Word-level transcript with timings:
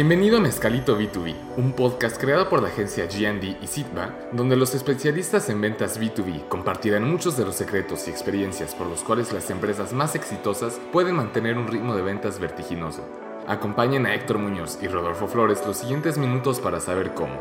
Bienvenido 0.00 0.38
a 0.38 0.40
Mezcalito 0.40 0.98
B2B, 0.98 1.34
un 1.58 1.72
podcast 1.72 2.18
creado 2.18 2.48
por 2.48 2.62
la 2.62 2.68
agencia 2.68 3.04
GD 3.04 3.62
y 3.62 3.66
Sitba, 3.66 4.16
donde 4.32 4.56
los 4.56 4.74
especialistas 4.74 5.50
en 5.50 5.60
ventas 5.60 6.00
B2B 6.00 6.48
compartirán 6.48 7.06
muchos 7.06 7.36
de 7.36 7.44
los 7.44 7.56
secretos 7.56 8.08
y 8.08 8.10
experiencias 8.10 8.74
por 8.74 8.86
los 8.86 9.02
cuales 9.02 9.30
las 9.34 9.50
empresas 9.50 9.92
más 9.92 10.14
exitosas 10.14 10.80
pueden 10.90 11.16
mantener 11.16 11.58
un 11.58 11.68
ritmo 11.68 11.94
de 11.94 12.00
ventas 12.00 12.38
vertiginoso. 12.38 13.06
Acompañen 13.46 14.06
a 14.06 14.14
Héctor 14.14 14.38
Muñoz 14.38 14.78
y 14.80 14.88
Rodolfo 14.88 15.28
Flores 15.28 15.60
los 15.66 15.76
siguientes 15.76 16.16
minutos 16.16 16.60
para 16.60 16.80
saber 16.80 17.12
cómo. 17.12 17.34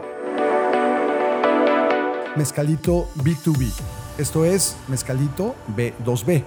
Mezcalito 2.36 3.07
B2B. 3.23 3.71
Esto 4.18 4.43
es 4.43 4.75
Mezcalito 4.89 5.55
B2B. 5.78 6.43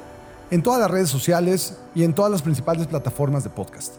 En 0.51 0.63
todas 0.63 0.79
las 0.79 0.91
redes 0.91 1.09
sociales 1.09 1.79
y 1.95 2.05
en 2.05 2.13
todas 2.13 2.31
las 2.31 2.43
principales 2.43 2.87
plataformas 2.87 3.45
de 3.45 3.49
podcast. 3.49 3.95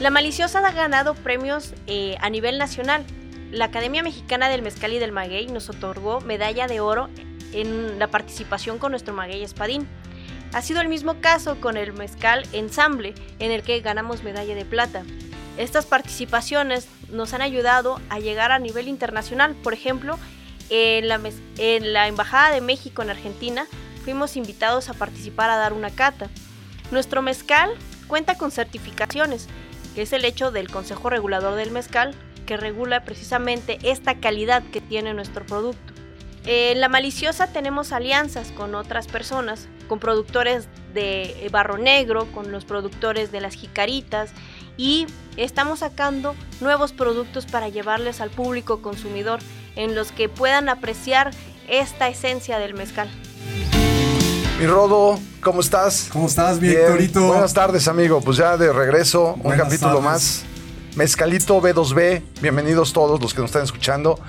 La 0.00 0.08
Maliciosa 0.08 0.66
ha 0.66 0.72
ganado 0.72 1.14
premios 1.14 1.74
eh, 1.86 2.16
a 2.22 2.30
nivel 2.30 2.56
nacional. 2.56 3.04
La 3.50 3.66
Academia 3.66 4.02
Mexicana 4.02 4.48
del 4.48 4.62
Mezcal 4.62 4.94
y 4.94 4.98
del 4.98 5.12
Maguey 5.12 5.48
nos 5.48 5.68
otorgó 5.68 6.22
medalla 6.22 6.66
de 6.66 6.80
oro 6.80 7.10
en 7.52 7.98
la 7.98 8.06
participación 8.06 8.78
con 8.78 8.92
nuestro 8.92 9.12
maguey 9.12 9.42
espadín. 9.42 9.86
Ha 10.54 10.62
sido 10.62 10.80
el 10.80 10.88
mismo 10.88 11.20
caso 11.20 11.60
con 11.60 11.76
el 11.76 11.92
mezcal 11.92 12.46
ensamble, 12.54 13.12
en 13.40 13.50
el 13.50 13.62
que 13.62 13.80
ganamos 13.80 14.22
medalla 14.22 14.54
de 14.54 14.64
plata. 14.64 15.02
Estas 15.58 15.84
participaciones 15.84 16.88
nos 17.10 17.34
han 17.34 17.42
ayudado 17.42 18.00
a 18.08 18.20
llegar 18.20 18.52
a 18.52 18.58
nivel 18.58 18.88
internacional. 18.88 19.54
Por 19.62 19.74
ejemplo, 19.74 20.18
en 20.70 21.08
la, 21.08 21.20
en 21.58 21.92
la 21.92 22.08
Embajada 22.08 22.54
de 22.54 22.62
México 22.62 23.02
en 23.02 23.10
Argentina 23.10 23.66
fuimos 24.02 24.38
invitados 24.38 24.88
a 24.88 24.94
participar 24.94 25.50
a 25.50 25.56
dar 25.56 25.74
una 25.74 25.90
cata. 25.90 26.30
Nuestro 26.90 27.20
mezcal 27.20 27.70
cuenta 28.08 28.38
con 28.38 28.50
certificaciones, 28.50 29.46
que 29.94 30.02
es 30.02 30.12
el 30.12 30.24
hecho 30.24 30.50
del 30.50 30.70
Consejo 30.70 31.10
Regulador 31.10 31.54
del 31.54 31.70
Mezcal, 31.70 32.14
que 32.46 32.56
regula 32.56 33.04
precisamente 33.04 33.78
esta 33.82 34.16
calidad 34.16 34.62
que 34.72 34.80
tiene 34.80 35.14
nuestro 35.14 35.44
producto. 35.46 35.92
En 36.46 36.80
la 36.80 36.88
maliciosa 36.88 37.52
tenemos 37.52 37.92
alianzas 37.92 38.50
con 38.52 38.74
otras 38.74 39.06
personas, 39.06 39.68
con 39.88 39.98
productores 39.98 40.68
de 40.94 41.48
barro 41.52 41.76
negro, 41.76 42.26
con 42.32 42.50
los 42.50 42.64
productores 42.64 43.30
de 43.30 43.40
las 43.40 43.54
jicaritas 43.54 44.32
y 44.76 45.06
estamos 45.36 45.80
sacando 45.80 46.34
nuevos 46.60 46.92
productos 46.92 47.44
para 47.44 47.68
llevarles 47.68 48.20
al 48.20 48.30
público 48.30 48.80
consumidor 48.80 49.40
en 49.76 49.94
los 49.94 50.12
que 50.12 50.28
puedan 50.28 50.68
apreciar 50.68 51.32
esta 51.68 52.08
esencia 52.08 52.58
del 52.58 52.74
mezcal. 52.74 53.10
Mi 54.60 54.66
Rodo, 54.66 55.18
¿cómo 55.42 55.62
estás? 55.62 56.10
¿Cómo 56.12 56.26
estás, 56.26 56.60
mi? 56.60 56.68
Buenas 57.14 57.54
tardes, 57.54 57.88
amigo. 57.88 58.20
Pues 58.20 58.36
ya 58.36 58.58
de 58.58 58.70
regreso, 58.70 59.38
un 59.42 59.56
capítulo 59.56 60.02
más. 60.02 60.42
Mezcalito 60.96 61.62
B2B. 61.62 62.20
Bienvenidos 62.42 62.92
todos 62.92 63.22
los 63.22 63.32
que 63.32 63.40
nos 63.40 63.48
están 63.48 63.62
escuchando. 63.62 64.20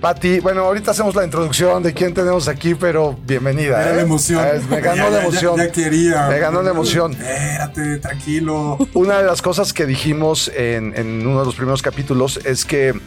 Pati, 0.00 0.40
bueno, 0.40 0.62
ahorita 0.62 0.92
hacemos 0.92 1.14
la 1.14 1.26
introducción 1.26 1.82
de 1.82 1.92
quién 1.92 2.14
tenemos 2.14 2.48
aquí, 2.48 2.74
pero 2.74 3.18
bienvenida. 3.26 3.76
Me 3.76 3.90
¿eh? 3.90 3.96
la 3.96 4.00
emoción. 4.00 4.42
Me 4.70 4.80
ganó 4.80 5.10
la 5.10 5.20
emoción. 5.20 5.58
Ya, 5.58 5.70
quería. 5.70 6.26
Me 6.28 6.38
ganó 6.38 6.62
la 6.62 6.70
emoción. 6.70 7.12
Espérate, 7.12 7.98
tranquilo. 7.98 8.78
Una 8.94 9.18
de 9.18 9.24
las 9.24 9.42
cosas 9.42 9.74
que 9.74 9.84
dijimos 9.84 10.50
en, 10.56 10.96
en 10.96 11.26
uno 11.26 11.40
de 11.40 11.44
los 11.44 11.54
primeros 11.54 11.82
capítulos 11.82 12.40
es 12.46 12.64
que 12.64 12.98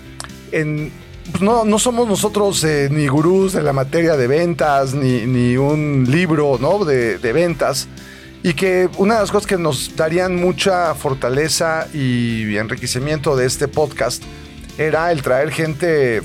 en 0.51 0.91
pues 1.31 1.41
no, 1.41 1.66
no, 1.66 1.80
somos 1.80 2.08
nosotros 2.08 2.63
eh, 2.63 2.89
ni 2.91 3.08
gurús 3.08 3.53
de 3.53 3.61
la 3.61 3.73
materia 3.73 4.15
de 4.15 4.27
ventas, 4.27 4.93
ni, 4.93 5.26
ni 5.26 5.58
un 5.58 6.05
libro 6.09 6.58
¿no? 6.59 6.86
de, 6.86 7.17
de, 7.17 7.33
ventas. 7.33 7.87
Y 8.43 8.53
que 8.53 8.89
una 8.98 9.15
de 9.15 9.21
las 9.21 9.31
cosas 9.31 9.48
que 9.48 9.58
nos 9.58 9.95
darían 9.95 10.36
mucha 10.36 10.95
fortaleza 10.95 11.87
y 11.93 12.55
enriquecimiento 12.58 13.36
de 13.36 13.45
este 13.45 13.67
podcast 13.67 14.23
era 14.77 15.11
el 15.11 15.21
traer 15.21 15.52
gente, 15.52 16.21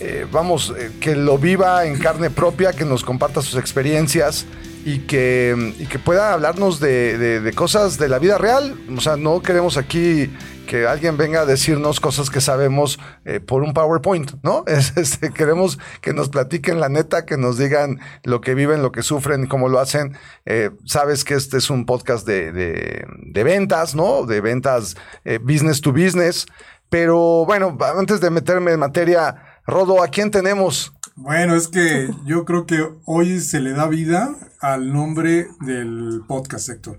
eh, 0.00 0.26
vamos, 0.30 0.74
eh, 0.76 0.90
que 1.00 1.14
lo 1.14 1.38
viva 1.38 1.86
en 1.86 1.98
carne 1.98 2.30
propia, 2.30 2.72
que 2.72 2.84
nos 2.84 3.04
comparta 3.04 3.42
sus 3.42 3.58
experiencias 3.60 4.44
y 4.84 5.00
que, 5.00 5.74
y 5.78 5.86
que 5.86 5.98
pueda 5.98 6.32
hablarnos 6.32 6.80
de, 6.80 7.18
de, 7.18 7.40
de 7.40 7.52
cosas 7.52 7.98
de 7.98 8.08
la 8.08 8.18
vida 8.18 8.38
real. 8.38 8.76
O 8.96 9.00
sea, 9.00 9.16
no 9.16 9.40
queremos 9.42 9.76
aquí 9.76 10.30
que 10.66 10.86
alguien 10.86 11.16
venga 11.16 11.42
a 11.42 11.44
decirnos 11.44 12.00
cosas 12.00 12.30
que 12.30 12.40
sabemos 12.40 12.98
eh, 13.24 13.40
por 13.40 13.62
un 13.62 13.74
PowerPoint, 13.74 14.32
¿no? 14.42 14.64
Es, 14.72 14.96
este, 14.96 15.30
queremos 15.30 15.78
que 16.00 16.12
nos 16.12 16.28
platiquen 16.30 16.80
la 16.80 16.88
neta, 16.88 17.26
que 17.26 17.36
nos 17.36 17.58
digan 17.58 18.00
lo 18.24 18.40
que 18.40 18.54
viven, 18.54 18.82
lo 18.82 18.90
que 18.90 19.02
sufren, 19.02 19.46
cómo 19.46 19.68
lo 19.68 19.78
hacen. 19.78 20.16
Eh, 20.46 20.70
sabes 20.86 21.24
que 21.24 21.34
este 21.34 21.58
es 21.58 21.70
un 21.70 21.84
podcast 21.84 22.26
de, 22.26 22.52
de, 22.52 23.44
ventas, 23.44 23.94
¿no? 23.94 24.24
De 24.24 24.40
ventas 24.40 24.96
eh, 25.24 25.38
business 25.38 25.80
to 25.80 25.92
business. 25.92 26.46
Pero 26.88 27.44
bueno, 27.44 27.76
antes 27.98 28.20
de 28.20 28.30
meterme 28.30 28.72
en 28.72 28.80
materia, 28.80 29.60
Rodo, 29.66 30.02
¿a 30.02 30.08
quién 30.08 30.30
tenemos? 30.30 30.92
Bueno, 31.16 31.54
es 31.54 31.68
que 31.68 32.08
yo 32.24 32.44
creo 32.44 32.66
que 32.66 32.88
hoy 33.04 33.40
se 33.40 33.60
le 33.60 33.72
da 33.72 33.86
vida 33.86 34.34
al 34.60 34.92
nombre 34.92 35.48
del 35.60 36.22
podcast 36.26 36.66
sector 36.66 36.98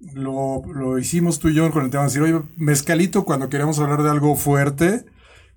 lo, 0.00 0.62
lo, 0.66 0.98
hicimos 0.98 1.38
tú 1.38 1.48
y 1.48 1.54
yo 1.54 1.70
con 1.70 1.84
el 1.84 1.90
tema 1.90 2.04
de 2.04 2.08
decir, 2.08 2.22
oye, 2.22 2.42
mezcalito 2.56 3.24
cuando 3.24 3.48
queremos 3.48 3.78
hablar 3.78 4.02
de 4.02 4.10
algo 4.10 4.36
fuerte, 4.36 5.04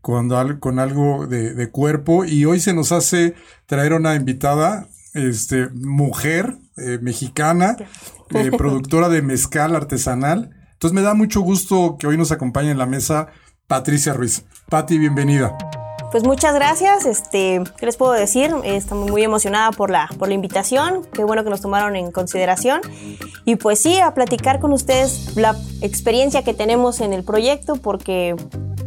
cuando, 0.01 0.59
con 0.59 0.79
algo 0.79 1.27
de, 1.27 1.53
de, 1.53 1.69
cuerpo, 1.69 2.25
y 2.25 2.45
hoy 2.45 2.59
se 2.59 2.73
nos 2.73 2.91
hace 2.91 3.35
traer 3.67 3.93
una 3.93 4.15
invitada, 4.15 4.87
este, 5.13 5.69
mujer, 5.69 6.57
eh, 6.77 6.97
mexicana, 7.01 7.75
eh, 8.31 8.51
productora 8.57 9.09
de 9.09 9.21
mezcal 9.21 9.75
artesanal. 9.75 10.51
Entonces 10.73 10.95
me 10.95 11.01
da 11.01 11.13
mucho 11.13 11.41
gusto 11.41 11.97
que 11.99 12.07
hoy 12.07 12.17
nos 12.17 12.31
acompañe 12.31 12.71
en 12.71 12.79
la 12.79 12.87
mesa 12.87 13.27
Patricia 13.67 14.13
Ruiz. 14.13 14.43
Pati, 14.69 14.97
bienvenida. 14.97 15.55
Pues 16.11 16.25
muchas 16.25 16.53
gracias. 16.53 17.05
Este, 17.05 17.61
¿qué 17.77 17.85
les 17.85 17.95
puedo 17.95 18.11
decir? 18.11 18.53
Estamos 18.65 19.09
muy 19.09 19.23
emocionada 19.23 19.71
por 19.71 19.89
la, 19.89 20.09
por 20.19 20.27
la 20.27 20.33
invitación. 20.33 21.07
Qué 21.13 21.23
bueno 21.23 21.45
que 21.45 21.49
nos 21.49 21.61
tomaron 21.61 21.95
en 21.95 22.11
consideración. 22.11 22.81
Y 23.45 23.55
pues 23.55 23.79
sí, 23.79 23.97
a 23.99 24.13
platicar 24.13 24.59
con 24.59 24.73
ustedes 24.73 25.37
la 25.37 25.55
experiencia 25.81 26.43
que 26.43 26.53
tenemos 26.53 26.99
en 26.99 27.13
el 27.13 27.23
proyecto, 27.23 27.77
porque 27.77 28.35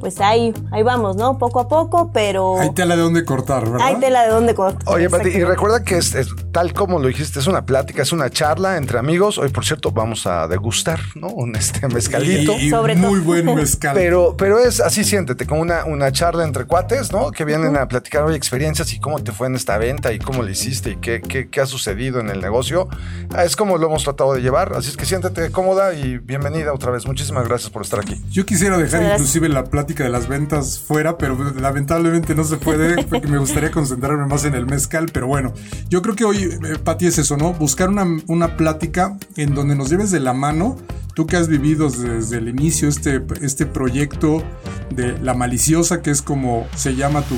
pues 0.00 0.20
ahí, 0.20 0.52
ahí 0.70 0.82
vamos, 0.82 1.16
¿no? 1.16 1.38
Poco 1.38 1.60
a 1.60 1.68
poco, 1.68 2.10
pero... 2.12 2.60
Hay 2.60 2.74
tela 2.74 2.94
de 2.94 3.00
dónde 3.00 3.24
cortar, 3.24 3.70
¿verdad? 3.70 3.86
Hay 3.86 3.96
tela 3.96 4.24
de 4.24 4.28
dónde 4.28 4.54
cortar. 4.54 4.82
Oye, 4.94 5.08
Pati, 5.08 5.30
y 5.30 5.44
recuerda 5.44 5.82
que 5.82 5.96
es, 5.96 6.14
es, 6.14 6.28
tal 6.54 6.72
como 6.72 7.00
lo 7.00 7.08
dijiste, 7.08 7.40
es 7.40 7.48
una 7.48 7.66
plática, 7.66 8.02
es 8.02 8.12
una 8.12 8.30
charla 8.30 8.76
entre 8.76 8.96
amigos. 9.00 9.38
Hoy, 9.38 9.48
por 9.48 9.64
cierto, 9.64 9.90
vamos 9.90 10.24
a 10.24 10.46
degustar, 10.46 11.00
¿no? 11.16 11.26
Un 11.26 11.56
este 11.56 11.88
mezcalito. 11.88 12.52
Y, 12.52 12.66
y 12.66 12.70
Sobre 12.70 12.94
muy 12.94 13.18
todo. 13.18 13.24
buen 13.24 13.44
mezcal. 13.56 13.92
Pero, 13.92 14.36
pero 14.38 14.60
es 14.60 14.80
así, 14.80 15.02
siéntete, 15.02 15.46
como 15.48 15.62
una, 15.62 15.84
una 15.84 16.12
charla 16.12 16.44
entre 16.44 16.64
cuates, 16.64 17.10
¿no? 17.10 17.32
Que 17.32 17.44
vienen 17.44 17.76
a 17.76 17.88
platicar 17.88 18.22
hoy 18.22 18.36
experiencias 18.36 18.92
y 18.92 19.00
cómo 19.00 19.18
te 19.18 19.32
fue 19.32 19.48
en 19.48 19.56
esta 19.56 19.78
venta 19.78 20.12
y 20.12 20.20
cómo 20.20 20.44
le 20.44 20.52
hiciste 20.52 20.90
y 20.92 20.96
qué, 20.96 21.20
qué, 21.20 21.48
qué 21.48 21.60
ha 21.60 21.66
sucedido 21.66 22.20
en 22.20 22.30
el 22.30 22.40
negocio. 22.40 22.88
Es 23.36 23.56
como 23.56 23.76
lo 23.76 23.88
hemos 23.88 24.04
tratado 24.04 24.34
de 24.34 24.40
llevar. 24.40 24.74
Así 24.74 24.90
es 24.90 24.96
que 24.96 25.06
siéntete 25.06 25.50
cómoda 25.50 25.92
y 25.92 26.18
bienvenida 26.18 26.72
otra 26.72 26.92
vez. 26.92 27.04
Muchísimas 27.04 27.48
gracias 27.48 27.70
por 27.70 27.82
estar 27.82 27.98
aquí. 27.98 28.22
Yo 28.30 28.46
quisiera 28.46 28.78
dejar 28.78 29.00
gracias. 29.00 29.18
inclusive 29.18 29.48
la 29.48 29.64
plática 29.64 30.04
de 30.04 30.10
las 30.10 30.28
ventas 30.28 30.78
fuera, 30.78 31.18
pero 31.18 31.36
lamentablemente 31.54 32.36
no 32.36 32.44
se 32.44 32.58
puede, 32.58 33.02
porque 33.10 33.26
me 33.26 33.38
gustaría 33.38 33.72
concentrarme 33.72 34.26
más 34.26 34.44
en 34.44 34.54
el 34.54 34.66
mezcal, 34.66 35.06
pero 35.12 35.26
bueno, 35.26 35.52
yo 35.88 36.00
creo 36.00 36.14
que 36.14 36.24
hoy, 36.24 36.43
eh, 36.44 36.78
Pati, 36.82 37.06
es 37.06 37.18
eso, 37.18 37.36
¿no? 37.36 37.52
Buscar 37.54 37.88
una, 37.88 38.06
una 38.26 38.56
plática 38.56 39.18
en 39.36 39.54
donde 39.54 39.74
nos 39.74 39.90
lleves 39.90 40.10
de 40.10 40.20
la 40.20 40.32
mano, 40.32 40.76
tú 41.14 41.26
que 41.26 41.36
has 41.36 41.48
vivido 41.48 41.90
desde 41.90 42.38
el 42.38 42.48
inicio 42.48 42.88
este, 42.88 43.22
este 43.40 43.66
proyecto 43.66 44.42
de 44.90 45.18
La 45.18 45.34
Maliciosa, 45.34 46.02
que 46.02 46.10
es 46.10 46.22
como 46.22 46.66
se 46.76 46.96
llama 46.96 47.22
tu, 47.22 47.36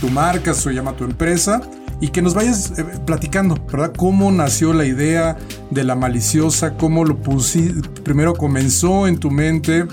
tu 0.00 0.12
marca, 0.12 0.54
se 0.54 0.72
llama 0.72 0.96
tu 0.96 1.04
empresa, 1.04 1.60
y 2.00 2.08
que 2.08 2.22
nos 2.22 2.34
vayas 2.34 2.78
eh, 2.78 2.84
platicando, 3.06 3.56
¿verdad? 3.70 3.92
Cómo 3.96 4.32
nació 4.32 4.72
la 4.72 4.86
idea 4.86 5.36
de 5.70 5.84
La 5.84 5.94
Maliciosa, 5.94 6.76
cómo 6.76 7.04
lo 7.04 7.18
pusiste, 7.18 7.88
primero 8.02 8.34
comenzó 8.34 9.06
en 9.06 9.18
tu 9.18 9.30
mente, 9.30 9.86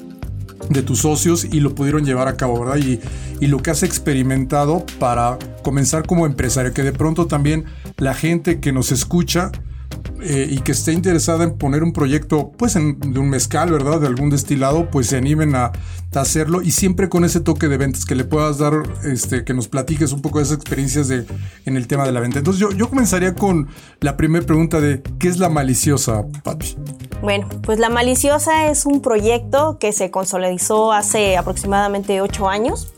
de 0.70 0.82
tus 0.82 1.00
socios 1.00 1.46
y 1.46 1.60
lo 1.60 1.76
pudieron 1.76 2.06
llevar 2.06 2.28
a 2.28 2.36
cabo, 2.36 2.60
¿verdad? 2.60 2.78
Y, 2.78 3.00
y, 3.40 3.48
lo 3.48 3.60
que 3.60 3.72
has 3.72 3.84
experimentado 3.84 4.86
para 5.00 5.38
comenzar 5.64 6.06
como 6.06 6.26
empresario, 6.26 6.74
que 6.74 6.84
de 6.84 6.92
pronto 6.92 7.28
también 7.28 7.66
la 7.98 8.14
gente 8.14 8.60
que 8.60 8.72
nos 8.72 8.92
escucha 8.92 9.52
eh, 10.22 10.48
y 10.50 10.60
que 10.60 10.72
esté 10.72 10.94
interesada 10.94 11.44
en 11.44 11.58
poner 11.58 11.84
un 11.84 11.94
proyecto, 11.94 12.52
pues 12.58 12.76
en, 12.76 13.00
de 13.00 13.20
un 13.20 13.30
mezcal, 13.30 13.72
¿verdad? 13.72 14.02
De 14.02 14.08
algún 14.08 14.30
destilado, 14.30 14.90
pues 14.90 15.08
se 15.08 15.18
animen 15.18 15.56
a, 15.56 15.72
hacerlo 16.16 16.64
y 16.64 16.72
siempre 16.72 17.10
con 17.10 17.26
ese 17.26 17.42
toque 17.42 17.68
de 17.68 17.78
ventas 17.78 18.04
que 18.04 18.16
le 18.16 18.24
puedas 18.24 18.58
dar, 18.58 18.74
este, 19.04 19.44
que 19.44 19.54
nos 19.54 19.68
platiques 19.68 20.12
un 20.14 20.24
poco 20.24 20.40
de 20.40 20.46
esas 20.46 20.58
experiencias 20.58 21.08
de, 21.10 21.28
en 21.68 21.78
el 21.78 21.86
tema 21.86 22.08
de 22.08 22.12
la 22.12 22.20
venta. 22.20 22.40
Entonces 22.40 22.60
yo, 22.60 22.72
yo 22.72 22.90
comenzaría 22.90 23.36
con 23.36 23.68
la 24.02 24.18
primera 24.18 24.44
pregunta 24.44 24.82
de, 24.82 25.04
¿qué 25.20 25.28
es 25.28 25.38
la 25.38 25.50
maliciosa, 25.50 26.26
Pati? 26.44 26.76
Bueno, 27.22 27.48
pues 27.62 27.78
La 27.78 27.90
Maliciosa 27.90 28.72
es 28.72 28.88
un 28.88 29.02
proyecto 29.02 29.78
que 29.80 29.92
se 29.92 30.10
consolidó 30.10 30.92
hace 30.92 31.38
aproximadamente 31.38 32.20
ocho 32.20 32.50
años. 32.50 32.94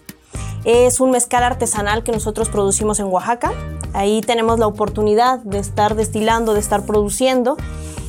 Es 0.64 1.00
un 1.00 1.12
mezcal 1.12 1.44
artesanal 1.44 2.04
que 2.04 2.12
nosotros 2.12 2.50
producimos 2.50 3.00
en 3.00 3.08
Oaxaca. 3.08 3.54
Ahí 3.94 4.22
tenemos 4.22 4.60
la 4.60 4.68
oportunidad 4.68 5.40
de 5.40 5.60
estar 5.60 5.96
destilando, 5.96 6.54
de 6.54 6.60
estar 6.60 6.86
produciendo. 6.86 7.58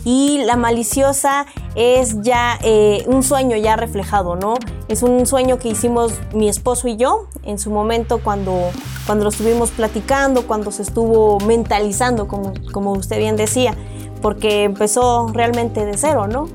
y 0.03 0.39
la 0.47 0.57
maliciosa 0.57 1.45
es 1.75 2.23
ya 2.23 2.59
eh, 2.63 3.05
un 3.07 3.23
sueño 3.23 3.55
ya 3.59 3.77
reflejado, 3.77 4.35
¿no? 4.35 4.55
Es 4.89 5.03
un 5.03 5.27
sueño 5.27 5.59
que 5.59 5.69
hicimos 5.69 6.15
mi 6.33 6.49
esposo 6.49 6.89
y 6.89 6.97
yo 6.97 7.27
en 7.43 7.59
su 7.59 7.71
momento 7.71 8.21
cuando, 8.25 8.71
cuando 9.05 9.25
lo 9.25 9.31
estuvimos 9.31 9.71
platicando, 9.71 10.47
cuando 10.47 10.73
se 10.73 10.81
estuvo 10.83 11.39
mentalizando, 11.41 12.29
como, 12.29 12.55
como 12.73 12.93
usted 12.93 13.19
bien 13.19 13.37
decía, 13.37 13.75
porque 14.23 14.65
empezó 14.65 15.29
realmente 15.35 15.85
de 15.85 15.99
cero, 15.99 16.27
¿no? 16.27 16.49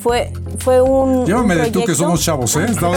fue, 0.00 0.32
fue 0.58 0.80
un. 0.80 1.26
Llámame 1.26 1.56
de 1.56 1.70
tú 1.70 1.84
que 1.84 1.94
somos 1.94 2.22
chavos, 2.22 2.54
¿eh? 2.56 2.66
Estamos, 2.68 2.96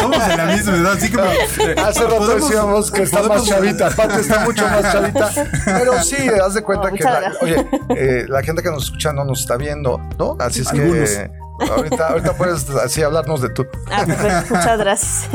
somos 0.00 0.28
de 0.28 0.36
la 0.36 0.46
misma 0.46 0.76
edad, 0.76 0.92
así 0.92 1.10
que. 1.10 1.18
Eh, 1.18 1.74
Hace 1.78 2.04
rato 2.04 2.26
decíamos 2.34 2.90
que 2.90 3.02
está 3.02 3.22
más 3.22 3.44
chavita, 3.44 3.86
aparte 3.88 4.20
está 4.20 4.40
mucho 4.44 4.64
más 4.64 4.82
chavita. 4.82 5.30
Pero 5.64 6.02
sí, 6.02 6.16
haz 6.28 6.54
de 6.54 6.62
cuenta 6.62 6.90
que. 6.90 7.04
La, 7.04 7.32
oye, 7.40 7.66
eh, 7.90 8.24
la 8.28 8.42
gente 8.42 8.62
que 8.62 8.70
nos 8.70 8.84
escucha 8.84 9.12
no 9.12 9.24
nos 9.24 9.40
está 9.40 9.56
viendo, 9.56 10.00
¿no? 10.18 10.36
Así 10.38 10.60
es 10.62 10.68
que. 10.68 11.30
Ahorita, 11.70 12.08
ahorita 12.08 12.32
puedes 12.36 12.68
así 12.70 13.02
hablarnos 13.02 13.40
de 13.40 13.50
tú. 13.50 13.66
Ah, 13.90 14.04
muchas 14.50 14.78
gracias. 14.78 15.28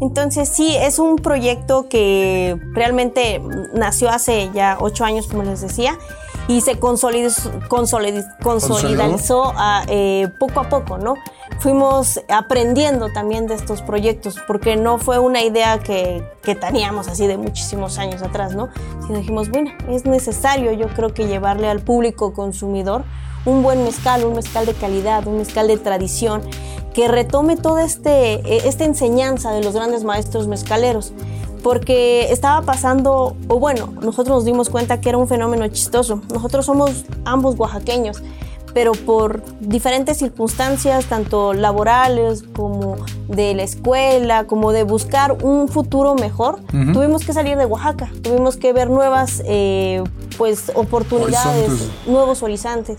Entonces 0.00 0.48
sí, 0.48 0.76
es 0.76 0.98
un 0.98 1.16
proyecto 1.16 1.88
que 1.88 2.58
realmente 2.72 3.40
nació 3.74 4.08
hace 4.08 4.50
ya 4.54 4.78
ocho 4.80 5.04
años, 5.04 5.26
como 5.26 5.42
les 5.42 5.60
decía, 5.60 5.98
y 6.50 6.60
se 6.62 6.80
consolidó, 6.80 7.30
consolidó 7.68 9.52
a, 9.56 9.84
eh, 9.86 10.28
poco 10.40 10.58
a 10.58 10.68
poco, 10.68 10.98
¿no? 10.98 11.14
Fuimos 11.60 12.20
aprendiendo 12.28 13.08
también 13.12 13.46
de 13.46 13.54
estos 13.54 13.82
proyectos, 13.82 14.36
porque 14.48 14.74
no 14.74 14.98
fue 14.98 15.20
una 15.20 15.44
idea 15.44 15.78
que, 15.78 16.24
que 16.42 16.56
teníamos 16.56 17.06
así 17.06 17.28
de 17.28 17.38
muchísimos 17.38 17.98
años 17.98 18.22
atrás, 18.22 18.56
¿no? 18.56 18.68
Sino 19.06 19.18
dijimos, 19.18 19.48
bueno, 19.48 19.70
es 19.88 20.06
necesario 20.06 20.72
yo 20.72 20.88
creo 20.88 21.14
que 21.14 21.28
llevarle 21.28 21.68
al 21.68 21.82
público 21.82 22.32
consumidor 22.32 23.04
un 23.44 23.62
buen 23.62 23.84
mezcal, 23.84 24.24
un 24.24 24.34
mezcal 24.34 24.66
de 24.66 24.74
calidad, 24.74 25.28
un 25.28 25.38
mezcal 25.38 25.68
de 25.68 25.76
tradición, 25.76 26.42
que 26.92 27.06
retome 27.06 27.58
toda 27.58 27.84
este, 27.84 28.34
e, 28.34 28.68
esta 28.68 28.84
enseñanza 28.84 29.52
de 29.52 29.62
los 29.62 29.74
grandes 29.74 30.02
maestros 30.02 30.48
mezcaleros 30.48 31.12
porque 31.62 32.32
estaba 32.32 32.62
pasando, 32.62 33.36
o 33.48 33.58
bueno, 33.58 33.92
nosotros 34.02 34.38
nos 34.38 34.44
dimos 34.44 34.70
cuenta 34.70 35.00
que 35.00 35.08
era 35.08 35.18
un 35.18 35.28
fenómeno 35.28 35.66
chistoso. 35.68 36.22
Nosotros 36.32 36.66
somos 36.66 37.04
ambos 37.24 37.58
oaxaqueños, 37.58 38.22
pero 38.72 38.92
por 38.92 39.42
diferentes 39.60 40.18
circunstancias, 40.18 41.06
tanto 41.06 41.52
laborales 41.52 42.44
como 42.54 42.96
de 43.28 43.54
la 43.54 43.62
escuela, 43.62 44.46
como 44.46 44.72
de 44.72 44.84
buscar 44.84 45.36
un 45.42 45.68
futuro 45.68 46.14
mejor, 46.14 46.60
tuvimos 46.92 47.24
que 47.24 47.32
salir 47.32 47.56
de 47.56 47.66
Oaxaca, 47.66 48.10
tuvimos 48.22 48.56
que 48.56 48.72
ver 48.72 48.90
nuevas 48.90 49.42
eh, 49.44 50.02
pues, 50.38 50.70
oportunidades, 50.74 51.90
nuevos 52.06 52.42
horizontes. 52.42 52.98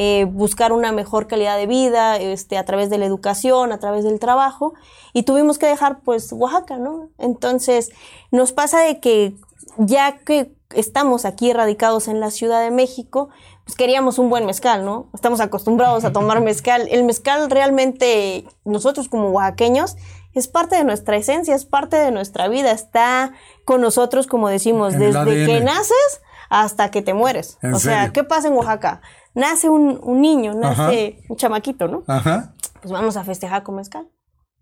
Eh, 0.00 0.26
buscar 0.26 0.72
una 0.72 0.92
mejor 0.92 1.26
calidad 1.26 1.56
de 1.56 1.66
vida 1.66 2.18
este, 2.18 2.56
a 2.56 2.64
través 2.64 2.88
de 2.88 2.98
la 2.98 3.04
educación, 3.04 3.72
a 3.72 3.80
través 3.80 4.04
del 4.04 4.20
trabajo, 4.20 4.74
y 5.12 5.24
tuvimos 5.24 5.58
que 5.58 5.66
dejar 5.66 6.02
pues 6.02 6.32
Oaxaca, 6.32 6.76
¿no? 6.76 7.08
Entonces 7.18 7.90
nos 8.30 8.52
pasa 8.52 8.78
de 8.78 9.00
que 9.00 9.34
ya 9.76 10.18
que 10.18 10.52
estamos 10.70 11.24
aquí 11.24 11.52
radicados 11.52 12.06
en 12.06 12.20
la 12.20 12.30
Ciudad 12.30 12.62
de 12.62 12.70
México, 12.70 13.30
pues 13.64 13.74
queríamos 13.74 14.20
un 14.20 14.30
buen 14.30 14.46
mezcal, 14.46 14.84
¿no? 14.84 15.08
Estamos 15.14 15.40
acostumbrados 15.40 16.04
a 16.04 16.12
tomar 16.12 16.40
mezcal. 16.42 16.86
El 16.92 17.02
mezcal 17.02 17.50
realmente, 17.50 18.44
nosotros 18.64 19.08
como 19.08 19.30
oaxaqueños, 19.30 19.96
es 20.32 20.46
parte 20.46 20.76
de 20.76 20.84
nuestra 20.84 21.16
esencia, 21.16 21.56
es 21.56 21.64
parte 21.64 21.96
de 21.96 22.12
nuestra 22.12 22.46
vida, 22.46 22.70
está 22.70 23.32
con 23.64 23.80
nosotros, 23.80 24.28
como 24.28 24.48
decimos, 24.48 24.96
desde 24.96 25.44
que 25.44 25.60
naces 25.60 26.20
hasta 26.48 26.90
que 26.90 27.02
te 27.02 27.14
mueres. 27.14 27.58
O 27.72 27.78
sea, 27.78 28.12
¿qué 28.12 28.24
pasa 28.24 28.48
en 28.48 28.54
Oaxaca? 28.54 29.00
nace 29.38 29.68
un, 29.68 30.20
niño, 30.20 30.54
nace 30.54 31.20
un 31.28 31.36
chamaquito, 31.36 31.88
¿no? 31.88 32.02
Ajá. 32.06 32.54
Pues 32.80 32.92
vamos 32.92 33.16
a 33.16 33.24
festejar 33.24 33.62
con 33.62 33.76
mezcal. 33.76 34.08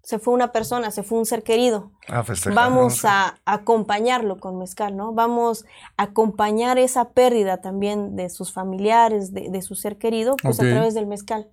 Se 0.03 0.21
fue 0.21 0.35
una 0.35 0.53
persona, 0.53 0.93
se 0.93 1.03
fue 1.03 1.19
un 1.19 1.27
ser 1.27 1.43
querido. 1.43 1.91
A 2.06 2.23
festejar, 2.23 2.55
vamos 2.55 3.05
a 3.05 3.37
acompañarlo 3.44 4.38
con 4.38 4.59
mezcal, 4.59 4.97
¿no? 4.97 5.12
Vamos 5.12 5.65
a 5.97 6.05
acompañar 6.05 6.79
esa 6.79 7.11
pérdida 7.11 7.61
también 7.61 8.15
de 8.15 8.29
sus 8.29 8.53
familiares, 8.53 9.32
de, 9.32 9.62
su 9.62 9.75
ser 9.75 9.99
querido, 9.99 10.37
pues 10.41 10.61
a 10.61 10.62
través 10.62 10.94
del 10.94 11.06
mezcal. 11.06 11.49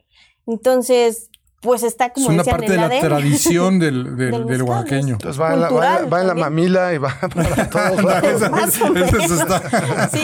Entonces, 0.45 1.31
pues 1.63 1.81
está 1.81 2.11
como 2.11 2.27
es 2.27 2.33
una 2.33 2.43
parte 2.43 2.69
de 2.69 2.77
la 2.77 2.89
tradición 2.89 3.79
del, 3.79 4.17
del, 4.45 4.61
oaxaqueño. 4.63 5.13
Entonces 5.13 5.41
va 5.41 5.53
en, 5.53 5.61
la, 5.61 5.69
va, 5.69 6.21
en 6.21 6.27
la, 6.27 6.35
mamila 6.35 6.93
y 6.93 6.97
va 6.97 7.17
para 7.33 7.69
todos 7.69 8.03
lados. 8.41 8.79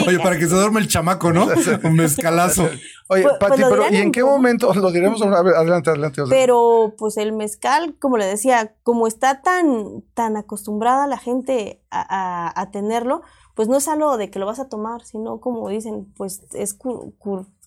Oye, 0.06 0.20
para 0.20 0.38
que 0.38 0.46
se 0.46 0.54
duerme 0.54 0.80
el 0.80 0.88
chamaco, 0.88 1.32
¿no? 1.32 1.48
Un 1.82 1.94
mezcalazo. 1.94 2.68
Oye, 3.08 3.22
pues, 3.22 3.34
Pati, 3.40 3.62
pues 3.62 3.66
pero 3.70 3.90
¿y 3.90 3.96
en 3.96 4.12
qué 4.12 4.22
momento 4.22 4.72
lo 4.74 4.92
diremos? 4.92 5.22
Adelante, 5.22 5.90
adelante. 5.90 6.22
Pero 6.28 6.94
pues 6.98 7.16
el 7.16 7.32
mezcal, 7.32 7.96
como 7.98 8.18
le 8.18 8.26
decía, 8.26 8.74
como 8.82 9.06
está 9.06 9.40
tan, 9.40 10.02
tan 10.12 10.36
acostumbrada 10.36 11.06
la 11.06 11.18
gente 11.18 11.82
a, 11.90 12.52
a, 12.54 12.70
tenerlo, 12.70 13.22
pues 13.54 13.66
no 13.66 13.78
es 13.78 13.88
algo 13.88 14.18
de 14.18 14.30
que 14.30 14.38
lo 14.38 14.46
vas 14.46 14.60
a 14.60 14.68
tomar, 14.68 15.02
sino 15.04 15.40
como 15.40 15.70
dicen, 15.70 16.12
pues 16.16 16.42
es 16.52 16.74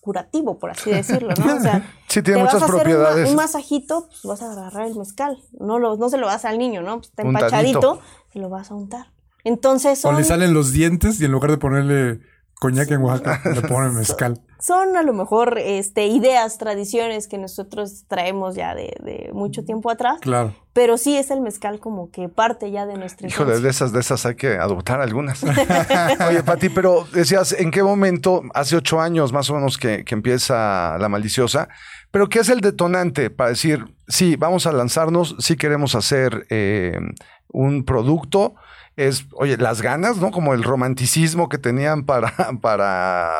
curativo, 0.04 0.58
por 0.58 0.70
así 0.70 0.90
decirlo, 0.92 1.32
¿no? 1.34 1.56
O 1.56 1.60
sea, 1.60 1.82
sí, 2.08 2.22
tiene 2.22 2.42
muchas 2.42 2.62
propiedades. 2.62 3.28
un 3.30 3.36
masajito, 3.36 4.06
pues 4.08 4.24
vas 4.24 4.42
a 4.42 4.52
agarrar 4.52 4.86
el 4.86 4.94
mezcal. 4.94 5.38
No, 5.58 5.78
lo, 5.78 5.96
no 5.96 6.10
se 6.10 6.18
lo 6.18 6.26
vas 6.26 6.44
al 6.44 6.58
niño, 6.58 6.82
¿no? 6.82 6.98
Pues 6.98 7.08
está 7.08 7.22
empachadito, 7.22 8.00
se 8.32 8.38
lo 8.38 8.50
vas 8.50 8.70
a 8.70 8.74
untar. 8.74 9.06
Entonces 9.42 10.04
O 10.04 10.12
le 10.12 10.24
salen 10.24 10.54
los 10.54 10.72
dientes 10.72 11.20
y 11.20 11.24
en 11.24 11.32
lugar 11.32 11.50
de 11.50 11.58
ponerle 11.58 12.20
coñac 12.54 12.90
en 12.90 13.02
Oaxaca, 13.02 13.40
le 13.54 13.62
ponen 13.62 13.94
mezcal. 13.94 14.40
Son 14.64 14.96
a 14.96 15.02
lo 15.02 15.12
mejor 15.12 15.58
este, 15.58 16.06
ideas, 16.06 16.56
tradiciones 16.56 17.28
que 17.28 17.36
nosotros 17.36 18.06
traemos 18.08 18.54
ya 18.54 18.74
de, 18.74 19.28
mucho 19.34 19.62
tiempo 19.62 19.90
atrás. 19.90 20.20
Claro. 20.22 20.54
Pero 20.72 20.96
sí 20.96 21.18
es 21.18 21.30
el 21.30 21.42
mezcal 21.42 21.80
como 21.80 22.10
que 22.10 22.30
parte 22.30 22.70
ya 22.70 22.86
de 22.86 22.96
nuestra 22.96 23.28
Híjole, 23.28 23.60
de 23.60 23.68
esas, 23.68 23.92
de 23.92 24.00
esas 24.00 24.24
hay 24.24 24.36
que 24.36 24.56
adoptar 24.56 25.02
algunas. 25.02 25.44
Oye, 26.28 26.42
Pati, 26.42 26.70
pero 26.70 27.06
decías, 27.12 27.52
¿en 27.52 27.70
qué 27.70 27.82
momento, 27.82 28.40
hace 28.54 28.76
ocho 28.76 29.02
años 29.02 29.34
más 29.34 29.50
o 29.50 29.54
menos 29.54 29.76
que, 29.76 30.02
empieza 30.08 30.96
la 30.98 31.10
maliciosa, 31.10 31.68
pero 32.10 32.30
qué 32.30 32.38
es 32.38 32.48
el 32.48 32.62
detonante 32.62 33.28
para 33.28 33.50
decir, 33.50 33.84
sí, 34.08 34.36
vamos 34.36 34.66
a 34.66 34.72
lanzarnos, 34.72 35.36
sí 35.40 35.56
queremos 35.56 35.94
hacer 35.94 36.46
eh, 36.48 36.98
un 37.48 37.84
producto, 37.84 38.54
es, 38.96 39.26
oye, 39.32 39.58
las 39.58 39.82
ganas, 39.82 40.16
¿no? 40.16 40.30
Como 40.30 40.54
el 40.54 40.62
romanticismo 40.62 41.50
que 41.50 41.58
tenían 41.58 42.04
para, 42.04 42.32
para 42.62 43.34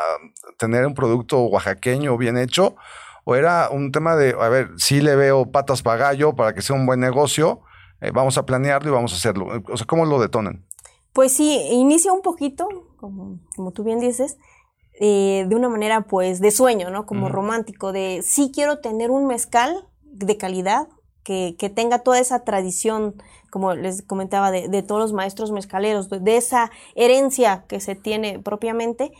tener 0.58 0.87
un 0.87 0.94
producto 0.94 1.40
oaxaqueño 1.44 2.16
bien 2.16 2.37
hecho, 2.37 2.76
o 3.25 3.34
era 3.34 3.68
un 3.70 3.90
tema 3.90 4.16
de, 4.16 4.37
a 4.38 4.49
ver, 4.49 4.70
sí 4.76 5.00
le 5.00 5.16
veo 5.16 5.50
patas 5.50 5.82
para 5.82 5.96
gallo 5.96 6.34
para 6.34 6.54
que 6.54 6.62
sea 6.62 6.76
un 6.76 6.87
buen 6.87 7.00
negocio, 7.00 7.62
eh, 8.00 8.11
vamos 8.12 8.37
a 8.37 8.44
planearlo 8.44 8.90
y 8.90 8.92
vamos 8.92 9.12
a 9.12 9.16
hacerlo. 9.16 9.49
O 9.70 9.76
sea, 9.76 9.87
¿cómo 9.87 10.04
lo 10.04 10.20
detonan? 10.20 10.66
Pues 11.12 11.32
sí, 11.32 11.68
inicia 11.70 12.12
un 12.12 12.23
poquito, 12.23 12.68
como, 12.96 13.38
como 13.56 13.73
tú 13.73 13.84
bien 13.84 14.00
dices, 14.00 14.37
eh, 15.00 15.46
de 15.49 15.56
una 15.56 15.68
manera 15.68 16.02
pues 16.02 16.40
de 16.40 16.50
sueño, 16.50 16.90
¿no? 16.90 17.06
Como 17.06 17.28
romántico, 17.28 17.92
de 17.92 18.20
sí 18.23 18.50
quiero 18.54 18.80
tener 18.80 19.11
un 19.11 19.26
mezcal 19.26 19.88
de 20.02 20.37
calidad, 20.37 20.88
que, 21.25 21.56
que, 21.58 21.70
tenga 21.70 22.00
toda 22.00 22.20
esa 22.20 22.44
tradición, 22.44 23.14
como 23.50 23.75
les 23.75 24.02
comentaba, 24.02 24.50
de, 24.50 24.68
de 24.68 24.82
todos 24.82 25.00
los 25.00 25.12
maestros 25.14 25.52
mezcaleros, 25.52 26.11
de, 26.11 26.20
de, 26.20 26.37
esa 26.37 26.70
herencia 26.94 27.64
que 27.66 27.80
se 27.80 27.94
tiene 27.94 28.38
propiamente, 28.38 29.11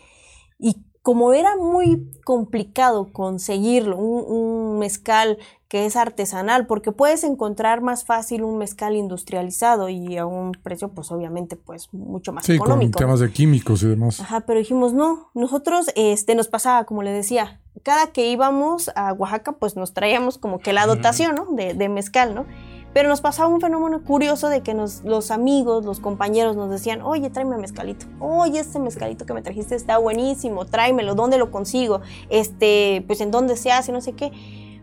y 0.59 0.85
como 1.05 1.35
era 1.35 1.55
muy 1.59 2.11
complicado 2.25 3.13
conseguirlo, 3.13 3.99
un, 3.99 4.79
mezcal 4.79 5.37
que 5.69 5.85
es 5.85 5.97
artesanal, 5.97 6.67
porque 6.67 6.93
puedes 6.93 7.25
encontrar 7.25 7.83
más 7.83 8.07
fácil 8.07 8.43
un 8.43 8.57
mezcal 8.57 8.97
industrializado 8.97 9.91
y 9.91 10.17
a 10.17 10.25
un 10.25 10.53
precio, 10.53 10.89
pues 10.89 11.13
obviamente, 11.13 11.57
pues 11.57 11.93
mucho 11.93 12.33
más 12.33 12.47
sí, 12.47 12.55
económico. 12.55 12.93
con 12.93 13.01
temas 13.01 13.21
de 13.21 13.31
químicos 13.31 13.83
y 13.83 13.89
demás. 13.89 14.19
Ajá, 14.19 14.41
pero 14.47 14.59
dijimos, 14.59 14.95
no, 14.95 15.29
nosotros, 15.35 15.91
este, 15.95 16.35
nos 16.35 16.49
pasaba, 16.49 16.85
como 16.85 17.03
le 17.03 17.11
decía, 17.11 17.61
cada 17.83 18.07
que 18.07 18.31
íbamos 18.31 18.91
a 18.97 19.13
Oaxaca, 19.13 19.53
pues 19.53 19.77
nos 19.77 19.93
traíamos 19.93 20.39
como 20.39 20.59
que 20.59 20.73
la 20.73 20.87
dotación, 20.87 21.35
¿no? 21.35 21.49
De, 21.51 21.75
de 21.75 21.89
mezcal, 21.91 22.35
¿no? 22.35 22.47
Pero 22.95 23.09
nos 23.09 23.21
pasaba 23.21 23.49
un 23.49 23.61
fenómeno 23.61 24.05
curioso 24.05 24.49
de 24.49 24.63
que 24.63 24.73
nos, 24.73 25.03
los 25.03 25.33
amigos, 25.33 25.85
los 25.85 25.99
compañeros 25.99 26.55
nos 26.55 26.71
decían, 26.71 27.03
oye, 27.03 27.29
tráeme 27.29 27.59
mezcalito. 27.59 28.07
Oye, 28.21 28.61
este 28.61 28.79
mezcalito 28.79 29.27
que 29.27 29.35
me 29.35 29.43
trajiste 29.43 29.75
está 29.75 29.99
buenísimo, 29.99 30.65
tráemelo, 30.65 31.17
¿dónde 31.17 31.37
lo 31.37 31.51
consigo? 31.51 32.03
Este, 32.31 33.03
pues 33.09 33.21
en 33.21 33.33
dónde 33.33 33.57
se 33.57 33.73
hace, 33.73 33.91
no 33.91 34.01
sé 34.01 34.13
qué. 34.13 34.31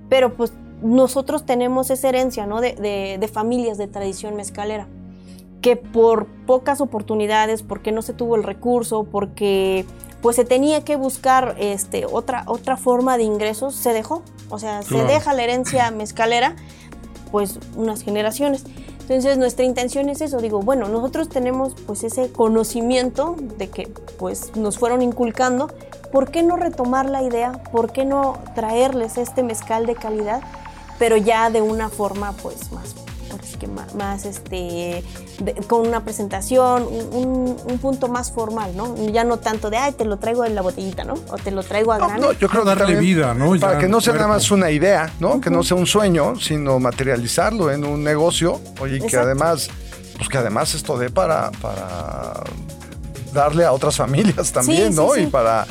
Pero 0.10 0.34
pues 0.34 0.52
nosotros 0.82 1.46
tenemos 1.46 1.90
esa 1.90 2.10
herencia, 2.10 2.46
¿no? 2.46 2.60
De, 2.60 2.74
de, 3.18 3.28
familias 3.30 3.78
de 3.78 3.88
tradición 3.88 4.36
mezcalera 4.36 4.88
que 5.62 5.78
por 5.78 6.26
pocas 6.48 6.82
oportunidades, 6.82 7.64
porque 7.64 7.94
no 7.94 8.02
se 8.02 8.14
tuvo 8.14 8.36
el 8.36 8.44
recurso, 8.44 9.06
porque 9.06 9.86
pues 10.22 10.36
se 10.36 10.44
tenía 10.44 10.84
que 10.84 10.96
buscar 10.96 11.56
este, 11.60 12.06
otra, 12.06 12.44
otra 12.48 12.78
forma 12.78 13.18
de 13.18 13.24
ingresos, 13.24 13.76
se 13.76 13.94
dejó. 13.94 14.24
O 14.50 14.60
sea, 14.60 14.82
se 14.82 15.04
deja 15.06 15.34
la 15.34 15.44
herencia 15.44 15.92
mezcalera 15.92 16.56
pues 17.32 17.60
unas 17.76 18.04
generaciones. 18.04 18.64
Entonces 19.02 19.38
nuestra 19.38 19.66
intención 19.66 20.10
es 20.10 20.22
eso, 20.22 20.40
digo, 20.40 20.62
bueno, 20.62 20.88
nosotros 20.88 21.28
tenemos 21.30 21.76
pues 21.86 22.04
ese 22.04 22.32
conocimiento 22.32 23.36
de 23.58 23.70
que 23.70 23.92
pues 24.18 24.56
nos 24.56 24.78
fueron 24.78 25.02
inculcando, 25.02 25.70
¿por 26.12 26.32
qué 26.32 26.44
no 26.44 26.56
retomar 26.56 27.10
la 27.10 27.22
idea? 27.24 27.64
¿Por 27.72 27.92
qué 27.92 28.06
no 28.06 28.38
traerles 28.56 29.18
este 29.18 29.44
mezcal 29.44 29.86
de 29.86 29.96
calidad, 29.96 30.42
pero 31.00 31.18
ya 31.18 31.50
de 31.50 31.62
una 31.62 31.90
forma 31.90 32.34
pues 32.34 32.72
más 32.72 32.96
que 33.62 33.68
más, 33.68 34.26
este, 34.26 35.04
con 35.68 35.88
una 35.88 36.04
presentación, 36.04 36.84
un, 36.84 37.78
punto 37.80 38.08
más 38.08 38.32
formal, 38.32 38.76
¿no? 38.76 38.96
Ya 39.12 39.24
no 39.24 39.38
tanto 39.38 39.70
de, 39.70 39.78
ay, 39.78 39.92
te 39.92 40.04
lo 40.04 40.18
traigo 40.18 40.46
en 40.46 40.56
la 40.56 40.62
botellita, 40.62 41.04
¿no? 41.04 41.14
O 41.30 41.38
te 41.38 41.52
lo 41.52 41.62
traigo 41.62 41.92
a 41.92 42.00
no, 42.00 42.18
No, 42.18 42.32
yo 42.34 42.50
creo 42.50 42.64
darle 42.64 42.96
vida, 42.96 43.36
¿no? 43.36 43.58
Para 43.60 43.78
que 43.78 43.88
no 43.88 44.02
sea 44.02 44.14
nada 44.14 44.28
más 44.28 44.50
una 44.50 44.72
idea, 44.72 45.12
¿no? 45.20 45.40
Que 45.40 45.52
no 45.52 45.62
sea 45.64 45.78
un 45.78 45.86
sueño, 45.86 46.40
sino 46.40 46.80
materializarlo 46.80 47.72
en 47.72 47.86
un 47.86 48.04
negocio, 48.04 48.60
oye, 48.80 49.00
que 49.00 49.16
además, 49.16 49.70
pues 50.18 50.28
que 50.28 50.40
además 50.40 50.74
esto 50.74 50.98
dé 50.98 51.12
para, 51.12 51.52
para 51.52 52.44
darle 53.32 53.66
a 53.66 53.74
otras 53.74 53.96
familias 53.96 54.52
también, 54.54 54.96
¿no? 54.96 55.16
Y 55.16 55.28
para, 55.28 55.68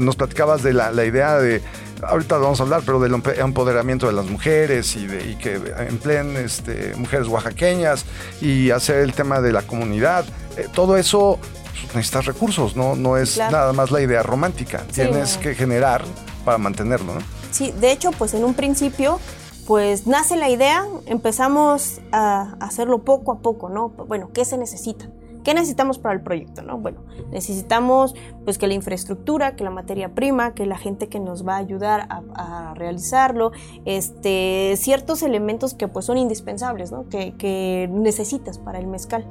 nos 0.00 0.16
platicabas 0.16 0.62
de 0.62 0.72
la, 0.72 0.90
la 0.90 1.04
idea 1.04 1.38
de 1.38 1.60
ahorita 2.02 2.38
vamos 2.38 2.60
a 2.60 2.64
hablar, 2.64 2.82
pero 2.84 3.00
del 3.00 3.14
empoderamiento 3.14 4.06
de 4.06 4.12
las 4.12 4.26
mujeres 4.26 4.96
y, 4.96 5.06
de, 5.06 5.38
que 5.38 5.54
empleen 5.88 6.36
este, 6.36 6.94
mujeres 6.96 7.28
oaxaqueñas 7.28 8.04
y 8.40 8.70
hacer 8.70 8.98
el 8.98 9.12
tema 9.12 9.40
de 9.40 9.52
la 9.52 9.62
comunidad. 9.62 10.24
Eh, 10.56 10.68
todo 10.72 10.96
eso 10.96 11.38
pues, 11.80 11.94
necesitas 11.94 12.26
recursos, 12.26 12.76
no, 12.76 12.96
no 12.96 13.16
es 13.16 13.38
nada 13.38 13.72
más 13.72 13.90
la 13.90 14.00
idea 14.00 14.22
romántica. 14.22 14.84
Tienes 14.92 15.36
que 15.38 15.54
generar 15.54 16.04
para 16.44 16.58
mantenerlo, 16.58 17.14
¿no? 17.14 17.20
Sí, 17.50 17.72
de 17.80 17.92
hecho, 17.92 18.10
pues 18.12 18.34
en 18.34 18.44
un 18.44 18.54
principio 18.54 19.20
pues 19.66 20.06
nace 20.08 20.36
la 20.36 20.48
idea, 20.48 20.84
empezamos 21.06 22.00
a 22.10 22.56
hacerlo 22.60 23.04
poco 23.04 23.32
a 23.32 23.38
poco, 23.38 23.68
¿no? 23.68 23.90
Bueno, 23.90 24.30
¿qué 24.34 24.44
se 24.44 24.58
necesita? 24.58 25.06
¿Qué 25.44 25.54
necesitamos 25.54 25.98
para 25.98 26.14
el 26.14 26.22
proyecto? 26.22 26.62
No? 26.62 26.78
Bueno, 26.78 27.00
necesitamos 27.30 28.14
pues 28.44 28.58
que 28.58 28.66
la 28.66 28.74
infraestructura, 28.74 29.56
que 29.56 29.64
la 29.64 29.70
materia 29.70 30.14
prima, 30.14 30.54
que 30.54 30.66
la 30.66 30.78
gente 30.78 31.08
que 31.08 31.20
nos 31.20 31.46
va 31.46 31.54
a 31.54 31.58
ayudar 31.58 32.06
a, 32.08 32.74
realizarlo, 32.74 33.52
este, 33.84 34.74
ciertos 34.76 35.22
elementos 35.22 35.74
que 35.74 35.86
pues 35.86 36.06
son 36.06 36.16
indispensables, 36.16 36.90
¿no? 36.90 37.08
que, 37.08 37.34
que 37.36 37.88
necesitas 37.92 38.58
para 38.58 38.78
el 38.78 38.86
mezcal. 38.86 39.26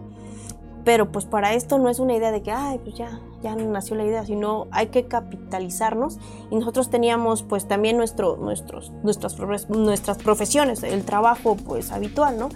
Pero 0.83 1.11
pues 1.11 1.25
para 1.25 1.53
esto 1.53 1.77
no 1.77 1.89
es 1.89 1.99
una 1.99 2.15
idea 2.15 2.31
de 2.31 2.41
que, 2.41 2.51
ay, 2.51 2.79
pues 2.79 2.95
ya, 2.95 3.19
ya 3.43 3.55
nació 3.55 3.95
la 3.95 4.03
idea, 4.03 4.25
sino 4.25 4.67
hay 4.71 4.87
que 4.87 5.05
capitalizarnos. 5.05 6.17
Y 6.49 6.55
nosotros 6.55 6.89
teníamos 6.89 7.43
pues 7.43 7.67
también 7.67 7.97
nuestro, 7.97 8.37
nuestros, 8.37 8.91
nuestras, 9.03 9.69
nuestras 9.69 10.17
profesiones, 10.17 10.81
el 10.83 11.03
trabajo 11.05 11.55
pues 11.55 11.91
habitual, 11.91 12.39
¿no? 12.39 12.49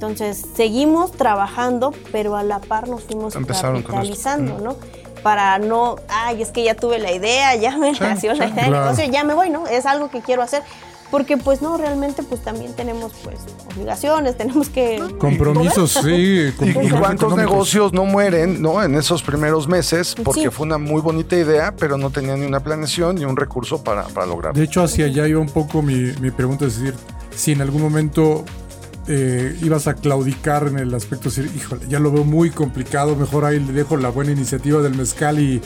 Entonces, 0.00 0.46
seguimos 0.56 1.12
trabajando, 1.12 1.92
pero 2.10 2.34
a 2.34 2.42
la 2.42 2.58
par 2.58 2.88
nos 2.88 3.04
fuimos 3.04 3.34
capitalizando, 3.34 4.58
¿no? 4.58 4.76
Para 5.22 5.58
no, 5.58 5.96
ay, 6.08 6.40
es 6.40 6.52
que 6.52 6.64
ya 6.64 6.74
tuve 6.74 6.98
la 6.98 7.12
idea, 7.12 7.54
ya 7.56 7.76
me 7.76 7.92
nació 8.00 8.32
la 8.32 8.46
idea 8.46 8.70
negocio, 8.70 9.04
ya 9.04 9.24
me 9.24 9.34
voy, 9.34 9.50
¿no? 9.50 9.66
Es 9.66 9.84
algo 9.84 10.10
que 10.10 10.22
quiero 10.22 10.40
hacer 10.40 10.62
porque 11.10 11.36
pues 11.36 11.60
no, 11.60 11.76
realmente 11.76 12.22
pues 12.22 12.40
también 12.40 12.72
tenemos 12.74 13.12
pues 13.22 13.40
obligaciones, 13.74 14.38
tenemos 14.38 14.70
que... 14.70 15.02
Compromisos, 15.18 15.98
sí. 16.02 16.50
¿Y, 16.60 16.88
cuántos 16.98 17.36
negocios 17.36 17.92
no 17.92 18.06
mueren, 18.06 18.62
no? 18.62 18.82
En 18.82 18.94
esos 18.94 19.22
primeros 19.22 19.68
meses, 19.68 20.14
porque 20.24 20.50
fue 20.50 20.64
una 20.64 20.78
muy 20.78 21.02
bonita 21.02 21.36
idea, 21.36 21.74
pero 21.76 21.98
no 21.98 22.08
tenían 22.08 22.40
ni 22.40 22.46
una 22.46 22.60
planeación 22.60 23.16
ni 23.16 23.26
un 23.26 23.36
recurso 23.36 23.84
para, 23.84 24.04
para 24.04 24.26
lograrlo. 24.26 24.58
De 24.58 24.64
hecho, 24.64 24.82
hacia 24.82 25.04
allá 25.04 25.26
iba 25.26 25.40
un 25.40 25.50
poco 25.50 25.82
mi, 25.82 26.12
mi 26.22 26.30
pregunta, 26.30 26.64
es 26.64 26.80
decir, 26.80 26.94
si 27.36 27.52
en 27.52 27.60
algún 27.60 27.82
momento 27.82 28.46
eh, 29.08 29.58
ibas 29.62 29.86
a 29.86 29.94
claudicar 29.94 30.68
en 30.68 30.78
el 30.78 30.94
aspecto 30.94 31.30
de 31.30 31.42
decir, 31.42 31.56
híjole, 31.56 31.86
ya 31.88 31.98
lo 31.98 32.12
veo 32.12 32.24
muy 32.24 32.50
complicado, 32.50 33.16
mejor 33.16 33.44
ahí 33.44 33.58
le 33.58 33.72
dejo 33.72 33.96
la 33.96 34.10
buena 34.10 34.32
iniciativa 34.32 34.82
del 34.82 34.94
mezcal 34.94 35.40
y 35.40 35.60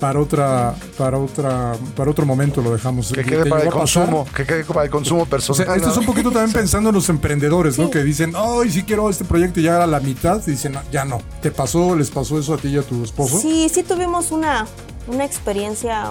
para 0.00 0.18
otra, 0.18 0.74
para 0.96 1.18
otra, 1.18 1.74
para 1.94 2.10
otro 2.10 2.24
momento 2.24 2.62
lo 2.62 2.72
dejamos. 2.72 3.12
Que 3.12 3.22
quede 3.22 3.44
para 3.46 3.64
el 3.64 3.70
consumo, 3.70 4.26
que 4.34 4.46
quede 4.46 4.64
para 4.64 4.84
el 4.84 4.90
consumo 4.90 5.26
personal. 5.26 5.76
esto 5.76 5.90
es 5.90 5.96
un 5.98 6.06
poquito 6.06 6.30
también 6.30 6.52
pensando 6.52 6.88
en 6.88 6.94
los 6.94 7.08
emprendedores, 7.10 7.78
¿no? 7.78 7.90
Que 7.90 8.02
dicen, 8.02 8.32
ay, 8.34 8.70
sí 8.70 8.82
quiero 8.82 9.10
este 9.10 9.24
proyecto 9.24 9.60
y 9.60 9.64
ya 9.64 9.84
a 9.84 9.86
la 9.86 10.00
mitad, 10.00 10.42
y 10.46 10.52
dicen, 10.52 10.74
ya 10.90 11.04
no. 11.04 11.20
¿Te 11.42 11.50
pasó, 11.50 11.94
les 11.94 12.10
pasó 12.10 12.38
eso 12.38 12.54
a 12.54 12.56
ti 12.56 12.68
y 12.68 12.78
a 12.78 12.82
tu 12.82 13.04
esposo? 13.04 13.38
Sí, 13.38 13.68
sí 13.68 13.82
tuvimos 13.82 14.32
una, 14.32 14.66
una 15.06 15.24
experiencia, 15.24 16.10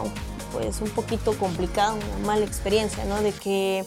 pues 0.54 0.80
un 0.82 0.90
poquito 0.90 1.34
complicada, 1.34 1.94
una 1.94 2.28
mala 2.28 2.46
experiencia, 2.46 3.04
¿no? 3.06 3.22
De 3.22 3.32
que 3.32 3.84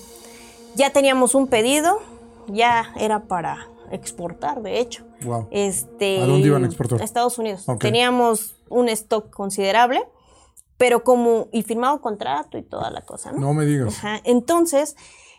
ya 0.74 0.90
teníamos 0.90 1.36
un 1.36 1.46
pedido, 1.46 2.02
ya 2.52 2.92
era 2.96 3.24
para 3.24 3.68
exportar, 3.90 4.62
de 4.62 4.80
hecho. 4.80 5.04
Este, 5.50 6.20
¿A 6.20 6.26
dónde 6.26 6.48
iban 6.48 6.64
a 6.64 6.66
exportar? 6.66 7.00
A 7.00 7.04
Estados 7.04 7.38
Unidos. 7.38 7.66
Teníamos 7.78 8.56
un 8.68 8.88
stock 8.88 9.30
considerable, 9.30 10.02
pero 10.78 11.04
como, 11.04 11.48
y 11.52 11.62
firmado 11.62 12.00
contrato 12.00 12.58
y 12.58 12.62
toda 12.62 12.90
la 12.90 13.02
cosa, 13.02 13.32
¿no? 13.32 13.38
No 13.38 13.54
me 13.54 13.66
digas. 13.66 14.00
Entonces, 14.24 14.96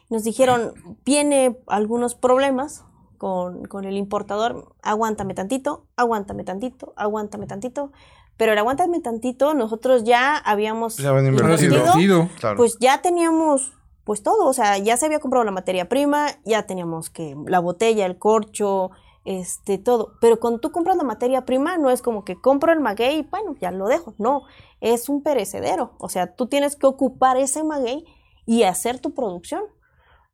nos 0.09 0.23
dijeron, 0.23 0.73
viene 1.05 1.57
algunos 1.67 2.15
problemas 2.15 2.83
con, 3.17 3.65
con, 3.65 3.85
el 3.85 3.97
importador, 3.97 4.73
aguántame 4.81 5.33
tantito, 5.33 5.85
aguántame 5.95 6.43
tantito, 6.43 6.93
aguántame 6.95 7.47
tantito. 7.47 7.91
Pero 8.37 8.51
el 8.51 8.57
aguántame 8.57 8.99
tantito, 8.99 9.53
nosotros 9.53 10.03
ya 10.03 10.37
habíamos 10.37 10.97
ya 10.97 11.11
invertido, 11.19 12.29
pues 12.57 12.77
ya 12.79 13.01
teníamos 13.01 13.73
pues 14.03 14.21
todo, 14.23 14.47
o 14.47 14.53
sea, 14.53 14.77
ya 14.77 14.97
se 14.97 15.05
había 15.05 15.19
comprado 15.19 15.45
la 15.45 15.51
materia 15.51 15.87
prima, 15.87 16.27
ya 16.45 16.63
teníamos 16.63 17.09
que 17.09 17.35
la 17.45 17.59
botella, 17.59 18.05
el 18.05 18.17
corcho, 18.17 18.91
este, 19.25 19.77
todo. 19.77 20.13
Pero 20.19 20.39
cuando 20.39 20.59
tú 20.59 20.71
compras 20.71 20.97
la 20.97 21.03
materia 21.03 21.45
prima, 21.45 21.77
no 21.77 21.89
es 21.89 22.01
como 22.01 22.25
que 22.25 22.39
compro 22.39 22.73
el 22.73 22.79
maguey 22.79 23.19
y 23.19 23.21
bueno, 23.23 23.55
ya 23.59 23.71
lo 23.71 23.87
dejo. 23.87 24.13
No, 24.17 24.43
es 24.81 25.09
un 25.09 25.23
perecedero. 25.23 25.93
O 25.99 26.09
sea, 26.09 26.35
tú 26.35 26.47
tienes 26.47 26.75
que 26.75 26.87
ocupar 26.87 27.37
ese 27.37 27.63
maguey 27.63 28.05
y 28.45 28.63
hacer 28.63 28.99
tu 28.99 29.13
producción. 29.13 29.63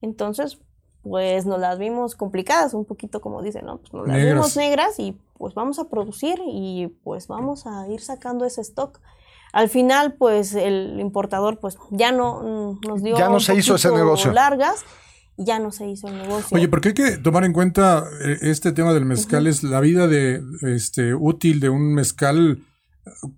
Entonces, 0.01 0.59
pues 1.03 1.45
nos 1.45 1.59
las 1.59 1.77
vimos 1.77 2.15
complicadas, 2.15 2.73
un 2.73 2.85
poquito 2.85 3.21
como 3.21 3.41
dicen, 3.41 3.65
¿no? 3.65 3.77
Pues 3.77 3.93
nos 3.93 4.07
las 4.07 4.17
vimos 4.17 4.57
negras 4.57 4.99
y 4.99 5.17
pues 5.37 5.53
vamos 5.53 5.79
a 5.79 5.89
producir 5.89 6.39
y 6.45 6.87
pues 7.03 7.27
vamos 7.27 7.67
a 7.67 7.87
ir 7.87 8.01
sacando 8.01 8.45
ese 8.45 8.61
stock. 8.61 8.99
Al 9.51 9.69
final, 9.69 10.13
pues 10.13 10.53
el 10.53 10.99
importador 10.99 11.59
pues 11.59 11.77
ya 11.91 12.11
no 12.11 12.77
mm, 12.83 12.87
nos 12.87 13.03
dio 13.03 13.17
ya 13.17 13.29
no 13.29 13.39
se 13.39 13.55
hizo 13.55 13.75
ese 13.75 13.91
negocio 13.91 14.31
largas 14.31 14.85
ya 15.39 15.57
no 15.57 15.71
se 15.71 15.87
hizo 15.87 16.07
el 16.09 16.17
negocio. 16.17 16.55
Oye, 16.55 16.67
porque 16.67 16.89
hay 16.89 16.93
que 16.93 17.17
tomar 17.17 17.45
en 17.45 17.53
cuenta 17.53 18.03
eh, 18.21 18.37
este 18.41 18.73
tema 18.73 18.93
del 18.93 19.05
mezcal 19.05 19.47
es 19.47 19.63
la 19.63 19.79
vida 19.79 20.07
de 20.07 20.41
este 20.61 21.13
útil 21.13 21.61
de 21.61 21.69
un 21.69 21.93
mezcal 21.93 22.61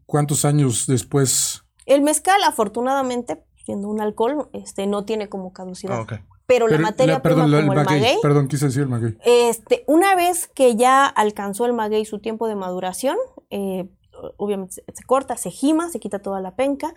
cuántos 0.06 0.44
años 0.44 0.88
después. 0.88 1.64
El 1.86 2.02
mezcal 2.02 2.42
afortunadamente 2.44 3.44
siendo 3.66 3.88
un 3.88 4.02
alcohol 4.02 4.50
este 4.54 4.88
no 4.88 5.06
tiene 5.06 5.30
como 5.30 5.54
caducidad. 5.54 6.06
Ah, 6.10 6.22
Pero, 6.48 6.68
la 6.68 6.80
materia 6.80 7.22
prima 7.22 7.44
como 7.44 7.58
el 7.58 7.68
maguey, 7.68 8.18
perdón, 8.22 8.48
quise 8.48 8.66
decir 8.66 8.82
el 8.82 8.90
maguey. 8.90 9.18
Este, 9.24 9.84
una 9.88 10.16
vez 10.16 10.48
que 10.48 10.76
ya 10.76 11.06
alcanzó 11.06 11.66
el 11.66 11.74
maguey 11.74 12.04
su 12.06 12.20
tiempo 12.20 12.48
de 12.48 12.56
maduración, 12.56 13.16
eh, 13.52 13.90
obviamente 14.38 14.84
se, 14.94 15.04
corta, 15.04 15.36
se 15.38 15.50
gima, 15.50 15.90
se 15.90 16.00
quita 16.00 16.20
toda 16.20 16.42
la 16.42 16.56
penca 16.56 16.94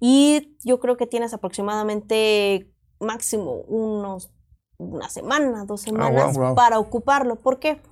y 0.00 0.56
yo 0.64 0.78
creo 0.78 0.96
que 0.96 1.06
tienes 1.06 1.34
aproximadamente 1.34 2.72
máximo 3.00 3.52
unos 3.68 4.30
una 4.78 5.08
semana, 5.08 5.64
dos 5.64 5.82
ah, 5.82 5.84
semanas 5.84 6.38
para 6.54 6.78
ocuparlo. 6.78 7.36
¿Por 7.36 7.58
qué? 7.58 7.82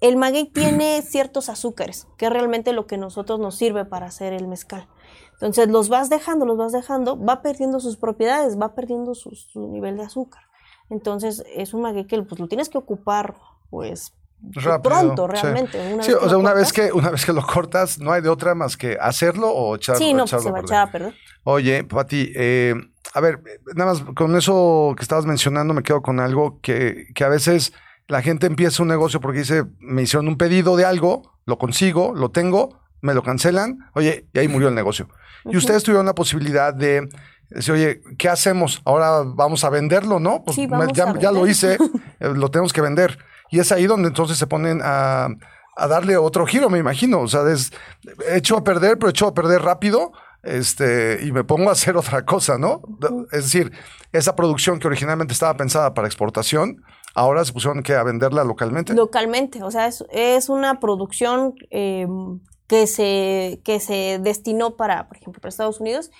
El 0.00 0.16
maguey 0.16 0.44
tiene 0.52 1.02
ciertos 1.02 1.48
azúcares, 1.48 2.06
que 2.16 2.26
es 2.26 2.32
realmente 2.32 2.72
lo 2.72 2.86
que 2.86 2.96
nosotros 2.96 3.38
nos 3.40 3.56
sirve 3.56 3.84
para 3.84 4.06
hacer 4.06 4.32
el 4.32 4.48
mezcal. 4.48 4.88
Entonces 5.34 5.68
los 5.68 5.88
vas 5.88 6.08
dejando, 6.08 6.46
los 6.46 6.56
vas 6.56 6.72
dejando, 6.72 7.18
va 7.22 7.42
perdiendo 7.42 7.80
sus 7.80 7.96
propiedades, 7.96 8.60
va 8.60 8.74
perdiendo 8.74 9.14
su, 9.14 9.32
nivel 9.68 9.96
de 9.96 10.04
azúcar. 10.04 10.42
Entonces 10.88 11.44
es 11.54 11.74
un 11.74 11.82
maguey 11.82 12.06
que 12.06 12.22
pues, 12.22 12.40
lo 12.40 12.48
tienes 12.48 12.68
que 12.68 12.78
ocupar 12.78 13.34
pues 13.70 14.14
pronto 14.82 15.26
realmente. 15.26 16.02
Sí, 16.02 16.12
o 16.12 16.28
sea, 16.28 16.38
una 16.38 16.54
vez, 16.54 16.72
que, 16.72 16.92
una 16.92 17.10
vez 17.10 17.24
que 17.24 17.32
lo 17.32 17.46
cortas, 17.46 17.98
no 17.98 18.12
hay 18.12 18.22
de 18.22 18.28
otra 18.28 18.54
más 18.54 18.76
que 18.76 18.96
hacerlo 19.00 19.50
o 19.50 19.76
echarlo. 19.76 19.98
Sí, 19.98 20.12
no, 20.12 20.24
pues 20.26 20.42
se 20.42 20.50
va 20.50 20.58
a 20.58 20.62
echar 20.62 20.88
a 20.88 20.92
perder. 20.92 21.14
Oye, 21.44 21.84
Pati, 21.84 22.32
eh, 22.34 22.74
a 23.14 23.20
ver, 23.20 23.40
nada 23.74 23.92
más 23.92 24.02
con 24.14 24.36
eso 24.36 24.94
que 24.96 25.02
estabas 25.02 25.26
mencionando 25.26 25.74
me 25.74 25.82
quedo 25.82 26.02
con 26.02 26.20
algo 26.20 26.60
que, 26.60 27.06
que 27.14 27.24
a 27.24 27.28
veces 27.28 27.72
la 28.08 28.22
gente 28.22 28.46
empieza 28.46 28.82
un 28.82 28.88
negocio 28.88 29.20
porque 29.20 29.40
dice, 29.40 29.64
me 29.80 30.02
hicieron 30.02 30.28
un 30.28 30.36
pedido 30.36 30.76
de 30.76 30.84
algo, 30.84 31.38
lo 31.46 31.58
consigo, 31.58 32.12
lo 32.14 32.30
tengo, 32.30 32.80
me 33.00 33.14
lo 33.14 33.22
cancelan, 33.22 33.90
oye, 33.94 34.28
y 34.32 34.38
ahí 34.38 34.48
murió 34.48 34.68
el 34.68 34.74
negocio. 34.74 35.08
Y 35.44 35.56
ustedes 35.56 35.82
tuvieron 35.82 36.06
la 36.06 36.14
posibilidad 36.14 36.72
de 36.72 37.08
decir, 37.50 37.74
oye, 37.74 38.00
¿qué 38.16 38.28
hacemos? 38.28 38.80
Ahora 38.84 39.22
vamos 39.24 39.64
a 39.64 39.70
venderlo, 39.70 40.20
¿no? 40.20 40.44
Pues 40.44 40.56
ya, 40.94 41.14
ya, 41.18 41.32
lo 41.32 41.46
hice, 41.46 41.74
eh, 42.20 42.28
lo 42.34 42.50
tenemos 42.50 42.72
que 42.72 42.80
vender. 42.80 43.18
Y 43.52 43.60
es 43.60 43.70
ahí 43.70 43.86
donde 43.86 44.08
entonces 44.08 44.38
se 44.38 44.46
ponen 44.46 44.80
a, 44.82 45.28
darle 45.76 46.16
otro 46.16 46.46
giro, 46.46 46.70
me 46.70 46.78
imagino. 46.78 47.20
O 47.20 47.28
sea, 47.28 47.42
es 47.52 47.70
hecho 48.30 48.56
a 48.56 48.64
perder, 48.64 48.98
pero 48.98 49.10
hecho 49.10 49.26
a 49.26 49.34
perder 49.34 49.60
rápido. 49.60 50.12
Este, 50.42 51.20
y 51.22 51.30
me 51.32 51.44
pongo 51.44 51.68
a 51.68 51.72
hacer 51.72 51.96
otra 51.98 52.24
cosa, 52.24 52.56
¿no? 52.56 52.80
Es 53.30 53.44
decir, 53.44 53.70
esa 54.10 54.34
producción 54.34 54.80
que 54.80 54.86
originalmente 54.86 55.34
estaba 55.34 55.54
pensada 55.54 55.92
para 55.92 56.08
exportación, 56.08 56.82
ahora 57.14 57.44
se 57.44 57.52
pusieron 57.52 57.82
que 57.82 57.94
a 57.94 58.02
venderla 58.02 58.42
localmente. 58.42 58.94
Localmente, 58.94 59.62
o 59.62 59.70
sea, 59.70 59.86
es, 59.86 60.48
una 60.48 60.80
producción 60.80 61.54
eh, 61.70 62.08
que 62.66 62.86
se, 62.86 63.60
que 63.64 63.80
se 63.80 64.18
destinó 64.18 64.76
para, 64.76 65.08
por 65.08 65.18
ejemplo, 65.18 65.42
para 65.42 65.50
Estados 65.50 65.78
Unidos, 65.78 66.10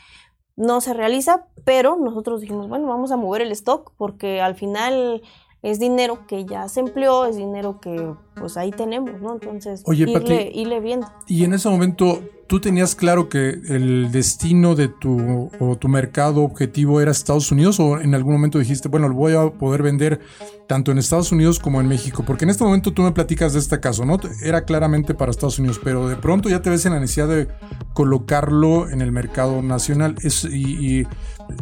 no 0.54 0.82
se 0.82 0.92
realiza, 0.92 1.46
pero 1.64 1.96
nosotros 1.96 2.42
dijimos, 2.42 2.68
bueno, 2.68 2.88
vamos 2.88 3.10
a 3.10 3.16
mover 3.16 3.40
el 3.40 3.52
stock 3.52 3.94
porque 3.96 4.42
al 4.42 4.54
final 4.54 5.22
es 5.62 5.78
dinero 5.78 6.26
que 6.26 6.44
ya 6.44 6.68
se 6.68 6.80
empleó, 6.80 7.24
es 7.24 7.36
dinero 7.36 7.80
que 7.80 8.14
pues 8.34 8.56
ahí 8.56 8.72
tenemos, 8.72 9.20
¿no? 9.20 9.34
Entonces, 9.34 9.82
Oye, 9.86 10.02
irle, 10.02 10.20
Pati, 10.20 10.34
irle 10.60 10.80
viendo. 10.80 11.06
Y 11.28 11.44
en 11.44 11.54
ese 11.54 11.68
momento, 11.68 12.20
¿tú 12.48 12.60
tenías 12.60 12.96
claro 12.96 13.28
que 13.28 13.60
el 13.68 14.10
destino 14.10 14.74
de 14.74 14.88
tu 14.88 15.50
o 15.60 15.76
tu 15.76 15.86
mercado 15.86 16.42
objetivo 16.42 17.00
era 17.00 17.12
Estados 17.12 17.52
Unidos 17.52 17.78
o 17.78 18.00
en 18.00 18.12
algún 18.16 18.32
momento 18.32 18.58
dijiste, 18.58 18.88
bueno, 18.88 19.08
lo 19.08 19.14
voy 19.14 19.34
a 19.34 19.50
poder 19.50 19.82
vender 19.84 20.18
tanto 20.66 20.90
en 20.90 20.98
Estados 20.98 21.30
Unidos 21.30 21.60
como 21.60 21.80
en 21.80 21.86
México? 21.86 22.24
Porque 22.26 22.44
en 22.44 22.50
este 22.50 22.64
momento 22.64 22.92
tú 22.92 23.02
me 23.02 23.12
platicas 23.12 23.52
de 23.52 23.60
este 23.60 23.78
caso, 23.78 24.04
¿no? 24.04 24.18
Era 24.42 24.64
claramente 24.64 25.14
para 25.14 25.30
Estados 25.30 25.60
Unidos, 25.60 25.80
pero 25.82 26.08
de 26.08 26.16
pronto 26.16 26.48
ya 26.48 26.60
te 26.60 26.70
ves 26.70 26.84
en 26.86 26.94
la 26.94 26.98
necesidad 26.98 27.28
de 27.28 27.46
colocarlo 27.92 28.90
en 28.90 29.00
el 29.00 29.12
mercado 29.12 29.62
nacional. 29.62 30.16
Es, 30.22 30.44
y, 30.44 31.00
y 31.00 31.06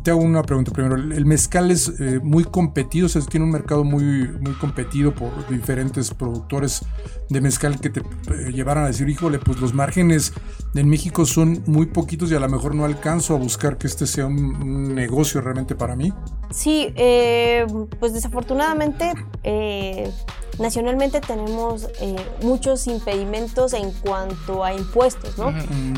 te 0.02 0.10
hago 0.10 0.20
una 0.20 0.42
pregunta 0.42 0.72
primero. 0.72 0.96
El 0.96 1.26
mezcal 1.26 1.70
es 1.70 1.92
eh, 2.00 2.20
muy 2.22 2.44
competido, 2.44 3.06
o 3.06 3.08
sea, 3.08 3.22
tiene 3.22 3.44
un 3.46 3.52
mercado 3.52 3.84
muy, 3.84 4.28
muy 4.40 4.52
competido 4.54 5.14
por 5.14 5.30
diferentes 5.48 6.12
productores 6.12 6.82
de 7.30 7.40
mezcal 7.40 7.80
que 7.80 7.88
te 7.88 8.00
eh, 8.00 8.52
llevaran 8.52 8.84
a 8.84 8.88
decir, 8.88 9.08
híjole, 9.08 9.38
pues 9.38 9.60
los 9.60 9.72
márgenes 9.72 10.32
en 10.74 10.88
México 10.88 11.24
son 11.24 11.62
muy 11.66 11.86
poquitos 11.86 12.30
y 12.30 12.34
a 12.34 12.40
lo 12.40 12.48
mejor 12.48 12.74
no 12.74 12.84
alcanzo 12.84 13.34
a 13.34 13.38
buscar 13.38 13.78
que 13.78 13.86
este 13.86 14.06
sea 14.06 14.26
un, 14.26 14.56
un 14.56 14.94
negocio 14.94 15.40
realmente 15.40 15.74
para 15.74 15.96
mí. 15.96 16.12
Sí, 16.50 16.92
eh, 16.96 17.66
pues 18.00 18.12
desafortunadamente 18.12 19.12
eh, 19.44 20.10
nacionalmente 20.58 21.20
tenemos 21.20 21.88
eh, 22.00 22.16
muchos 22.42 22.88
impedimentos 22.88 23.72
en 23.72 23.92
cuanto 23.92 24.64
a 24.64 24.74
impuestos, 24.74 25.38
¿no? 25.38 25.52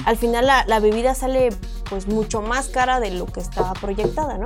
Al 0.04 0.16
final 0.18 0.46
la, 0.46 0.64
la 0.66 0.80
bebida 0.80 1.14
sale 1.14 1.48
pues 1.88 2.06
mucho 2.06 2.42
más 2.42 2.68
cara 2.68 3.00
de 3.00 3.10
lo 3.10 3.26
que 3.26 3.40
estaba 3.40 3.72
proyectada, 3.72 4.36
¿no? 4.36 4.44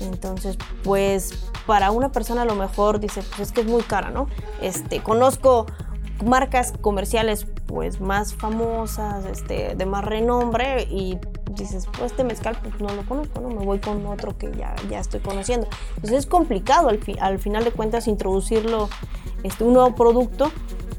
Entonces, 0.00 0.56
pues 0.84 1.32
para 1.66 1.90
una 1.90 2.12
persona 2.12 2.42
a 2.42 2.44
lo 2.44 2.54
mejor 2.54 3.00
dice, 3.00 3.22
pues 3.22 3.48
es 3.48 3.52
que 3.52 3.62
es 3.62 3.66
muy 3.66 3.82
cara, 3.82 4.10
¿no? 4.10 4.28
Este, 4.60 5.02
conozco 5.02 5.66
marcas 6.24 6.72
comerciales 6.80 7.46
pues 7.66 8.00
más 8.00 8.34
famosas, 8.34 9.24
este, 9.26 9.74
de 9.76 9.86
más 9.86 10.04
renombre 10.04 10.82
y 10.90 11.18
dices, 11.54 11.86
pues 11.92 12.12
este 12.12 12.24
mezcal 12.24 12.56
pues 12.62 12.80
no 12.80 12.88
lo 12.94 13.02
conozco, 13.06 13.40
¿no? 13.40 13.48
Me 13.48 13.64
voy 13.64 13.78
con 13.78 14.04
otro 14.06 14.36
que 14.36 14.50
ya, 14.56 14.74
ya 14.90 15.00
estoy 15.00 15.20
conociendo. 15.20 15.68
Entonces 15.96 16.20
es 16.20 16.26
complicado 16.26 16.88
al, 16.88 16.98
fi 16.98 17.16
al 17.20 17.38
final 17.38 17.64
de 17.64 17.70
cuentas 17.70 18.08
introducirlo, 18.08 18.88
este, 19.42 19.64
un 19.64 19.74
nuevo 19.74 19.94
producto, 19.94 20.50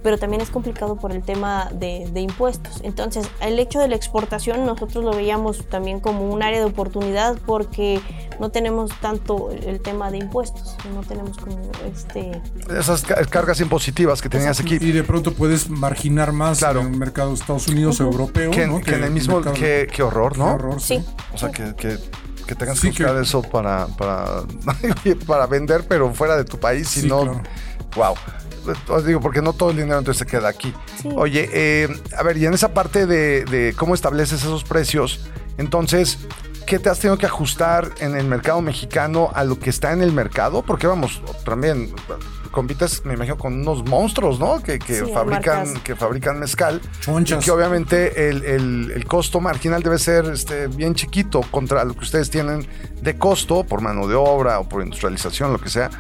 pero 0.04 0.18
también 0.18 0.42
es 0.42 0.50
complicado 0.50 0.96
por 0.96 1.12
el 1.12 1.24
tema 1.24 1.70
de, 1.74 2.10
de, 2.12 2.22
impuestos. 2.22 2.80
Entonces, 2.84 3.28
el 3.42 3.60
hecho 3.60 3.80
de 3.80 3.88
la 3.88 3.96
exportación 3.96 4.66
nosotros 4.66 5.04
lo 5.04 5.12
veíamos 5.12 5.66
también 5.70 6.00
como 6.00 6.30
un 6.30 6.42
área 6.44 6.60
de 6.60 6.66
oportunidad 6.66 7.38
porque 7.46 8.00
no 8.40 8.50
tenemos 8.50 8.92
tanto 9.02 9.52
el 9.52 9.82
tema 9.82 10.10
de 10.12 10.18
impuestos, 10.20 10.78
no 10.94 11.02
tenemos 11.02 11.38
como 11.38 11.58
este... 11.86 12.42
Esas 12.78 13.04
cargas 13.30 13.60
impositivas 13.60 14.22
que 14.22 14.30
tenías 14.30 14.60
aquí. 14.60 14.78
Y 14.80 14.92
de 14.92 15.04
pronto 15.04 15.34
puedes 15.34 15.70
marginar 15.70 16.32
más 16.32 16.60
Claro. 16.60 16.82
en 16.82 16.94
el 16.94 16.98
mercado 16.98 17.30
de 17.30 17.36
Estados 17.36 17.68
Unidos, 17.68 18.00
Ujú. 18.00 18.10
europeo, 18.12 18.52
Que, 18.52 18.68
¿no? 18.68 18.80
que 18.82 18.96
en 18.96 19.04
el 19.04 19.12
mismo, 19.12 19.36
mercado- 19.36 19.56
qué, 19.56 19.88
qué 19.92 20.04
horror, 20.04 20.38
¿no? 20.38 20.46
Qué 20.46 20.52
horror, 20.54 20.82
Sí. 20.82 21.04
O 21.34 21.38
sea, 21.38 21.50
que, 21.52 21.76
que, 21.76 21.98
que 22.48 22.56
tengas 22.56 22.78
Sí, 22.80 22.92
que 22.92 23.04
buscar 23.04 23.16
que- 23.18 23.22
eso 23.24 23.42
para, 23.42 23.88
para, 23.88 24.44
para 25.28 25.46
vender, 25.48 25.86
pero 25.88 26.14
fuera 26.14 26.38
de 26.38 26.46
tu 26.46 26.58
país, 26.58 26.88
si 26.88 27.02
Sí, 27.02 27.08
no, 27.08 27.22
claro. 27.22 27.42
wow. 27.96 28.16
Os 28.88 29.06
digo, 29.06 29.20
porque 29.22 29.42
no 29.42 29.54
todo 29.54 29.72
el 29.72 29.78
dinero 29.78 30.00
entonces 30.00 30.20
se 30.20 30.26
queda 30.26 30.50
aquí. 30.50 30.74
Sí. 31.02 31.10
Oye, 31.16 31.50
eh, 31.54 31.88
a 32.18 32.24
ver, 32.24 32.38
y 32.38 32.46
en 32.46 32.54
esa 32.54 32.74
parte 32.74 33.06
de, 33.06 33.46
de 33.46 33.74
cómo 33.78 33.94
estableces 33.96 34.42
esos 34.42 34.64
precios, 34.64 35.26
entonces, 35.58 36.20
¿qué 36.66 36.80
te 36.80 36.90
has 36.90 37.00
tenido 37.00 37.18
que 37.18 37.26
ajustar 37.26 37.90
en 38.00 38.16
el 38.16 38.26
mercado 38.26 38.62
mexicano 38.62 39.30
a 39.34 39.44
lo 39.44 39.60
que 39.60 39.70
está 39.70 39.92
en 39.92 40.02
el 40.02 40.12
mercado? 40.14 40.62
Porque 40.62 40.88
vamos, 40.88 41.22
también 41.44 41.94
compites, 42.52 43.06
me 43.06 43.14
imagino, 43.14 43.38
con 43.38 43.54
unos 43.54 43.86
monstruos, 43.86 44.40
¿no? 44.40 44.62
Que, 44.64 44.80
que 44.80 45.06
Sí, 45.06 45.12
fabrican, 45.14 45.66
marcas. 45.68 45.84
que 45.84 45.96
fabrican 45.96 46.40
mezcal. 46.40 46.82
Y 47.42 47.46
que 47.46 47.52
obviamente 47.52 48.30
el, 48.30 48.44
el- 48.44 48.92
el 48.96 49.06
costo 49.06 49.40
marginal 49.40 49.84
debe 49.84 50.00
ser 50.00 50.26
este, 50.26 50.66
bien 50.68 50.96
chiquito 50.96 51.42
contra 51.52 51.84
lo 51.84 51.94
que 51.94 52.00
ustedes 52.00 52.30
tienen 52.32 52.68
de 53.02 53.18
costo 53.20 53.64
por 53.64 53.82
mano 53.82 54.08
de 54.08 54.16
obra 54.16 54.60
o 54.60 54.68
por 54.68 54.82
industrialización, 54.82 55.54
lo 55.54 55.60
que 55.60 55.70
sea. 55.70 55.92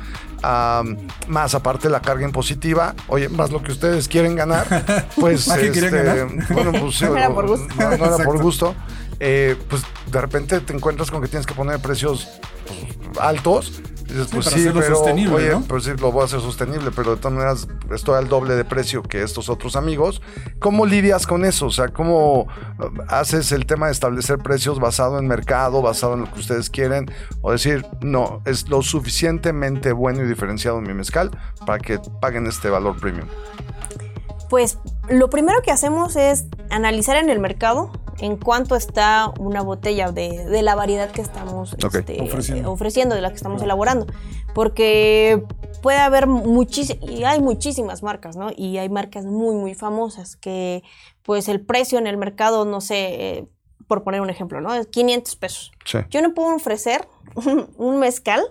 Más 1.28 1.56
aparte 1.56 1.89
la 1.89 2.02
carga 2.02 2.25
impositiva, 2.25 2.95
oye, 3.08 3.30
más 3.30 3.52
lo 3.52 3.62
que 3.62 3.71
ustedes 3.71 4.08
quieren 4.08 4.36
ganar, 4.36 5.10
pues 5.15 5.47
¿Más 5.49 5.58
que 5.60 5.71
quieren 5.71 5.91
ganar? 5.91 6.28
bueno, 6.49 6.71
pues 6.71 6.95
sí, 6.95 7.06
No 7.10 7.17
era 7.17 7.34
por 7.34 7.47
gusto. 7.47 7.67
No, 7.78 7.97
no 7.97 8.06
era 8.06 8.23
por 8.23 8.41
gusto. 8.41 8.75
Eh, 9.19 9.58
pues 9.69 9.84
de 10.10 10.21
repente 10.21 10.62
te 10.62 10.73
encuentras 10.73 11.12
con 11.12 11.21
que 11.21 11.28
tienes 11.28 11.45
que 11.45 11.54
poner 11.54 11.80
precios 11.80 12.28
pues, 12.65 13.19
altos. 13.19 13.82
Dices, 14.10 14.28
pues 14.32 14.45
para 14.45 14.58
sí, 14.58 14.62
hacerlo 14.63 14.82
pero 14.82 14.95
sostenible, 14.95 15.36
oye, 15.36 15.50
¿no? 15.52 15.62
pues 15.62 15.84
sí, 15.84 15.91
lo 16.00 16.12
voy 16.12 16.24
a 16.24 16.26
hacer 16.26 16.41
sostenible, 16.41 16.89
pero 16.95 17.12
de 17.12 17.22
todas 17.22 17.34
maneras 17.34 17.67
estoy 17.93 18.17
al 18.17 18.28
doble 18.28 18.56
de 18.56 18.65
precio 18.65 19.04
que 19.04 19.22
estos 19.22 19.50
otros 19.50 19.76
amigos. 19.76 20.22
¿Cómo 20.58 20.88
lidias 20.88 21.28
con 21.28 21.45
eso? 21.45 21.67
O 21.67 21.72
sea, 21.72 21.89
¿cómo 21.89 22.48
eh, 22.80 22.86
haces 23.08 23.52
el 23.52 23.67
tema 23.67 23.86
de 23.86 23.91
establecer 23.91 24.39
precios 24.39 24.80
basado 24.80 25.19
en 25.19 25.28
mercado, 25.28 25.84
basado 25.84 26.15
en 26.15 26.22
lo 26.22 26.34
que 26.34 26.39
ustedes 26.39 26.72
quieren? 26.72 27.12
O 27.41 27.52
decir, 27.52 27.86
no, 28.02 28.41
es 28.45 28.67
lo 28.67 28.82
suficientemente 28.82 29.91
bueno 29.91 30.24
y 30.24 30.28
diferenciado 30.28 30.80
en 30.80 30.88
mi 30.88 30.93
mezcal 30.95 31.30
para 31.65 31.78
que 31.78 32.00
paguen 32.19 32.48
este 32.48 32.69
valor 32.69 33.00
premium. 33.00 33.28
Pues 34.50 34.80
lo 35.08 35.30
primero 35.30 35.62
que 35.62 35.72
hacemos 35.72 36.15
es 36.15 36.45
analizar 36.72 37.17
en 37.17 37.30
el 37.30 37.39
mercado 37.39 37.91
en 38.21 38.38
cuánto 38.38 38.75
está 38.75 39.32
una 39.39 39.62
botella 39.62 40.12
de, 40.12 40.45
de 40.45 40.62
la 40.62 40.75
variedad 40.75 41.10
que 41.12 41.21
estamos 41.21 41.73
este, 41.73 42.21
Ofreciendo. 42.21 42.69
eh, 42.69 42.71
ofreciendo, 42.71 43.15
de 43.15 43.21
la 43.21 43.29
que 43.29 43.36
estamos 43.36 43.62
elaborando. 43.62 44.08
Porque 44.53 45.43
puede 45.82 45.99
haber 45.99 46.27
muchísimas, 46.27 47.10
y 47.10 47.23
hay 47.23 47.41
muchísimas 47.41 48.03
marcas, 48.03 48.36
¿no? 48.36 48.49
Y 48.55 48.77
hay 48.77 48.89
marcas 48.89 49.25
muy, 49.25 49.55
muy 49.55 49.73
famosas 49.75 50.36
que 50.36 50.84
pues 51.23 51.47
el 51.47 51.62
precio 51.62 51.99
en 51.99 52.08
el 52.08 52.17
mercado, 52.17 52.65
no 52.65 52.82
sé, 52.82 52.97
eh, 53.38 53.47
por 53.88 54.03
poner 54.03 54.21
un 54.21 54.29
ejemplo, 54.29 54.62
¿no? 54.62 54.73
Es 54.73 54.88
500 54.88 55.36
pesos. 55.36 55.71
Sí. 55.86 55.99
Yo 56.10 56.21
no 56.21 56.34
puedo 56.34 56.55
ofrecer 56.55 57.08
un, 57.36 57.67
un 57.77 57.99
mezcal 57.99 58.41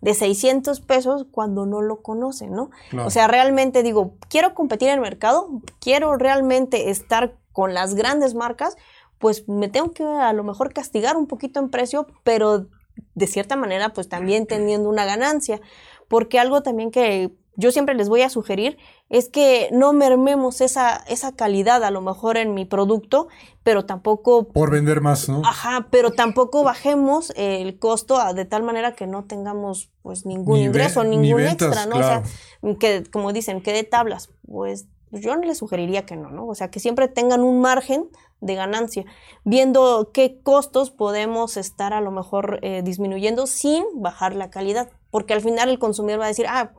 de 0.00 0.14
600 0.14 0.80
pesos 0.80 1.26
cuando 1.30 1.66
no 1.66 1.82
lo 1.82 2.02
conocen, 2.02 2.52
¿no? 2.52 2.70
Claro. 2.90 3.08
O 3.08 3.10
sea, 3.10 3.26
realmente 3.26 3.82
digo, 3.82 4.14
quiero 4.28 4.54
competir 4.54 4.88
en 4.88 4.94
el 4.94 5.00
mercado, 5.00 5.48
quiero 5.80 6.16
realmente 6.16 6.90
estar 6.90 7.34
con 7.52 7.74
las 7.74 7.94
grandes 7.96 8.34
marcas, 8.34 8.76
pues 9.18 9.48
me 9.48 9.68
tengo 9.68 9.92
que 9.92 10.04
a 10.04 10.32
lo 10.32 10.44
mejor 10.44 10.72
castigar 10.72 11.16
un 11.16 11.26
poquito 11.26 11.60
en 11.60 11.70
precio, 11.70 12.06
pero 12.24 12.66
de 13.14 13.26
cierta 13.26 13.56
manera 13.56 13.90
pues 13.92 14.08
también 14.08 14.46
teniendo 14.46 14.88
una 14.88 15.04
ganancia, 15.04 15.60
porque 16.08 16.38
algo 16.38 16.62
también 16.62 16.90
que 16.90 17.32
yo 17.56 17.72
siempre 17.72 17.96
les 17.96 18.08
voy 18.08 18.22
a 18.22 18.28
sugerir 18.30 18.78
es 19.08 19.28
que 19.28 19.68
no 19.72 19.92
mermemos 19.92 20.60
esa, 20.60 20.96
esa 21.08 21.34
calidad 21.34 21.82
a 21.82 21.90
lo 21.90 22.00
mejor 22.00 22.36
en 22.36 22.54
mi 22.54 22.64
producto, 22.64 23.26
pero 23.64 23.84
tampoco 23.84 24.46
Por 24.48 24.70
vender 24.70 25.00
más, 25.00 25.28
¿no? 25.28 25.42
Ajá, 25.44 25.88
pero 25.90 26.12
tampoco 26.12 26.62
bajemos 26.62 27.32
el 27.36 27.78
costo 27.80 28.16
a- 28.18 28.32
de 28.32 28.44
tal 28.44 28.62
manera 28.62 28.92
que 28.94 29.08
no 29.08 29.24
tengamos 29.24 29.90
pues 30.02 30.24
ningún 30.24 30.58
Ni 30.60 30.64
ingreso, 30.66 31.02
ni 31.02 31.16
ningún 31.16 31.42
ventas, 31.42 31.68
extra, 31.68 31.86
¿no? 31.86 31.96
claro. 31.96 32.22
O 32.62 32.66
sea, 32.68 32.76
que 32.78 33.02
como 33.10 33.32
dicen, 33.32 33.60
que 33.60 33.72
de 33.72 33.82
tablas, 33.82 34.30
pues 34.46 34.86
yo 35.10 35.34
no 35.34 35.42
les 35.42 35.58
sugeriría 35.58 36.06
que 36.06 36.14
no, 36.16 36.30
¿no? 36.30 36.46
O 36.46 36.54
sea, 36.54 36.70
que 36.70 36.78
siempre 36.80 37.08
tengan 37.08 37.40
un 37.42 37.60
margen 37.60 38.08
de 38.40 38.54
ganancia, 38.54 39.04
viendo 39.44 40.10
qué 40.12 40.40
costos 40.42 40.90
podemos 40.90 41.56
estar 41.56 41.92
a 41.92 42.00
lo 42.00 42.10
mejor 42.10 42.60
eh, 42.62 42.82
disminuyendo 42.84 43.46
sin 43.46 43.84
bajar 43.96 44.34
la 44.34 44.50
calidad, 44.50 44.90
porque 45.10 45.34
al 45.34 45.40
final 45.40 45.68
el 45.68 45.78
consumidor 45.78 46.20
va 46.20 46.26
a 46.26 46.28
decir, 46.28 46.46
ah, 46.48 46.72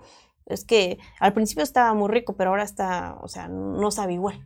es 0.46 0.66
que 0.66 0.98
al 1.20 1.34
principio 1.34 1.64
estaba 1.64 1.94
muy 1.94 2.10
rico, 2.10 2.36
pero 2.36 2.50
ahora 2.52 2.64
está, 2.64 3.18
o 3.22 3.28
sea, 3.28 3.48
no 3.48 3.92
sabe 3.92 4.14
igual. 4.14 4.46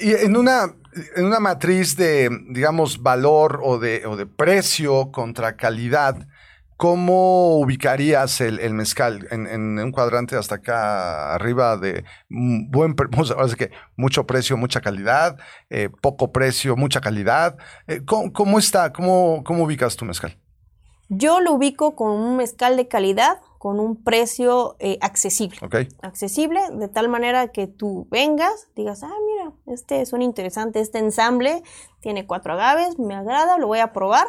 Y 0.00 0.12
en 0.12 0.36
una, 0.36 0.74
en 1.16 1.24
una 1.24 1.40
matriz 1.40 1.96
de, 1.96 2.28
digamos, 2.50 3.02
valor 3.02 3.60
o 3.62 3.78
de, 3.78 4.04
o 4.06 4.16
de 4.16 4.26
precio 4.26 5.10
contra 5.10 5.56
calidad, 5.56 6.28
¿cómo 6.78 7.58
ubicarías 7.58 8.40
el, 8.40 8.60
el 8.60 8.72
mezcal 8.72 9.26
en, 9.32 9.48
en 9.48 9.78
un 9.80 9.90
cuadrante 9.90 10.36
hasta 10.36 10.54
acá 10.54 11.34
arriba 11.34 11.76
de 11.76 12.04
buen 12.30 12.94
ahora 13.36 13.54
que 13.58 13.72
mucho 13.96 14.26
precio, 14.26 14.56
mucha 14.56 14.80
calidad, 14.80 15.36
eh, 15.70 15.90
poco 16.00 16.32
precio, 16.32 16.76
mucha 16.76 17.00
calidad? 17.00 17.58
Eh, 17.88 18.00
¿cómo, 18.06 18.32
cómo 18.32 18.58
está? 18.58 18.92
¿Cómo, 18.92 19.42
¿Cómo 19.44 19.64
ubicas 19.64 19.96
tu 19.96 20.04
mezcal? 20.04 20.38
Yo 21.08 21.40
lo 21.40 21.52
ubico 21.52 21.96
con 21.96 22.12
un 22.12 22.36
mezcal 22.36 22.76
de 22.76 22.86
calidad, 22.86 23.40
con 23.58 23.80
un 23.80 24.04
precio 24.04 24.76
eh, 24.78 24.98
accesible. 25.00 25.58
Accesible, 26.00 26.60
de 26.70 26.86
tal 26.86 27.08
manera 27.08 27.48
que 27.48 27.66
tú 27.66 28.06
vengas, 28.08 28.68
digas, 28.76 29.02
ah, 29.02 29.10
mira, 29.26 29.52
este 29.66 30.06
suena 30.06 30.24
interesante, 30.24 30.78
este 30.78 30.98
ensamble 30.98 31.62
tiene 32.00 32.24
cuatro 32.24 32.52
agaves, 32.52 33.00
me 33.00 33.16
agrada, 33.16 33.58
lo 33.58 33.66
voy 33.66 33.80
a 33.80 33.92
probar, 33.92 34.28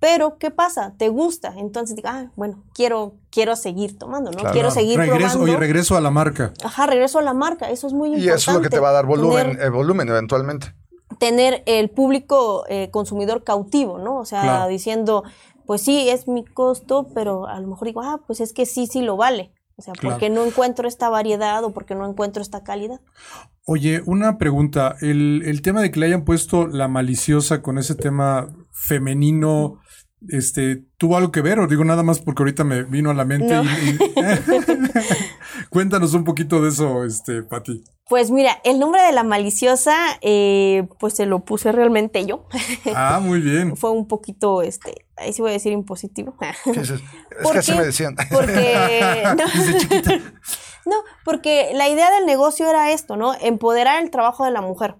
pero 0.00 0.36
¿qué 0.38 0.50
pasa? 0.50 0.94
¿Te 0.98 1.08
gusta? 1.08 1.54
Entonces 1.56 1.96
diga, 1.96 2.10
ah, 2.18 2.32
bueno, 2.36 2.62
quiero, 2.74 3.14
quiero 3.30 3.56
seguir 3.56 3.98
tomando, 3.98 4.30
¿no? 4.30 4.38
Claro. 4.38 4.52
quiero 4.52 4.70
seguir 4.70 4.98
regreso, 4.98 5.18
probando. 5.38 5.44
Oye, 5.44 5.56
regreso 5.56 5.96
a 5.96 6.00
la 6.00 6.10
marca. 6.10 6.52
Ajá, 6.62 6.86
regreso 6.86 7.18
a 7.18 7.22
la 7.22 7.32
marca, 7.34 7.70
eso 7.70 7.86
es 7.86 7.92
muy 7.92 8.08
Y 8.10 8.12
importante. 8.12 8.36
eso 8.38 8.50
es 8.50 8.56
lo 8.58 8.62
que 8.62 8.68
te 8.70 8.78
va 8.80 8.90
a 8.90 8.92
dar 8.92 9.06
volumen, 9.06 9.46
tener- 9.52 9.62
eh, 9.62 9.68
volumen 9.70 10.08
eventualmente. 10.08 10.74
tener 11.18 11.62
el 11.66 11.90
público 11.90 12.64
eh, 12.68 12.90
consumidor 12.90 13.44
cautivo, 13.44 13.98
¿no? 13.98 14.18
O 14.18 14.24
sea, 14.24 14.42
Claro. 14.42 14.68
diciendo, 14.68 15.22
pues 15.64 15.80
sí, 15.80 16.08
es 16.10 16.28
mi 16.28 16.44
costo, 16.44 17.06
pero 17.14 17.46
a 17.46 17.58
lo 17.60 17.68
mejor 17.68 17.86
digo, 17.88 18.02
ah, 18.02 18.20
pues 18.26 18.40
es 18.40 18.52
que 18.52 18.66
sí, 18.66 18.86
sí 18.86 19.00
lo 19.00 19.16
vale. 19.16 19.52
O 19.76 19.82
sea, 19.82 19.94
porque 20.00 20.28
no 20.30 20.44
encuentro 20.44 20.86
esta 20.86 21.08
variedad 21.08 21.64
o 21.64 21.70
porque 21.72 21.94
no 21.96 22.06
encuentro 22.08 22.42
esta 22.42 22.62
calidad. 22.62 23.00
Oye, 23.64 24.02
una 24.06 24.38
pregunta. 24.38 24.94
El, 25.00 25.42
el 25.46 25.62
tema 25.62 25.80
de 25.80 25.90
que 25.90 25.98
le 25.98 26.06
hayan 26.06 26.24
puesto 26.24 26.66
la 26.68 26.86
maliciosa 26.86 27.60
con 27.62 27.78
ese 27.78 27.94
tema 27.96 28.48
femenino, 28.74 29.80
este, 30.28 30.82
¿tuvo 30.98 31.16
algo 31.16 31.30
que 31.32 31.40
ver? 31.42 31.58
O 31.60 31.66
digo 31.66 31.84
nada 31.84 32.02
más 32.02 32.18
porque 32.20 32.42
ahorita 32.42 32.64
me 32.64 32.82
vino 32.82 33.10
a 33.10 33.14
la 33.14 33.24
mente. 33.24 33.54
No. 33.54 33.62
y- 33.64 33.98
y- 34.00 34.14
Cuéntanos 35.70 36.14
un 36.14 36.24
poquito 36.24 36.60
de 36.62 36.68
eso, 36.68 37.04
este, 37.04 37.42
Pati. 37.42 37.82
Pues 38.06 38.30
mira, 38.30 38.58
el 38.64 38.78
nombre 38.78 39.00
de 39.02 39.12
la 39.12 39.22
maliciosa, 39.24 39.96
eh, 40.20 40.86
pues 40.98 41.14
se 41.14 41.26
lo 41.26 41.44
puse 41.44 41.72
realmente 41.72 42.26
yo. 42.26 42.46
Ah, 42.94 43.20
muy 43.22 43.40
bien. 43.40 43.76
Fue 43.76 43.90
un 43.90 44.06
poquito, 44.08 44.62
este, 44.62 45.06
ahí 45.16 45.32
sí 45.32 45.40
voy 45.42 45.50
a 45.50 45.54
decir 45.54 45.72
impositivo. 45.72 46.36
Es 46.66 46.92
¿Por 47.42 47.52
que 47.52 47.58
así 47.58 47.72
me 47.74 47.84
decían. 47.84 48.14
Porque 48.30 49.24
no, 49.36 49.44
No, 50.86 50.96
porque 51.24 51.70
la 51.74 51.88
idea 51.88 52.10
del 52.10 52.26
negocio 52.26 52.68
era 52.68 52.92
esto, 52.92 53.16
¿no? 53.16 53.34
Empoderar 53.40 54.02
el 54.02 54.10
trabajo 54.10 54.44
de 54.44 54.50
la 54.50 54.60
mujer. 54.60 54.96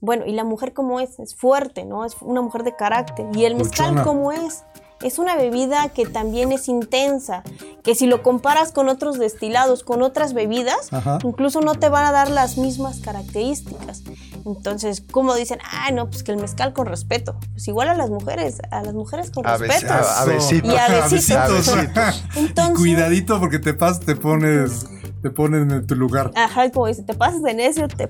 Bueno, 0.00 0.24
y 0.26 0.32
la 0.32 0.44
mujer 0.44 0.72
cómo 0.72 1.00
es, 1.00 1.18
es 1.18 1.34
fuerte, 1.34 1.84
¿no? 1.84 2.04
Es 2.04 2.16
una 2.20 2.42
mujer 2.42 2.62
de 2.64 2.76
carácter. 2.76 3.26
Y 3.34 3.44
el 3.44 3.56
mezcal 3.56 3.88
Luchona. 3.90 4.04
cómo 4.04 4.32
es. 4.32 4.64
Es 5.02 5.18
una 5.18 5.36
bebida 5.36 5.90
que 5.90 6.06
también 6.06 6.52
es 6.52 6.68
intensa, 6.68 7.42
que 7.82 7.94
si 7.94 8.06
lo 8.06 8.22
comparas 8.22 8.72
con 8.72 8.88
otros 8.88 9.18
destilados, 9.18 9.82
con 9.84 10.00
otras 10.02 10.32
bebidas, 10.32 10.90
Ajá. 10.90 11.18
incluso 11.22 11.60
no 11.60 11.74
te 11.74 11.90
van 11.90 12.06
a 12.06 12.12
dar 12.12 12.30
las 12.30 12.56
mismas 12.56 13.00
características. 13.00 14.02
Entonces, 14.46 15.02
como 15.10 15.34
dicen, 15.34 15.58
ah, 15.70 15.90
no, 15.92 16.08
pues 16.08 16.22
que 16.22 16.32
el 16.32 16.38
mezcal 16.38 16.72
con 16.72 16.86
respeto. 16.86 17.36
Pues 17.52 17.68
igual 17.68 17.88
a 17.88 17.94
las 17.94 18.08
mujeres, 18.08 18.58
a 18.70 18.82
las 18.82 18.94
mujeres 18.94 19.30
con 19.30 19.46
A, 19.46 19.58
respeto. 19.58 19.92
a- 19.92 20.22
a 20.22 20.24
besitos. 20.24 20.72
Y 20.72 20.76
a 20.76 20.88
besitos. 20.88 21.30
A 21.36 21.48
besitos. 21.48 22.24
Entonces- 22.36 22.74
Y 22.74 22.82
cuidadito 22.82 23.38
porque 23.38 23.58
te 23.58 23.74
pas, 23.74 24.00
te 24.00 24.16
pones, 24.16 24.86
te 25.22 25.30
ponen 25.30 25.70
en 25.70 25.86
tu 25.86 25.94
lugar. 25.96 26.30
Ajá, 26.34 26.70
como 26.70 26.86
dice, 26.86 27.02
te 27.02 27.14
pasas 27.14 27.42
de 27.42 27.54
necio, 27.54 27.88
te 27.88 28.08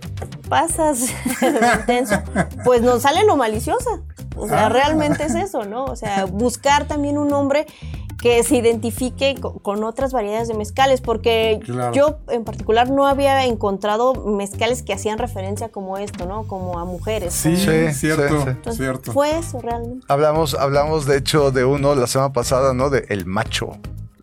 pasas 0.48 1.00
de 1.40 1.70
intenso. 1.80 2.16
Pues 2.64 2.82
nos 2.82 3.02
sale 3.02 3.24
lo 3.24 3.36
maliciosa. 3.36 4.02
O 4.36 4.46
sea, 4.48 4.66
Ah. 4.66 4.68
realmente 4.68 5.24
es 5.24 5.34
eso, 5.34 5.64
¿no? 5.64 5.84
O 5.84 5.96
sea, 5.96 6.26
buscar 6.26 6.86
también 6.86 7.16
un 7.16 7.32
hombre 7.32 7.66
que 8.20 8.42
se 8.42 8.56
identifique 8.56 9.34
co- 9.40 9.58
con, 9.60 9.84
otras 9.84 10.12
variedades 10.12 10.48
de 10.48 10.54
mezcales, 10.54 11.00
porque 11.00 11.60
Claro. 11.64 11.92
yo 11.92 12.18
en 12.28 12.44
particular 12.44 12.90
no 12.90 13.06
había 13.06 13.44
encontrado 13.44 14.14
mezcales 14.14 14.82
que 14.82 14.92
hacían 14.94 15.18
referencia 15.18 15.68
como 15.68 15.96
esto, 15.98 16.26
¿no? 16.26 16.44
Como 16.46 16.78
a 16.78 16.84
mujeres. 16.86 17.32
Sí, 17.34 17.56
Sí, 17.56 17.92
cierto, 17.92 18.28
sí, 18.28 18.34
sí. 18.44 18.48
Entonces, 18.50 18.76
cierto. 18.82 19.12
Fue 19.12 19.38
eso 19.38 19.60
realmente. 19.60 20.04
Hablamos, 20.08 20.54
hablamos 20.54 21.06
de 21.06 21.18
hecho 21.18 21.50
de 21.50 21.64
uno 21.66 21.94
la 21.94 22.06
semana 22.06 22.32
pasada, 22.32 22.72
¿no? 22.74 22.88
De 22.90 23.04
el 23.10 23.26
macho. 23.26 23.72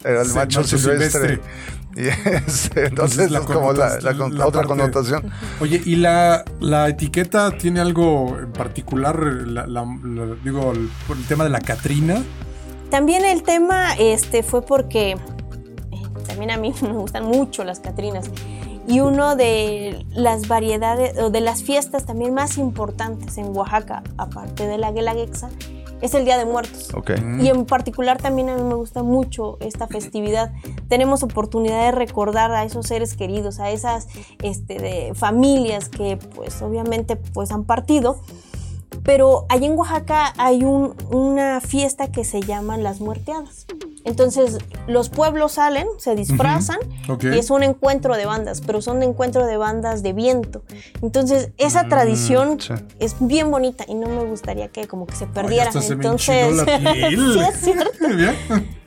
Era 0.03 0.21
el 0.21 0.27
Sí, 0.27 0.35
macho, 0.35 0.61
macho 0.61 0.77
silvestre. 0.77 1.09
silvestre. 1.37 1.41
Y 1.95 2.07
este, 2.07 2.87
entonces 2.87 3.29
la 3.29 3.37
es 3.39 3.45
como 3.45 3.71
la, 3.71 3.99
la 3.99 4.17
con- 4.17 4.35
la 4.35 4.47
otra 4.47 4.61
parte- 4.63 4.67
connotación. 4.81 5.29
Oye, 5.61 5.79
¿y 5.85 5.95
la, 5.97 6.43
la 6.59 6.89
etiqueta 6.89 7.55
tiene 7.55 7.81
algo 7.81 8.35
en 8.39 8.51
particular? 8.51 9.15
La, 9.21 9.67
la- 9.67 9.85
la- 9.85 10.35
digo, 10.43 10.71
el, 10.71 10.89
el 11.15 11.25
tema 11.27 11.43
de 11.43 11.51
la 11.51 11.59
Catrina. 11.61 12.23
También 12.89 13.23
el 13.25 13.43
tema 13.43 13.93
este, 13.99 14.41
fue 14.41 14.63
porque 14.65 15.11
eh, 15.11 15.17
también 16.25 16.49
a 16.49 16.57
mí 16.57 16.73
me 16.81 16.93
gustan 16.93 17.25
mucho 17.25 17.63
las 17.63 17.79
Catrinas. 17.79 18.25
Y 18.87 18.99
uno 18.99 19.35
de 19.35 20.03
las 20.15 20.47
variedades, 20.47 21.15
o 21.19 21.29
de 21.29 21.41
las 21.41 21.61
fiestas 21.61 22.07
también 22.07 22.33
más 22.33 22.57
importantes 22.57 23.37
en 23.37 23.55
Oaxaca, 23.55 24.01
aparte 24.17 24.65
de 24.67 24.79
la 24.79 24.91
Guelaguetza, 24.91 25.49
es 26.03 26.13
el 26.13 26.25
Día 26.25 26.37
de 26.37 26.45
Muertos. 26.45 26.93
Ok. 26.93 27.11
Y 27.39 27.47
en 27.47 27.65
particular 27.65 28.21
también 28.21 28.49
a 28.49 28.55
mí 28.55 28.61
me 28.61 28.75
gusta 28.75 29.03
mucho 29.03 29.57
esta 29.61 29.87
festividad. 29.87 30.51
Tenemos 30.89 31.23
oportunidad 31.23 31.85
de 31.85 31.91
recordar 31.93 32.51
a 32.51 32.65
esos 32.65 32.87
seres 32.87 33.15
queridos, 33.15 33.61
a 33.61 33.71
esas 33.71 34.07
este, 34.41 34.79
de 34.79 35.13
familias 35.15 35.87
que 35.87 36.17
pues 36.17 36.61
obviamente 36.61 37.15
pues 37.15 37.51
han 37.51 37.63
partido. 37.63 38.19
Pero 39.03 39.45
allá 39.49 39.65
en 39.67 39.77
Oaxaca 39.77 40.33
hay 40.37 40.63
un- 40.63 40.95
una 41.11 41.59
fiesta 41.61 42.11
que 42.11 42.23
se 42.23 42.41
llama 42.41 42.77
las 42.77 42.99
muerteadas. 43.01 43.65
Entonces 44.05 44.57
los 44.85 45.09
pueblos 45.09 45.53
salen, 45.53 45.87
se 45.97 46.13
disfrazan 46.15 46.77
y 47.35 47.37
es 47.39 47.49
un 47.49 47.63
encuentro 47.63 48.15
de 48.17 48.25
bandas, 48.25 48.59
pero 48.59 48.81
son 48.81 49.01
encuentro 49.01 49.45
de 49.45 49.55
bandas 49.55 50.03
de 50.03 50.11
viento. 50.11 50.61
Entonces 51.01 51.51
esa 51.57 51.87
tradición 51.87 52.59
sí. 52.59 52.73
es 52.99 53.15
bien 53.19 53.49
bonita 53.49 53.85
y 53.87 53.95
no 53.95 54.07
me 54.09 54.23
gustaría 54.25 54.67
que 54.67 54.87
como 54.87 55.05
que 55.07 55.15
se 55.15 55.25
perdiera. 55.25 55.63
Ay, 55.63 55.67
hasta 55.69 55.81
se 55.81 55.95
me 55.95 56.03
Entonces, 56.03 56.35
enchinó 56.49 56.65
la 56.65 56.91
piel. 56.93 57.33
sí, 57.33 57.39
es 57.39 57.59
cierto. 57.61 58.07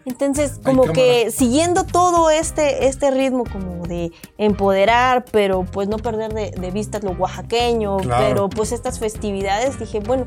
Entonces, 0.06 0.60
como 0.64 0.84
que 0.84 1.30
siguiendo 1.32 1.84
todo 1.84 2.30
este, 2.30 2.86
este 2.86 3.10
ritmo 3.10 3.42
como 3.50 3.86
de 3.86 4.12
empoderar, 4.38 5.24
pero 5.32 5.64
pues 5.64 5.88
no 5.88 5.96
perder 5.98 6.32
de, 6.32 6.52
de 6.52 6.70
vista 6.70 7.00
lo 7.00 7.10
oaxaqueño, 7.10 7.96
Claro. 7.98 8.24
pero 8.28 8.48
pues 8.48 8.70
estas 8.70 9.00
festividades, 9.00 9.78
dije, 9.80 9.98
bueno, 10.00 10.24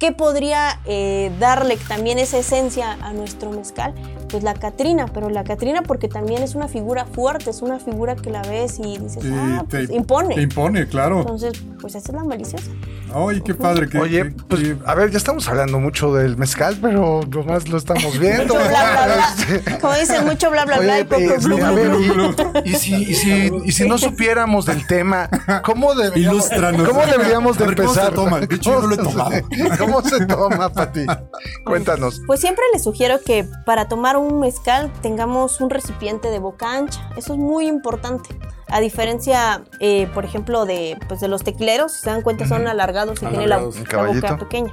¿qué 0.00 0.10
podría 0.12 0.80
eh, 0.86 1.30
darle 1.38 1.76
también 1.76 2.18
esa 2.18 2.38
esencia 2.38 2.92
a 3.00 3.12
nuestro 3.12 3.50
mezcal? 3.52 3.94
Pues 4.28 4.42
la 4.42 4.54
Catrina, 4.54 5.06
pero 5.12 5.28
la 5.28 5.44
Catrina 5.44 5.82
porque 5.82 6.08
también 6.08 6.42
es 6.42 6.54
una 6.54 6.68
figura 6.68 7.04
fuerte, 7.04 7.50
es 7.50 7.62
una 7.62 7.78
figura 7.78 8.16
que 8.16 8.30
la 8.30 8.42
ves 8.42 8.78
y 8.78 8.96
dices, 8.98 9.24
Y 9.24 9.32
ah, 9.34 9.64
te- 9.68 9.78
pues 9.86 9.90
impone. 9.90 10.34
Te 10.36 10.42
impone, 10.42 10.86
claro. 10.88 11.20
Entonces, 11.20 11.52
pues 11.80 11.94
esa 11.94 12.08
es 12.10 12.14
la 12.14 12.24
maliciosa. 12.24 12.70
Ay, 13.14 13.40
qué 13.44 13.54
padre. 13.54 13.88
que- 13.88 13.98
Oye, 13.98 14.22
que- 14.22 14.30
pues 14.48 14.62
que- 14.62 14.76
a 14.86 14.94
ver, 14.94 15.10
ya 15.10 15.18
estamos 15.18 15.48
hablando 15.48 15.78
mucho 15.80 16.14
del 16.14 16.36
mezcal, 16.36 16.78
pero 16.80 17.20
nomás 17.28 17.68
lo 17.68 17.76
estamos 17.76 18.18
viendo. 18.20 18.54
Mucho 18.54 18.68
bla, 18.68 19.04
bla, 19.04 19.34
Este, 19.38 19.58
bla. 19.58 19.78
Como 19.80 19.94
dicen, 19.94 20.24
mucho 20.24 20.50
bla, 20.50 20.64
bla, 20.64 20.78
bla 20.78 20.92
Oye, 20.94 21.00
y 21.00 21.04
poco 21.04 21.20
eh, 21.20 21.38
blu, 21.42 21.64
a 21.64 21.70
blu, 21.72 22.14
blu. 22.14 22.34
y, 22.64 22.74
si, 22.76 22.94
y, 22.94 23.14
si, 23.14 23.50
y 23.64 23.72
si 23.72 23.88
no 23.88 23.98
supiéramos 23.98 24.64
del 24.66 24.86
tema, 24.86 25.28
¿cómo 25.64 25.94
deberíamos. 25.94 26.48
¿cómo 26.86 27.04
deberíamos 27.04 27.58
de 27.58 27.64
A 27.64 27.66
ver, 27.66 27.76
¿cómo 27.76 27.92
se 27.94 28.00
empezar? 28.00 28.14
toma? 28.14 28.38
De 28.40 28.54
hecho, 28.54 28.70
yo 28.70 28.80
no 28.80 28.86
lo 28.86 28.94
he 28.94 28.98
tomado. 28.98 29.30
¿Cómo 29.78 29.89
se 30.02 30.26
toma, 30.26 30.72
Pati? 30.72 31.06
Cuéntanos. 31.64 32.20
Pues 32.26 32.40
siempre 32.40 32.64
les 32.72 32.84
sugiero 32.84 33.20
que 33.24 33.46
para 33.64 33.88
tomar 33.88 34.16
un 34.16 34.40
mezcal 34.40 34.92
tengamos 35.02 35.60
un 35.60 35.70
recipiente 35.70 36.28
de 36.30 36.38
boca 36.38 36.72
ancha. 36.72 37.10
Eso 37.16 37.34
es 37.34 37.38
muy 37.38 37.66
importante. 37.66 38.28
A 38.68 38.80
diferencia, 38.80 39.64
eh, 39.80 40.08
por 40.14 40.24
ejemplo, 40.24 40.64
de, 40.64 40.96
pues, 41.08 41.20
de 41.20 41.28
los 41.28 41.42
tequileros, 41.42 41.92
si 41.92 42.02
se 42.02 42.10
dan 42.10 42.22
cuenta, 42.22 42.46
son 42.46 42.68
alargados 42.68 43.22
y 43.22 43.26
tienen 43.26 43.48
la, 43.48 43.58
boca 43.58 44.38
pequeña. 44.38 44.72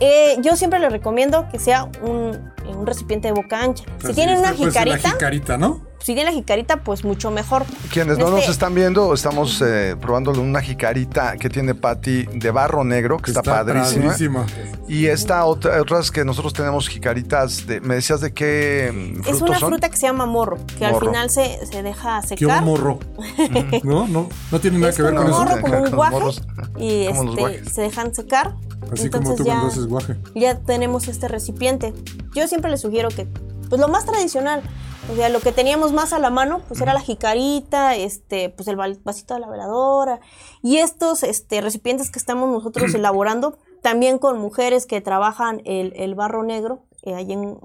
Eh, 0.00 0.36
yo 0.40 0.56
siempre 0.56 0.78
les 0.80 0.90
recomiendo 0.90 1.48
que 1.50 1.58
sea 1.58 1.88
un, 2.02 2.52
un 2.66 2.86
recipiente 2.86 3.28
de 3.28 3.34
boca 3.34 3.60
ancha. 3.60 3.84
si 4.04 4.14
tienen 4.14 4.36
este 4.36 4.48
una 4.48 4.56
jicarita, 4.56 5.08
La 5.08 5.10
jicarita, 5.14 5.56
¿no? 5.56 5.91
Si 6.02 6.14
tienen 6.14 6.26
la 6.26 6.32
jicarita, 6.32 6.82
pues 6.82 7.04
mucho 7.04 7.30
mejor. 7.30 7.64
Quienes 7.92 8.18
no 8.18 8.26
Este- 8.26 8.40
nos 8.40 8.48
están 8.48 8.74
viendo, 8.74 9.14
estamos 9.14 9.62
eh, 9.64 9.96
probándole 10.00 10.40
una 10.40 10.60
jicarita 10.60 11.36
que 11.36 11.48
tiene 11.48 11.74
Pati 11.74 12.24
de 12.26 12.50
barro 12.50 12.84
negro, 12.84 13.18
que 13.18 13.30
está, 13.30 13.42
padrísima. 13.42 14.06
padrísima. 14.12 14.46
Y 14.88 15.06
esta 15.06 15.44
otra, 15.44 15.80
otras 15.80 16.10
que 16.10 16.24
nosotros 16.24 16.52
tenemos 16.52 16.88
jicaritas 16.88 17.66
de, 17.66 17.80
¿me 17.80 17.94
decías 17.94 18.20
de 18.20 18.32
qué 18.34 19.14
mm, 19.22 19.28
Es 19.28 19.40
una 19.40 19.58
son? 19.58 19.70
fruta 19.70 19.88
que 19.88 19.96
se 19.96 20.06
llama 20.06 20.26
morro, 20.26 20.58
que 20.78 20.84
al 20.84 20.98
final 20.98 21.30
se, 21.30 21.64
se 21.66 21.82
deja 21.82 22.20
Qué 22.22 22.36
secar. 22.36 22.64
morro. 22.64 22.98
no, 23.84 24.06
no, 24.08 24.28
no 24.50 24.60
tiene 24.60 24.78
nada 24.78 24.90
Es 24.90 24.96
que 24.96 25.02
ver 25.02 25.14
como 25.14 25.24
con 25.30 25.32
un 25.32 25.40
eso. 25.42 25.44
morro, 25.56 25.62
como 25.62 25.82
un 25.84 25.90
guaje, 25.96 26.12
morros. 26.14 26.42
y 26.78 27.06
Como 27.08 27.48
este, 27.48 27.70
se 27.70 27.82
dejan 27.82 28.14
secar. 28.14 28.54
Así 28.92 29.08
como 29.08 29.30
Entonces 29.30 29.36
tú 29.36 29.44
ya, 29.44 29.52
cuando 29.52 29.68
haces 29.68 29.86
guaje. 29.86 30.16
ya 30.34 30.58
tenemos 30.58 31.08
este 31.08 31.28
recipiente. 31.28 31.94
Yo 32.34 32.46
siempre 32.48 32.70
les 32.70 32.80
sugiero 32.80 33.08
que, 33.08 33.26
pues 33.68 33.80
lo 33.80 33.88
más 33.88 34.04
tradicional, 34.04 34.62
o 35.10 35.16
sea, 35.16 35.28
lo 35.28 35.40
que 35.40 35.52
teníamos 35.52 35.92
más 35.92 36.12
a 36.12 36.18
la 36.18 36.30
mano, 36.30 36.62
pues 36.68 36.80
era 36.80 36.94
la 36.94 37.00
jicarita, 37.00 37.96
este, 37.96 38.50
pues 38.50 38.68
el 38.68 38.76
vasito 38.76 39.34
de 39.34 39.40
la 39.40 39.48
veladora, 39.48 40.20
y 40.62 40.78
estos 40.78 41.22
este, 41.22 41.60
recipientes 41.60 42.10
que 42.10 42.18
estamos 42.18 42.48
nosotros 42.50 42.94
elaborando, 42.94 43.58
también 43.82 44.18
con 44.18 44.38
mujeres 44.38 44.86
que 44.86 45.00
trabajan 45.00 45.60
el, 45.64 45.92
el 45.96 46.14
barro 46.14 46.44
negro, 46.44 46.84
eh, 47.02 47.14
ahí 47.14 47.32
en... 47.32 47.58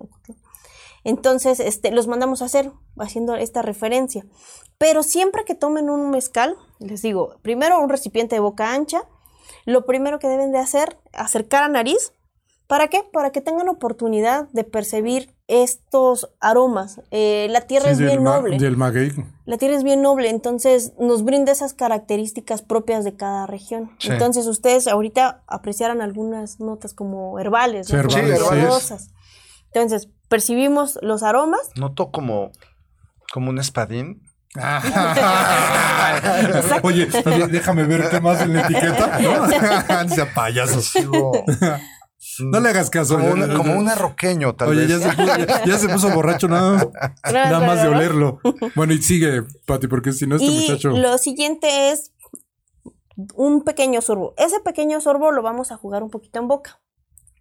Entonces, 1.03 1.61
este, 1.61 1.91
los 1.91 2.07
mandamos 2.07 2.41
a 2.41 2.45
hacer, 2.45 2.71
haciendo 2.97 3.35
esta 3.35 3.61
referencia. 3.61 4.25
Pero 4.77 5.03
siempre 5.03 5.45
que 5.45 5.55
tomen 5.55 5.89
un 5.89 6.09
mezcal, 6.09 6.57
les 6.79 7.01
digo, 7.01 7.37
primero 7.41 7.79
un 7.79 7.87
recipiente 7.87 8.35
de 8.35 8.41
boca 8.41 8.73
ancha, 8.73 9.03
lo 9.65 9.85
primero 9.85 10.19
que 10.19 10.27
deben 10.27 10.51
de 10.51 10.57
hacer, 10.57 10.97
acercar 11.13 11.63
a 11.63 11.69
nariz. 11.69 12.11
¿Para 12.67 12.89
qué? 12.89 13.03
Para 13.03 13.31
que 13.31 13.39
tengan 13.39 13.69
oportunidad 13.69 14.49
de 14.49 14.65
percibir 14.65 15.36
estos 15.47 16.29
aromas. 16.41 17.01
Eh, 17.11 17.47
la 17.49 17.61
tierra 17.61 17.85
Sí, 17.87 17.91
es 17.91 17.99
bien 17.99 18.23
ma- 18.23 18.35
noble. 18.37 18.57
Del 18.57 18.75
maguey. 18.77 19.13
La 19.45 19.57
tierra 19.57 19.75
es 19.77 19.83
bien 19.83 20.01
noble, 20.01 20.29
entonces 20.29 20.91
nos 20.99 21.23
brinda 21.23 21.51
esas 21.53 21.73
características 21.73 22.61
propias 22.61 23.03
de 23.05 23.15
cada 23.15 23.47
región. 23.47 23.91
Sí. 23.99 24.09
Entonces 24.11 24.45
ustedes 24.47 24.87
ahorita 24.87 25.43
apreciaran 25.47 26.01
algunas 26.01 26.59
notas 26.59 26.93
como 26.93 27.39
herbales, 27.39 27.87
Sí, 27.87 27.93
¿no? 27.93 27.99
Herbales, 28.01 28.83
sí. 28.83 28.95
Entonces 29.73 30.09
percibimos 30.27 30.99
los 31.01 31.23
aromas. 31.23 31.61
Noto 31.75 32.11
como, 32.11 32.51
como 33.31 33.49
un 33.49 33.59
espadín. 33.59 34.21
Oye, 36.83 37.07
déjame 37.49 37.83
verte 37.83 38.19
más 38.19 38.41
en 38.41 38.53
la 38.53 38.61
etiqueta. 38.61 39.19
¿no? 39.19 40.09
sea 40.09 40.33
payaso. 40.33 40.79
Digo, 40.99 41.31
No 42.39 42.59
le 42.59 42.69
hagas 42.69 42.89
caso. 42.89 43.15
como, 43.17 43.31
una- 43.31 43.53
como 43.55 43.73
un 43.77 43.87
arroqueño, 43.89 44.55
tal 44.55 44.69
Oye, 44.69 44.85
vez. 44.85 44.89
ya 44.89 44.99
se, 44.99 45.15
puso, 45.15 45.37
ya- 45.37 45.65
ya 45.65 45.77
se 45.77 45.89
puso 45.89 46.09
borracho 46.09 46.47
nada, 46.47 46.89
nada 47.33 47.59
más 47.59 47.81
de 47.81 47.87
olerlo. 47.89 48.39
Bueno, 48.75 48.93
y 48.93 49.01
sigue, 49.01 49.43
Pati, 49.65 49.87
porque 49.87 50.11
si 50.13 50.27
no, 50.27 50.35
este 50.35 50.47
y 50.47 50.59
muchacho. 50.61 50.89
lo 50.89 51.17
siguiente 51.17 51.91
es 51.91 52.11
un 53.35 53.63
pequeño 53.63 54.01
sorbo. 54.01 54.33
Ese 54.37 54.59
pequeño 54.59 55.01
sorbo 55.01 55.31
lo 55.31 55.41
vamos 55.41 55.71
a 55.71 55.77
jugar 55.77 56.03
un 56.03 56.09
poquito 56.09 56.39
en 56.39 56.47
boca. 56.47 56.79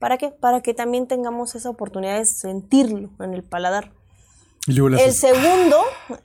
¿Para 0.00 0.18
qué? 0.18 0.30
Para 0.30 0.61
que 0.62 0.74
también 0.74 1.06
tengamos 1.06 1.54
esa 1.54 1.70
oportunidad 1.70 2.18
de 2.18 2.24
sentirlo 2.26 3.11
en 3.20 3.35
el 3.35 3.42
paladar. 3.42 3.92
Y 4.66 4.72
luego 4.72 4.90
le 4.90 5.02
El 5.04 5.11
haces- 5.11 5.20
segundo, 5.32 5.76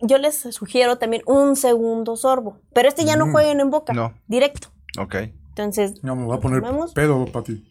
yo 0.01 0.17
les 0.17 0.35
sugiero 0.35 0.97
también 0.97 1.21
un 1.25 1.55
segundo 1.55 2.15
sorbo. 2.15 2.59
Pero 2.73 2.87
este 2.89 3.05
ya 3.05 3.15
no 3.15 3.27
Mm. 3.27 3.31
jueguen 3.31 3.59
en 3.59 3.69
boca, 3.69 3.93
No. 3.93 4.13
directo. 4.27 4.69
Ok. 4.99 5.15
Entonces, 5.49 6.01
No, 6.03 6.15
me 6.15 6.25
voy 6.25 6.37
a 6.37 6.39
poner 6.39 6.61
tomamos 6.61 6.93
pedo, 6.93 7.25
Pati. 7.25 7.63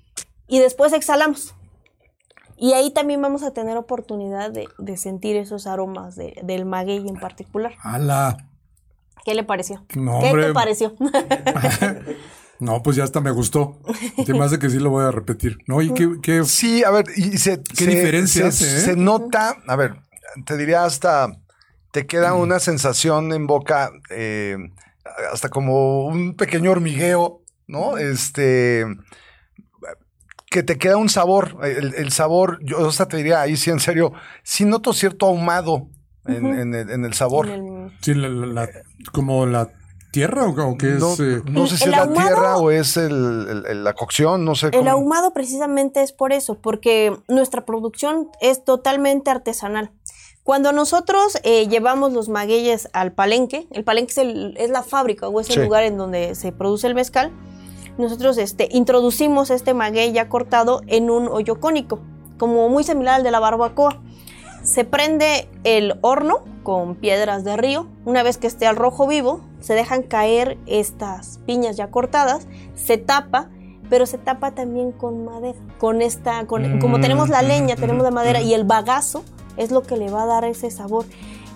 Y 0.50 0.58
después 0.58 0.92
exhalamos. 0.92 1.54
Y 2.58 2.74
ahí 2.74 2.90
también 2.92 3.22
vamos 3.22 3.42
a 3.42 3.52
tener 3.52 3.78
oportunidad 3.78 4.50
de, 4.50 4.68
de 4.78 4.96
sentir 4.98 5.36
esos 5.36 5.66
aromas 5.66 6.14
de- 6.16 6.38
del 6.42 6.66
maguey 6.66 6.98
en 7.08 7.16
particular. 7.18 7.72
¡Hala! 7.82 8.36
¿Qué 9.24 9.34
le 9.34 9.44
pareció? 9.44 9.84
No, 9.94 10.20
¿Qué 10.20 10.26
hombre. 10.30 10.46
te 10.48 10.52
pareció? 10.52 10.94
No, 12.58 12.82
pues 12.82 12.94
ya 12.96 13.04
hasta 13.04 13.22
me 13.22 13.30
gustó. 13.30 13.78
Se 14.26 14.34
me 14.34 14.44
hace 14.44 14.58
que 14.58 14.68
sí 14.68 14.78
lo 14.78 14.90
voy 14.90 15.06
a 15.06 15.10
repetir. 15.10 15.56
¿No? 15.66 15.80
¿Y 15.80 15.94
qué, 15.94 16.18
qué- 16.22 16.44
Sí, 16.44 16.84
a 16.84 16.90
ver, 16.90 17.06
y 17.16 17.38
se, 17.38 17.62
¿Qué 17.62 17.84
se- 17.84 17.90
diferencia 17.90 18.42
se, 18.52 18.66
hace, 18.66 18.76
eh? 18.76 18.80
se 18.80 18.96
nota, 18.96 19.56
a 19.66 19.76
ver, 19.76 19.94
te 20.44 20.58
diría 20.58 20.84
hasta, 20.84 21.38
te 21.90 22.06
queda 22.06 22.34
una 22.34 22.58
sensación 22.58 23.32
en 23.32 23.46
boca, 23.46 23.90
eh, 24.10 24.58
hasta 25.32 25.48
como 25.48 26.04
un 26.04 26.34
pequeño 26.36 26.70
hormigueo, 26.70 27.40
¿no? 27.66 27.96
Este, 27.96 28.84
que 30.50 30.62
te 30.64 30.78
queda 30.78 30.96
un 30.96 31.08
sabor, 31.08 31.56
el, 31.62 31.94
el 31.94 32.10
sabor, 32.10 32.58
yo 32.62 32.86
hasta 32.88 33.06
te 33.06 33.16
diría 33.18 33.40
ahí 33.40 33.56
sí, 33.56 33.70
en 33.70 33.78
serio, 33.78 34.12
sí 34.42 34.64
noto 34.64 34.92
cierto 34.92 35.26
ahumado 35.26 35.86
en, 36.26 36.44
en 36.46 36.74
el, 36.74 36.90
en 36.90 37.04
el 37.04 37.14
sabor. 37.14 37.48
En 37.48 37.84
el- 37.84 37.92
sí, 38.00 38.14
la- 38.14 38.28
la- 38.28 38.46
la- 38.46 38.68
como 39.12 39.46
la 39.46 39.68
tierra 40.10 40.46
o, 40.46 40.50
o 40.50 40.76
qué 40.76 40.86
No, 40.98 41.12
es? 41.12 41.20
eh? 41.20 41.40
no 41.48 41.68
sé 41.68 41.76
si 41.78 41.84
El 41.84 41.90
es 41.90 41.96
la 41.96 42.02
ahumado- 42.02 42.26
tierra 42.26 42.56
o 42.56 42.70
es 42.72 42.96
el- 42.96 43.46
el- 43.48 43.64
el- 43.66 43.84
la 43.84 43.92
cocción, 43.94 44.44
no 44.44 44.56
sé 44.56 44.66
El 44.66 44.72
cómo. 44.72 44.90
ahumado 44.90 45.32
precisamente 45.32 46.02
es 46.02 46.12
por 46.12 46.32
eso, 46.32 46.56
porque 46.60 47.16
nuestra 47.28 47.64
producción 47.64 48.28
es 48.40 48.64
totalmente 48.64 49.30
artesanal. 49.30 49.92
Cuando 50.42 50.72
nosotros 50.72 51.38
eh, 51.44 51.68
llevamos 51.68 52.12
los 52.12 52.28
magueyes 52.28 52.88
al 52.92 53.12
palenque, 53.12 53.68
el 53.70 53.84
palenque 53.84 54.10
es, 54.10 54.18
el- 54.18 54.56
es 54.56 54.70
la 54.70 54.82
fábrica 54.82 55.28
o 55.28 55.40
es 55.40 55.48
el 55.50 55.54
Sí. 55.54 55.60
lugar 55.62 55.84
en 55.84 55.96
donde 55.96 56.34
se 56.34 56.50
produce 56.50 56.88
el 56.88 56.96
mezcal, 56.96 57.30
nosotros 58.00 58.38
este, 58.38 58.68
introducimos 58.72 59.50
este 59.50 59.74
maguey 59.74 60.12
ya 60.12 60.28
cortado 60.28 60.82
en 60.86 61.10
un 61.10 61.28
hoyo 61.28 61.60
cónico, 61.60 62.00
como 62.38 62.68
muy 62.68 62.84
similar 62.84 63.16
al 63.16 63.22
de 63.22 63.30
la 63.30 63.40
barbacoa. 63.40 64.00
Se 64.62 64.84
prende 64.84 65.48
el 65.64 65.94
horno 66.02 66.40
con 66.62 66.94
piedras 66.94 67.44
de 67.44 67.56
río. 67.56 67.86
Una 68.04 68.22
vez 68.22 68.36
que 68.38 68.46
esté 68.46 68.66
al 68.66 68.76
rojo 68.76 69.06
vivo, 69.06 69.40
se 69.60 69.74
dejan 69.74 70.02
caer 70.02 70.58
estas 70.66 71.38
piñas 71.46 71.76
ya 71.76 71.90
cortadas, 71.90 72.46
se 72.74 72.98
tapa, 72.98 73.48
pero 73.88 74.06
se 74.06 74.18
tapa 74.18 74.52
también 74.52 74.92
con 74.92 75.24
madera. 75.24 75.58
Con 75.78 76.02
esta, 76.02 76.46
con, 76.46 76.78
como 76.78 76.98
Mm, 76.98 77.00
tenemos 77.00 77.28
la 77.28 77.42
leña, 77.42 77.74
mm, 77.74 77.80
tenemos 77.80 78.02
la 78.02 78.10
mm, 78.10 78.14
madera 78.14 78.40
mm. 78.40 78.44
y 78.44 78.54
el 78.54 78.64
bagazo 78.64 79.24
es 79.56 79.70
lo 79.70 79.82
que 79.82 79.96
le 79.96 80.10
va 80.10 80.24
a 80.24 80.26
dar 80.26 80.44
ese 80.44 80.70
sabor. 80.70 81.06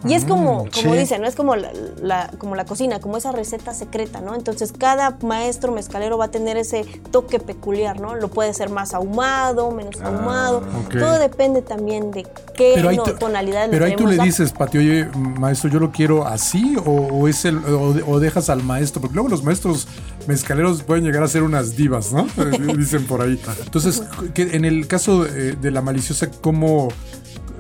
Y 0.07 0.15
es 0.15 0.25
como, 0.25 0.65
Mm, 0.65 0.69
como 0.71 0.93
sí. 0.93 0.99
dicen, 1.01 1.23
¿no? 1.23 1.27
Es 1.29 1.35
como 1.35 1.57
la, 1.57 1.71
la- 2.03 2.31
como 2.39 2.55
la 2.57 2.65
cocina, 2.65 3.01
como 3.01 3.17
esa 3.17 3.33
receta 3.33 3.73
secreta, 3.75 4.21
¿no? 4.21 4.35
Entonces 4.35 4.73
cada 4.77 5.17
maestro 5.23 5.73
mezcalero 5.73 6.19
va 6.19 6.27
a 6.27 6.31
tener 6.31 6.57
ese 6.57 6.85
toque 7.11 7.39
peculiar, 7.41 8.01
¿no? 8.01 8.15
Lo 8.15 8.29
puede 8.29 8.53
ser 8.55 8.69
más 8.71 8.93
ahumado, 8.95 9.71
menos 9.71 9.97
Ah, 10.03 10.09
ahumado. 10.09 10.63
Todo 10.91 11.19
depende 11.19 11.63
también 11.63 12.11
de 12.11 12.27
qué 12.55 12.81
no, 12.83 13.03
tú- 13.05 13.15
tonalidad 13.15 13.69
pero 13.71 13.87
ahí 13.87 13.97
tú 13.97 14.07
le 14.07 14.19
dices, 14.19 14.53
Pati, 14.53 14.79
oye, 14.79 15.07
maestro, 15.17 15.71
yo 15.71 15.81
lo 15.81 15.91
quiero 15.91 16.27
así 16.27 16.77
o, 16.85 16.91
o 16.91 17.29
es 17.29 17.45
el 17.45 17.59
o, 17.65 17.95
o 18.07 18.21
dejas 18.21 18.51
al 18.51 18.63
maestro, 18.63 19.01
porque 19.01 19.15
luego 19.15 19.29
los 19.29 19.43
maestros 19.43 19.89
mezcaleros 20.27 20.83
pueden 20.83 21.05
llegar 21.05 21.23
a 21.23 21.29
ser 21.29 21.43
unas 21.43 21.77
divas, 21.77 22.13
¿no? 22.13 22.27
Dicen 22.77 23.07
por 23.07 23.23
ahí. 23.23 23.41
Entonces, 23.65 24.03
que 24.35 24.43
en 24.55 24.65
el 24.65 24.87
caso 24.87 25.25
de, 25.25 25.53
de 25.53 25.71
la 25.71 25.81
maliciosa, 25.83 26.31
¿cómo, 26.41 26.89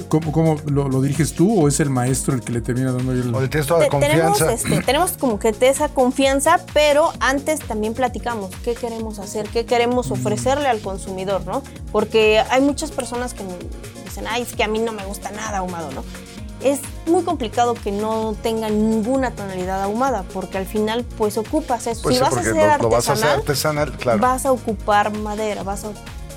cómo, 0.08 0.32
cómo 0.32 0.56
lo, 0.66 0.88
lo 0.88 1.00
diriges 1.00 1.34
tú 1.34 1.62
o 1.62 1.68
es 1.68 1.80
el 1.80 1.90
maestro 1.90 2.34
el 2.34 2.40
que 2.42 2.52
le 2.52 2.60
termina 2.60 2.92
dando 2.92 3.12
el... 3.12 3.34
O 3.34 3.40
le 3.40 3.48
tienes 3.48 3.66
toda 3.66 3.80
la 3.80 3.88
Te- 3.88 3.98
tenemos, 3.98 4.38
confianza. 4.38 4.54
este, 4.54 4.82
tenemos 4.82 5.12
como 5.12 5.38
que 5.38 5.52
te- 5.52 5.68
esa 5.68 5.88
confianza, 5.88 6.60
pero 6.72 7.12
antes 7.20 7.60
también 7.60 7.94
platicamos 7.94 8.50
qué 8.64 8.74
queremos 8.74 9.18
hacer, 9.18 9.48
qué 9.48 9.64
queremos 9.66 10.10
ofrecerle 10.10 10.68
al 10.68 10.80
consumidor, 10.80 11.44
¿no? 11.46 11.62
Porque 11.92 12.42
hay 12.50 12.60
muchas 12.60 12.90
personas 12.90 13.34
que 13.34 13.44
me 13.44 13.52
dicen, 14.04 14.24
ay, 14.28 14.42
es 14.42 14.54
que 14.54 14.64
a 14.64 14.68
mí 14.68 14.78
no 14.78 14.92
me 14.92 15.04
gusta 15.04 15.30
nada 15.30 15.58
ahumado, 15.58 15.90
¿no? 15.92 16.02
Es 16.62 16.80
muy 17.06 17.22
complicado 17.24 17.74
que 17.74 17.92
no 17.92 18.34
tenga 18.42 18.70
ninguna 18.70 19.32
tonalidad 19.32 19.82
ahumada, 19.82 20.24
porque 20.32 20.56
al 20.56 20.64
final, 20.66 21.04
pues 21.18 21.36
ocupas 21.36 21.86
eso. 21.86 22.00
Pues 22.02 22.14
si 22.16 22.18
sí, 22.24 22.24
vas 22.30 22.36
a 22.36 22.40
hacer 22.40 22.54
lo, 22.54 22.84
lo 22.84 22.88
vas 22.88 23.08
a 23.08 23.12
hacer 23.12 23.26
artesanal, 23.26 23.38
artesanal, 23.40 23.92
claro. 23.98 24.18
vas 24.20 24.46
a 24.46 24.52
ocupar 24.52 25.14
madera, 25.18 25.62
vas 25.62 25.84
a 25.84 25.88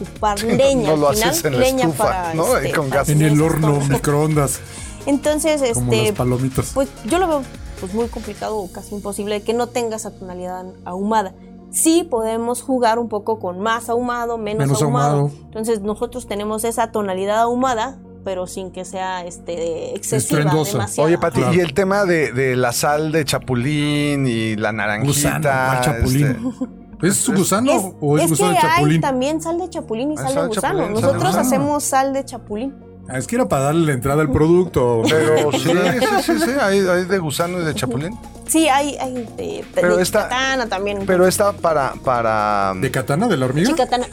ocupar 0.01 0.41
leña. 0.43 0.89
no 0.91 0.95
lo 0.97 1.09
al 1.09 1.15
final, 1.15 1.29
haces 1.31 1.45
en 1.45 1.53
la 1.53 1.59
leña 1.59 1.83
estufa, 1.85 2.03
para, 2.05 2.33
¿no? 2.33 2.45
Ahí 2.53 2.65
este, 2.67 2.77
con 2.77 2.89
para 2.89 3.01
gas. 3.01 3.09
En 3.09 3.21
el 3.21 3.41
horno, 3.41 3.79
microondas, 3.89 4.59
Entonces, 5.05 5.61
como 5.73 5.91
este, 5.93 6.07
las 6.07 6.15
palomitas. 6.17 6.71
pues 6.73 6.89
yo 7.05 7.17
lo 7.19 7.27
veo 7.27 7.41
pues 7.79 7.93
muy 7.93 8.07
complicado 8.07 8.57
o 8.57 8.71
casi 8.71 8.95
imposible 8.95 9.41
que 9.43 9.53
no 9.53 9.67
tenga 9.67 9.95
esa 9.97 10.11
tonalidad 10.11 10.65
ahumada. 10.83 11.33
Sí 11.71 12.07
podemos 12.09 12.61
jugar 12.61 12.97
un 12.97 13.07
poco 13.07 13.39
con 13.39 13.59
más 13.59 13.89
ahumado, 13.89 14.37
menos, 14.37 14.65
Menos 14.67 14.81
ahumado. 14.81 15.17
ahumado. 15.19 15.37
Entonces 15.45 15.81
nosotros 15.81 16.27
tenemos 16.27 16.63
esa 16.63 16.91
tonalidad 16.91 17.39
ahumada, 17.39 17.99
pero 18.25 18.47
sin 18.47 18.71
que 18.71 18.83
sea 18.83 19.23
este 19.25 19.95
excesiva, 19.95 20.39
demasiado. 20.51 21.07
Oye, 21.07 21.17
Pati, 21.17 21.39
Claro. 21.39 21.53
y 21.53 21.59
el 21.59 21.73
tema 21.73 22.05
de, 22.05 22.31
de 22.31 22.55
la 22.55 22.73
sal 22.73 23.11
de 23.11 23.23
chapulín 23.25 24.27
y 24.27 24.55
la 24.55 24.71
naranjita. 24.71 25.07
Gusano, 25.07 25.41
¿cuál 25.43 25.81
chapulín? 25.81 26.53
¿Es 27.01 27.15
su 27.17 27.33
gusano 27.33 27.71
Es, 27.71 27.83
o 28.01 28.17
es, 28.17 28.23
es 28.25 28.29
gusano 28.31 28.49
que 28.49 28.55
de 28.55 28.67
hay 28.67 28.73
chapulín? 28.75 29.01
también 29.01 29.41
sal 29.41 29.59
de 29.59 29.69
chapulín 29.69 30.11
y 30.11 30.15
Ah, 30.17 30.21
sal 30.21 30.27
de 30.27 30.33
sal 30.33 30.43
de 30.43 30.47
gusano. 30.47 30.61
chapulín, 30.79 30.79
sal 30.79 30.87
de 30.87 31.01
Nosotros 31.01 31.23
gusano. 31.23 31.47
hacemos 31.47 31.83
sal 31.83 32.13
de 32.13 32.25
chapulín. 32.25 32.75
Ah, 33.09 33.17
es 33.17 33.25
que 33.25 33.35
era 33.37 33.47
para 33.47 33.63
darle 33.65 33.85
la 33.85 33.93
entrada 33.93 34.21
al 34.21 34.29
producto. 34.31 35.01
Pero 35.09 35.51
sí, 35.53 35.59
sí, 35.59 36.23
sí, 36.23 36.39
sí, 36.39 36.51
hay, 36.59 36.79
hay 36.79 37.05
de 37.05 37.19
gusano 37.19 37.61
y 37.61 37.63
de 37.63 37.73
chapulín. 37.73 38.17
Sí, 38.47 38.67
hay, 38.67 38.97
hay 38.97 39.13
de, 39.37 39.63
Pero 39.75 39.95
de 39.97 40.03
esta- 40.03 40.23
chicatana 40.23 40.67
también. 40.67 41.03
Pero 41.05 41.25
está 41.27 41.53
para. 41.53 41.93
para 42.03 42.73
¿De 42.75 42.91
katana, 42.91 43.27
de 43.29 43.37
la 43.37 43.45
hormiga? 43.45 43.69
chicatana. 43.69 44.07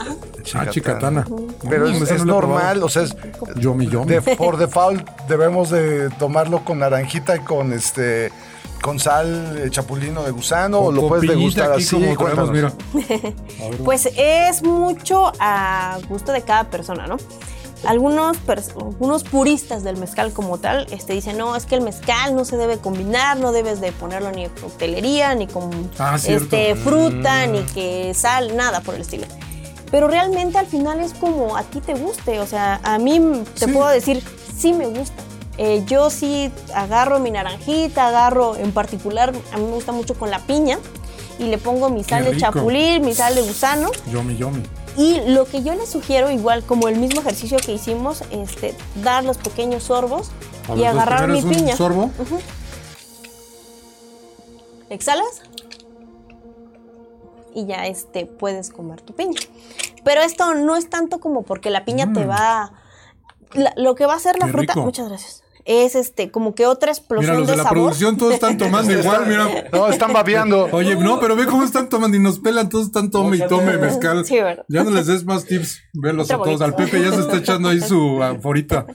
Ah, 0.54 0.66
chicatana. 0.70 1.24
Pero 1.68 1.88
Mm, 1.88 2.02
es, 2.02 2.18
no 2.18 2.24
normal, 2.26 2.82
o 2.84 2.88
sea, 2.88 3.02
es, 3.02 3.16
Yomi, 3.56 3.88
yomi. 3.88 4.06
de- 4.12 4.20
por 4.36 4.58
default 4.58 5.08
debemos 5.28 5.70
de 5.70 6.10
tomarlo 6.10 6.64
con 6.64 6.78
naranjita 6.80 7.34
y 7.36 7.40
con 7.40 7.72
este 7.72 8.30
con 8.84 9.00
sal 9.00 9.54
de 9.54 9.70
chapulín 9.70 10.14
o 10.18 10.22
de 10.24 10.30
gusano 10.30 10.78
o 10.78 10.92
lo 10.92 11.08
puedes 11.08 11.26
degustar 11.26 11.72
así. 11.72 11.88
como 11.96 12.14
traemos, 12.16 12.50
cuéntanos. 12.50 12.74
mira. 12.92 13.32
Pues 13.82 14.10
es 14.14 14.62
mucho 14.62 15.32
a 15.40 15.96
gusto 16.06 16.32
de 16.32 16.42
cada 16.42 16.64
persona, 16.64 17.06
¿no? 17.06 17.16
Algunos, 17.86 18.36
algunos 18.76 19.24
puristas 19.24 19.84
del 19.84 19.96
mezcal 19.96 20.32
como 20.32 20.58
tal 20.58 20.86
este, 20.90 21.12
dicen, 21.14 21.36
no, 21.38 21.54
es 21.56 21.64
que 21.66 21.74
el 21.76 21.80
mezcal 21.82 22.34
no 22.34 22.44
se 22.44 22.56
debe 22.58 22.76
combinar, 22.78 23.38
no 23.38 23.52
debes 23.52 23.80
de 23.80 23.90
ponerlo 23.92 24.30
ni 24.32 24.44
en 24.44 24.50
coctelería, 24.50 25.34
ni 25.34 25.46
con 25.46 25.70
Ah, 25.98 26.16
este, 26.22 26.74
fruta, 26.76 27.46
Mm. 27.46 27.52
ni 27.52 27.62
que 27.62 28.12
sal, 28.14 28.54
nada 28.56 28.80
por 28.82 28.94
el 28.94 29.00
estilo. 29.02 29.26
Pero 29.90 30.08
realmente 30.08 30.58
al 30.58 30.66
final 30.66 31.00
es 31.00 31.12
como 31.14 31.56
a 31.56 31.62
ti 31.62 31.80
te 31.80 31.94
guste, 31.94 32.40
o 32.40 32.46
sea, 32.46 32.80
a 32.82 32.98
mí 32.98 33.20
te 33.58 33.66
Sí. 33.66 33.72
puedo 33.72 33.88
decir, 33.88 34.22
sí 34.56 34.72
me 34.72 34.86
gusta. 34.86 35.22
Eh, 35.58 35.84
yo 35.86 36.10
sí 36.10 36.50
agarro 36.74 37.20
mi 37.20 37.30
naranjita, 37.30 38.08
agarro 38.08 38.56
en 38.56 38.72
particular, 38.72 39.32
a 39.52 39.56
mí 39.58 39.64
me 39.64 39.72
gusta 39.74 39.92
mucho 39.92 40.14
con 40.14 40.30
la 40.30 40.40
piña, 40.40 40.78
y 41.38 41.44
le 41.44 41.58
pongo 41.58 41.90
mi 41.90 42.02
sal 42.04 42.24
de 42.24 42.36
chapulín, 42.36 43.04
mi 43.04 43.14
sal 43.14 43.34
de 43.34 43.42
gusano, 43.42 43.90
Yomi, 44.10 44.36
yomi. 44.36 44.62
y 44.96 45.20
lo 45.30 45.44
que 45.46 45.62
yo 45.62 45.74
les 45.74 45.88
sugiero, 45.88 46.30
igual 46.30 46.64
como 46.64 46.88
el 46.88 46.96
mismo 46.98 47.20
ejercicio 47.20 47.58
que 47.58 47.72
hicimos, 47.72 48.22
este, 48.30 48.74
dar 49.02 49.24
los 49.24 49.38
pequeños 49.38 49.84
sorbos 49.84 50.30
A 50.68 50.74
y 50.76 50.84
agarrar 50.84 51.28
mi 51.28 51.40
un 51.42 51.48
piña. 51.50 51.76
sorbo. 51.76 52.10
Exhalas 54.90 55.42
y 57.54 57.66
ya 57.66 57.86
este 57.86 58.26
puedes 58.26 58.70
comer 58.70 59.00
tu 59.00 59.14
piña. 59.14 59.40
Pero 60.04 60.20
esto 60.22 60.54
no 60.54 60.76
es 60.76 60.90
tanto 60.90 61.20
como 61.20 61.42
porque 61.42 61.70
la 61.70 61.84
piña 61.84 62.12
te 62.12 62.24
Mm. 62.24 62.30
va 62.30 62.72
la- 63.52 63.72
lo 63.76 63.94
que 63.94 64.06
va 64.06 64.14
a 64.14 64.16
hacer 64.16 64.36
la 64.38 64.46
Qué 64.46 64.52
fruta, 64.52 64.72
rico. 64.74 64.84
muchas 64.84 65.08
gracias. 65.08 65.43
Es 65.66 65.94
este 65.94 66.30
como 66.30 66.54
que 66.54 66.66
otra 66.66 66.92
explosión 66.92 67.30
Mira, 67.30 67.38
los 67.38 67.46
de 67.46 67.52
de 67.52 67.56
la 67.56 67.62
sabor. 67.62 67.78
producción 67.78 68.16
todos 68.18 68.34
están 68.34 68.58
tomando 68.58 68.92
igual, 68.98 69.26
mira. 69.26 69.48
No, 69.72 69.88
están 69.88 70.12
babeando. 70.12 70.68
Oye, 70.72 70.94
no, 70.96 71.18
pero 71.20 71.36
ve 71.36 71.46
cómo 71.46 71.64
están 71.64 71.88
tomando 71.88 72.16
y 72.16 72.20
nos 72.20 72.38
pelan, 72.38 72.68
todos 72.68 72.86
están 72.86 73.10
tome 73.10 73.38
y 73.38 73.46
tome 73.48 73.78
mezcal. 73.78 74.24
Sí, 74.26 74.34
¿verdad? 74.36 74.64
Ya 74.68 74.84
no 74.84 74.90
les 74.90 75.06
des 75.06 75.24
más 75.24 75.46
tips, 75.46 75.80
velos 75.94 76.30
a 76.30 76.36
todos. 76.36 76.60
Al. 76.60 76.74
Pepe 76.74 77.00
ya 77.00 77.12
se 77.12 77.20
está 77.20 77.36
echando 77.38 77.68
ahí 77.70 77.80
su 77.80 78.22
aforita. 78.22 78.86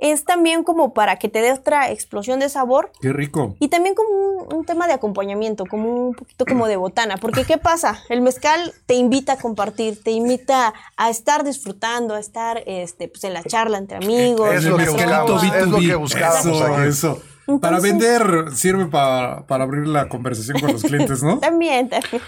Es 0.00 0.24
también 0.24 0.64
como 0.64 0.94
para 0.94 1.16
que 1.16 1.28
te 1.28 1.42
dé 1.42 1.52
otra 1.52 1.90
explosión 1.90 2.40
de 2.40 2.48
sabor. 2.48 2.90
Qué 3.00 3.12
rico. 3.12 3.54
Y 3.60 3.68
también 3.68 3.94
como 3.94 4.08
un, 4.08 4.54
un, 4.54 4.64
tema 4.64 4.86
de 4.86 4.94
acompañamiento, 4.94 5.66
como 5.66 6.08
un 6.08 6.14
poquito 6.14 6.46
como 6.46 6.66
de 6.66 6.76
botana. 6.76 7.18
Porque 7.18 7.44
¿qué 7.44 7.58
pasa? 7.58 8.02
El 8.08 8.22
mezcal 8.22 8.72
te 8.86 8.94
invita 8.94 9.34
a 9.34 9.36
compartir, 9.36 10.02
te 10.02 10.10
invita 10.10 10.72
a 10.96 11.10
estar 11.10 11.44
disfrutando, 11.44 12.14
a 12.14 12.18
estar 12.18 12.62
este, 12.66 13.08
pues, 13.08 13.24
en 13.24 13.34
la 13.34 13.44
charla 13.44 13.76
entre 13.76 13.98
amigos. 13.98 14.54
Es 14.54 14.64
lo 14.64 14.78
que 14.78 14.88
buscamos, 14.88 15.44
es 15.44 15.68
lo 15.68 15.78
que 15.78 15.94
buscábamos 15.94 16.46
eso, 16.46 16.64
aquí. 16.64 16.88
Eso. 16.88 17.22
para 17.60 17.78
vender 17.78 18.52
sirve 18.54 18.86
para, 18.86 19.46
para 19.46 19.64
abrir 19.64 19.86
la 19.86 20.08
conversación 20.08 20.60
con 20.60 20.72
los 20.72 20.82
clientes, 20.82 21.22
¿no? 21.22 21.38
también, 21.40 21.90
también. 21.90 22.22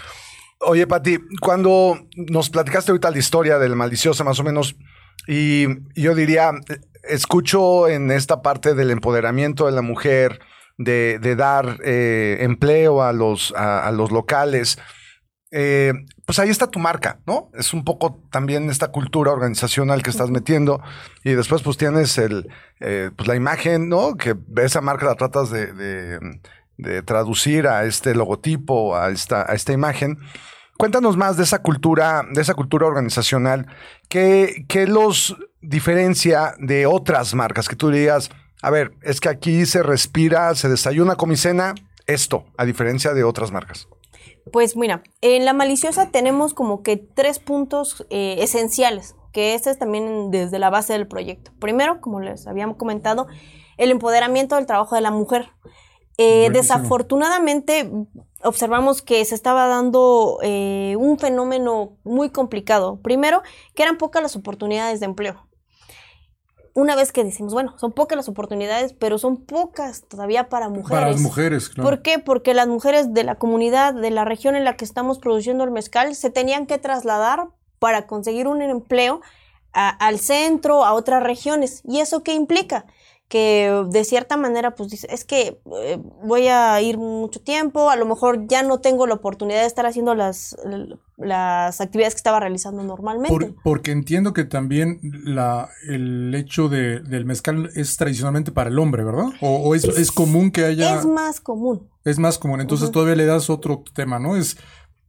Oye, 0.59 0.85
Pati, 0.85 1.17
cuando 1.41 1.97
nos 2.15 2.49
platicaste 2.51 2.91
ahorita 2.91 3.09
la 3.09 3.17
historia 3.17 3.57
del 3.57 3.75
maliciosa, 3.75 4.23
más 4.23 4.39
o 4.39 4.43
menos, 4.43 4.75
y 5.27 5.65
yo 5.95 6.15
diría, 6.15 6.51
escucho 7.03 7.87
en 7.87 8.11
esta 8.11 8.41
parte 8.41 8.73
del 8.73 8.91
empoderamiento 8.91 9.65
de 9.65 9.71
la 9.71 9.81
mujer, 9.81 10.39
de, 10.77 11.19
de 11.19 11.35
dar 11.35 11.77
eh, 11.83 12.37
empleo 12.41 13.03
a 13.03 13.13
los, 13.13 13.53
a, 13.55 13.87
a 13.87 13.91
los 13.91 14.11
locales. 14.11 14.79
Eh, 15.51 15.93
pues 16.25 16.39
ahí 16.39 16.49
está 16.49 16.65
tu 16.65 16.79
marca, 16.79 17.19
¿no? 17.27 17.51
Es 17.53 17.75
un 17.75 17.83
poco 17.83 18.23
también 18.31 18.71
esta 18.71 18.87
cultura 18.87 19.31
organizacional 19.31 20.01
que 20.01 20.09
estás 20.09 20.31
metiendo 20.31 20.81
y 21.23 21.33
después 21.33 21.61
pues 21.61 21.77
tienes 21.77 22.17
el, 22.17 22.49
eh, 22.79 23.11
pues 23.15 23.27
la 23.27 23.35
imagen, 23.35 23.87
¿no? 23.87 24.15
Que 24.15 24.35
esa 24.57 24.81
marca 24.81 25.05
la 25.05 25.13
tratas 25.13 25.51
de, 25.51 25.71
de, 25.73 26.19
de 26.77 27.03
traducir 27.03 27.67
a 27.67 27.83
este 27.85 28.15
logotipo, 28.15 28.95
a 28.95 29.11
esta, 29.11 29.43
a 29.47 29.53
esta 29.53 29.73
imagen. 29.73 30.17
Cuéntanos 30.77 31.17
más 31.17 31.37
de 31.37 31.43
esa 31.43 31.59
cultura, 31.59 32.23
de 32.31 32.41
esa 32.41 32.55
cultura 32.55 32.87
organizacional. 32.87 33.67
¿Qué, 34.09 34.65
qué 34.67 34.87
los 34.87 35.35
diferencia 35.61 36.55
de 36.59 36.85
otras 36.85 37.33
marcas? 37.33 37.69
Que 37.69 37.75
tú 37.75 37.89
dirías, 37.89 38.29
a 38.61 38.69
ver, 38.69 38.93
es 39.01 39.19
que 39.19 39.29
aquí 39.29 39.65
se 39.65 39.83
respira, 39.83 40.53
se 40.55 40.69
desayuna 40.69 41.15
con 41.15 41.29
mi 41.29 41.37
cena, 41.37 41.75
esto, 42.07 42.45
a 42.57 42.65
diferencia 42.65 43.13
de 43.13 43.23
otras 43.23 43.51
marcas. 43.51 43.87
Pues 44.51 44.75
mira, 44.75 45.03
en 45.21 45.45
la 45.45 45.53
maliciosa 45.53 46.11
tenemos 46.11 46.53
como 46.53 46.83
que 46.83 46.97
tres 46.97 47.39
puntos 47.39 48.05
eh, 48.09 48.37
esenciales, 48.39 49.15
que 49.31 49.53
este 49.53 49.69
es 49.69 49.79
también 49.79 50.31
desde 50.31 50.59
la 50.59 50.69
base 50.69 50.93
del 50.93 51.07
proyecto. 51.07 51.51
Primero, 51.59 52.01
como 52.01 52.19
les 52.19 52.45
habíamos 52.45 52.77
comentado, 52.77 53.27
el 53.77 53.91
empoderamiento 53.91 54.55
del 54.55 54.65
trabajo 54.65 54.95
de 54.95 55.01
la 55.01 55.11
mujer. 55.11 55.49
Eh, 56.17 56.49
desafortunadamente 56.51 57.89
observamos 58.43 59.01
que 59.01 59.23
se 59.25 59.35
estaba 59.35 59.67
dando 59.67 60.39
eh, 60.43 60.95
un 60.97 61.17
fenómeno 61.17 61.97
muy 62.03 62.29
complicado. 62.29 62.99
Primero, 63.01 63.41
que 63.73 63.83
eran 63.83 63.97
pocas 63.97 64.21
las 64.21 64.35
oportunidades 64.35 64.99
de 64.99 65.07
empleo. 65.07 65.47
Una 66.75 66.95
vez 66.95 67.11
que 67.11 67.23
decimos, 67.23 67.53
bueno, 67.53 67.77
son 67.77 67.91
pocas 67.91 68.15
las 68.15 68.27
oportunidades, 68.27 68.93
pero 68.93 69.19
son 69.19 69.45
pocas 69.45 70.07
todavía 70.07 70.49
para 70.49 70.69
mujeres. 70.69 70.89
Para 70.89 71.11
las 71.11 71.21
mujeres, 71.21 71.69
claro. 71.69 71.89
¿Por 71.89 72.01
qué? 72.01 72.17
Porque 72.17 72.55
las 72.55 72.67
mujeres 72.67 73.13
de 73.13 73.23
la 73.23 73.35
comunidad, 73.35 73.93
de 73.93 74.09
la 74.09 74.25
región 74.25 74.55
en 74.55 74.63
la 74.63 74.75
que 74.75 74.85
estamos 74.85 75.19
produciendo 75.19 75.63
el 75.63 75.71
mezcal, 75.71 76.15
se 76.15 76.31
tenían 76.31 76.65
que 76.65 76.79
trasladar 76.79 77.49
para 77.77 78.07
conseguir 78.07 78.47
un 78.47 78.61
empleo 78.63 79.21
a, 79.71 79.89
al 79.89 80.17
centro, 80.17 80.83
a 80.83 80.93
otras 80.93 81.21
regiones. 81.21 81.81
¿Y 81.87 81.99
eso 81.99 82.23
qué 82.23 82.33
implica? 82.33 82.85
Que 83.33 83.83
de 83.89 84.05
cierta 84.05 84.37
manera 84.37 84.75
pues 84.75 84.91
dice, 84.91 85.07
es 85.09 85.25
que 85.25 85.59
eh, 85.81 85.99
voy 86.23 86.49
a 86.49 86.79
ir 86.83 86.99
mucho 86.99 87.41
tiempo, 87.41 87.89
a 87.89 87.95
lo 87.95 88.05
mejor 88.05 88.45
ya 88.45 88.61
no 88.61 88.77
tengo 88.79 89.07
la 89.07 89.15
oportunidad 89.15 89.61
de 89.61 89.65
estar 89.65 89.87
haciendo 89.87 90.13
las, 90.13 90.55
las 91.17 91.81
actividades 91.81 92.13
que 92.13 92.19
estaba 92.19 92.39
realizando 92.39 92.83
normalmente. 92.83 93.33
Por, 93.33 93.55
porque 93.63 93.89
entiendo 93.89 94.33
que 94.33 94.43
también 94.43 94.99
la, 95.01 95.69
el 95.89 96.35
hecho 96.35 96.69
de, 96.69 96.99
del 96.99 97.25
mezcal 97.25 97.71
es 97.73 97.97
tradicionalmente 97.97 98.51
para 98.51 98.69
el 98.69 98.77
hombre, 98.77 99.03
¿verdad? 99.03 99.29
O, 99.41 99.55
o 99.55 99.73
es, 99.73 99.85
es, 99.85 100.11
común 100.11 100.51
que 100.51 100.65
haya... 100.65 100.99
Es 100.99 101.07
más 101.07 101.41
común. 101.41 101.89
Es 102.05 102.19
más 102.19 102.37
común, 102.37 102.61
entonces 102.61 102.89
uh 102.89 102.91
-huh. 102.91 102.93
todavía 102.93 103.15
le 103.15 103.25
das 103.25 103.49
otro 103.49 103.83
tema, 103.95 104.19
¿no? 104.19 104.35
Es 104.35 104.57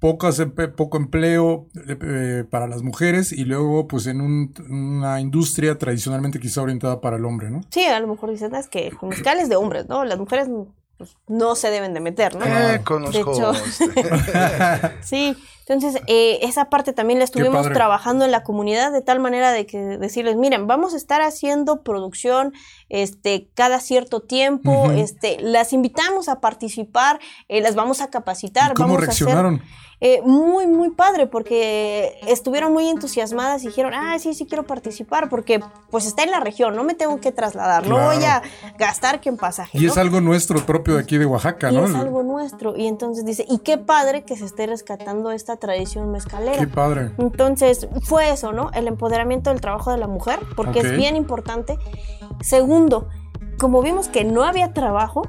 pocas, 0.05 0.39
poco 0.77 0.99
empleo 0.99 1.67
eh, 1.89 2.45
para 2.51 2.67
las 2.67 2.83
mujeres 2.83 3.33
y 3.33 3.47
luego 3.47 3.89
pues 3.89 4.07
en 4.07 4.21
un, 4.21 4.53
una 4.69 5.19
industria 5.19 5.79
tradicionalmente 5.79 6.39
quizá 6.39 6.61
orientada 6.61 7.01
para 7.01 7.17
el 7.17 7.25
hombre, 7.25 7.49
¿no? 7.49 7.63
Sí, 7.71 7.85
a 7.85 7.99
lo 8.01 8.09
mejor 8.09 8.31
dicen, 8.31 8.55
es 8.55 8.69
que 8.69 8.91
con 8.91 9.09
mezcales 9.09 9.49
de 9.49 9.57
hombres, 9.57 9.89
¿no? 9.89 10.05
Las 10.05 10.19
mujeres 10.19 10.51
pues, 10.99 11.17
no 11.27 11.55
se 11.55 11.71
deben 11.71 11.95
de 11.95 12.01
meter, 12.01 12.37
¿no? 12.37 12.45
Eh, 12.45 12.83
conozco. 12.85 13.13
De 13.13 13.21
hecho, 13.21 13.55
sí, 15.01 15.35
entonces 15.67 16.03
eh, 16.07 16.39
esa 16.43 16.67
parte 16.67 16.93
también 16.93 17.19
la 17.19 17.25
estuvimos 17.25 17.71
trabajando 17.73 18.25
en 18.25 18.31
la 18.31 18.43
comunidad 18.43 18.93
de 18.93 19.01
tal 19.01 19.21
manera 19.21 19.53
de 19.53 19.67
que 19.67 19.79
decirles, 19.79 20.37
miren, 20.37 20.67
vamos 20.67 20.95
a 20.95 20.97
estar 20.97 21.23
haciendo 21.23 21.83
producción 21.83 22.53
este 22.89 23.49
cada 23.55 23.81
cierto 23.81 24.21
tiempo, 24.21 24.71
uh 24.71 24.89
-huh. 24.89 24.99
este 24.99 25.39
las 25.41 25.73
invitamos 25.73 26.29
a 26.29 26.41
participar, 26.41 27.19
eh, 27.49 27.61
las 27.61 27.75
vamos 27.75 28.01
a 28.01 28.11
capacitar, 28.11 28.73
¿Y 28.73 28.75
¿Cómo 28.75 28.89
vamos 28.89 29.03
reaccionaron? 29.03 29.55
A 29.55 29.57
hacer, 29.59 29.85
eh, 30.07 30.21
muy, 30.23 30.67
muy 30.67 30.91
padre, 30.91 31.27
porque 31.27 32.19
estuvieron 32.27 32.75
muy 32.75 32.89
entusiasmadas 32.89 33.63
y 33.65 33.69
dijeron, 33.69 33.95
ah, 33.95 34.19
sí, 34.19 34.35
sí 34.35 34.45
quiero 34.45 34.65
participar, 34.65 35.31
porque 35.31 35.61
pues 35.91 36.05
está 36.05 36.25
en 36.25 36.31
la 36.31 36.41
región, 36.41 36.77
no 36.77 36.85
me 36.85 36.93
tengo 36.93 37.21
que 37.21 37.33
trasladar, 37.33 37.85
claro. 37.85 38.01
no 38.01 38.07
voy 38.15 38.23
a 38.23 38.43
gastar 38.77 39.21
que 39.21 39.31
en 39.31 39.39
pasaje. 39.39 39.79
Y 39.79 39.87
¿no? 39.87 39.93
es 39.93 39.97
algo 39.97 40.21
nuestro 40.21 40.67
propio 40.67 40.97
de 40.97 41.01
aquí 41.01 41.17
de 41.17 41.25
Oaxaca, 41.25 41.71
y 41.71 41.77
¿no? 41.77 41.87
Es 41.87 41.95
algo 41.95 42.23
nuestro. 42.23 42.77
Y 42.77 42.87
entonces 42.87 43.25
dice, 43.25 43.47
y 43.49 43.61
qué 43.61 43.79
padre 43.79 44.25
que 44.25 44.37
se 44.37 44.45
esté 44.45 44.67
rescatando 44.67 45.31
esta 45.31 45.54
tradición 45.57 46.11
mezcalera. 46.11 46.59
Qué 46.59 46.67
padre. 46.67 47.13
Entonces, 47.19 47.89
fue 48.03 48.31
eso, 48.31 48.53
¿no? 48.53 48.71
El 48.73 48.89
empoderamiento 48.89 49.51
del 49.51 49.61
trabajo 49.61 49.91
de 49.91 49.99
la 49.99 50.07
mujer, 50.07 50.41
porque 50.57 50.81
okay. 50.81 50.91
es 50.93 50.97
bien 50.97 51.17
importante. 51.17 51.79
Segundo, 52.41 53.09
como 53.59 53.83
vimos 53.83 54.09
que 54.09 54.25
no 54.25 54.45
había 54.45 54.73
trabajo, 54.73 55.23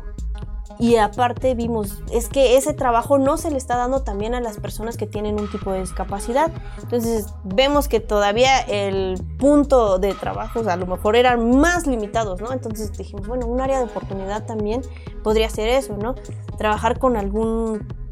y 0.78 0.98
aparte 0.98 1.56
vimos, 1.56 2.04
es 2.12 2.28
que 2.28 2.58
ese 2.58 2.74
trabajo 2.74 3.18
no 3.18 3.38
se 3.38 3.50
le 3.50 3.58
está 3.58 3.78
dando 3.78 4.02
también 4.02 4.36
a 4.36 4.42
las 4.42 4.58
personas 4.58 4.98
que 4.98 5.08
tienen 5.08 5.40
un 5.40 5.50
tipo 5.50 5.72
de 5.72 5.80
discapacidad. 5.80 6.52
Entonces 6.82 7.28
vemos 7.44 7.88
que 7.88 8.00
todavía 8.00 8.60
el 8.60 9.22
punto 9.40 10.00
de 10.00 10.14
trabajo 10.14 10.62
a 10.68 10.76
lo 10.76 10.86
mejor 10.86 11.16
eran 11.16 11.60
más 11.60 11.88
limitados, 11.88 12.42
¿no? 12.42 12.52
Entonces 12.52 12.92
dijimos, 12.98 13.28
bueno, 13.28 13.48
un 13.48 13.62
área 13.62 13.80
de 13.80 13.86
oportunidad 13.86 14.46
también 14.46 14.82
podría 15.24 15.50
ser 15.50 15.70
eso, 15.70 15.96
¿no? 15.96 16.16
Trabajar 16.58 17.00
con 17.00 17.16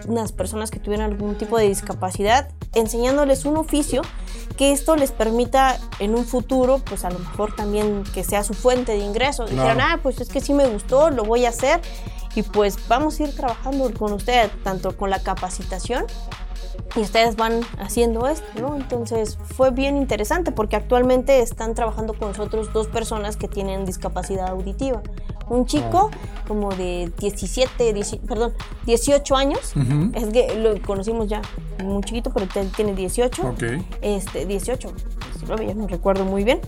algunas 0.03 0.31
personas 0.31 0.71
que 0.71 0.79
tuvieran 0.79 1.11
algún 1.11 1.35
tipo 1.35 1.57
de 1.57 1.67
discapacidad, 1.67 2.49
enseñándoles 2.73 3.45
un 3.45 3.57
oficio 3.57 4.01
que 4.57 4.71
esto 4.71 4.95
les 4.95 5.11
permita 5.11 5.79
en 5.99 6.13
un 6.13 6.25
futuro, 6.25 6.79
pues 6.79 7.05
a 7.05 7.09
lo 7.09 7.19
mejor 7.19 7.55
también 7.55 8.03
que 8.13 8.23
sea 8.23 8.43
su 8.43 8.53
fuente 8.53 8.91
de 8.91 8.99
ingresos. 8.99 9.49
Claro. 9.49 9.69
Dijeron, 9.69 9.81
ah, 9.81 9.99
pues 10.03 10.21
es 10.21 10.29
que 10.29 10.41
sí 10.41 10.53
me 10.53 10.67
gustó, 10.67 11.09
lo 11.09 11.23
voy 11.23 11.45
a 11.45 11.49
hacer 11.49 11.81
y 12.35 12.43
pues 12.43 12.77
vamos 12.87 13.19
a 13.19 13.23
ir 13.23 13.35
trabajando 13.35 13.91
con 13.93 14.13
ustedes, 14.13 14.51
tanto 14.63 14.95
con 14.97 15.09
la 15.09 15.19
capacitación 15.19 16.05
y 16.95 16.99
ustedes 17.01 17.35
van 17.35 17.61
haciendo 17.79 18.27
esto, 18.27 18.45
¿no? 18.59 18.75
Entonces 18.75 19.37
fue 19.55 19.71
bien 19.71 19.97
interesante 19.97 20.51
porque 20.51 20.75
actualmente 20.75 21.39
están 21.39 21.73
trabajando 21.75 22.13
con 22.13 22.29
nosotros 22.29 22.71
dos 22.73 22.87
personas 22.87 23.37
que 23.37 23.47
tienen 23.47 23.85
discapacidad 23.85 24.49
auditiva. 24.49 25.01
Un 25.49 25.65
chico 25.65 26.09
como 26.47 26.73
de 26.73 27.11
17, 27.19 27.93
10, 27.93 28.17
perdón, 28.27 28.53
18 28.85 29.35
años, 29.35 29.73
uh 29.75 29.79
-huh. 29.79 30.15
es 30.15 30.25
que 30.33 30.55
lo 30.55 30.81
conocimos 30.81 31.27
ya 31.27 31.41
muy 31.83 32.01
chiquito, 32.03 32.31
pero 32.33 32.47
tiene 32.75 32.93
18. 32.93 33.47
Okay. 33.49 33.85
Este, 34.01 34.45
18, 34.45 34.93
19, 35.35 35.67
ya 35.67 35.73
no 35.73 35.87
recuerdo 35.87 36.25
muy 36.25 36.43
bien. 36.43 36.59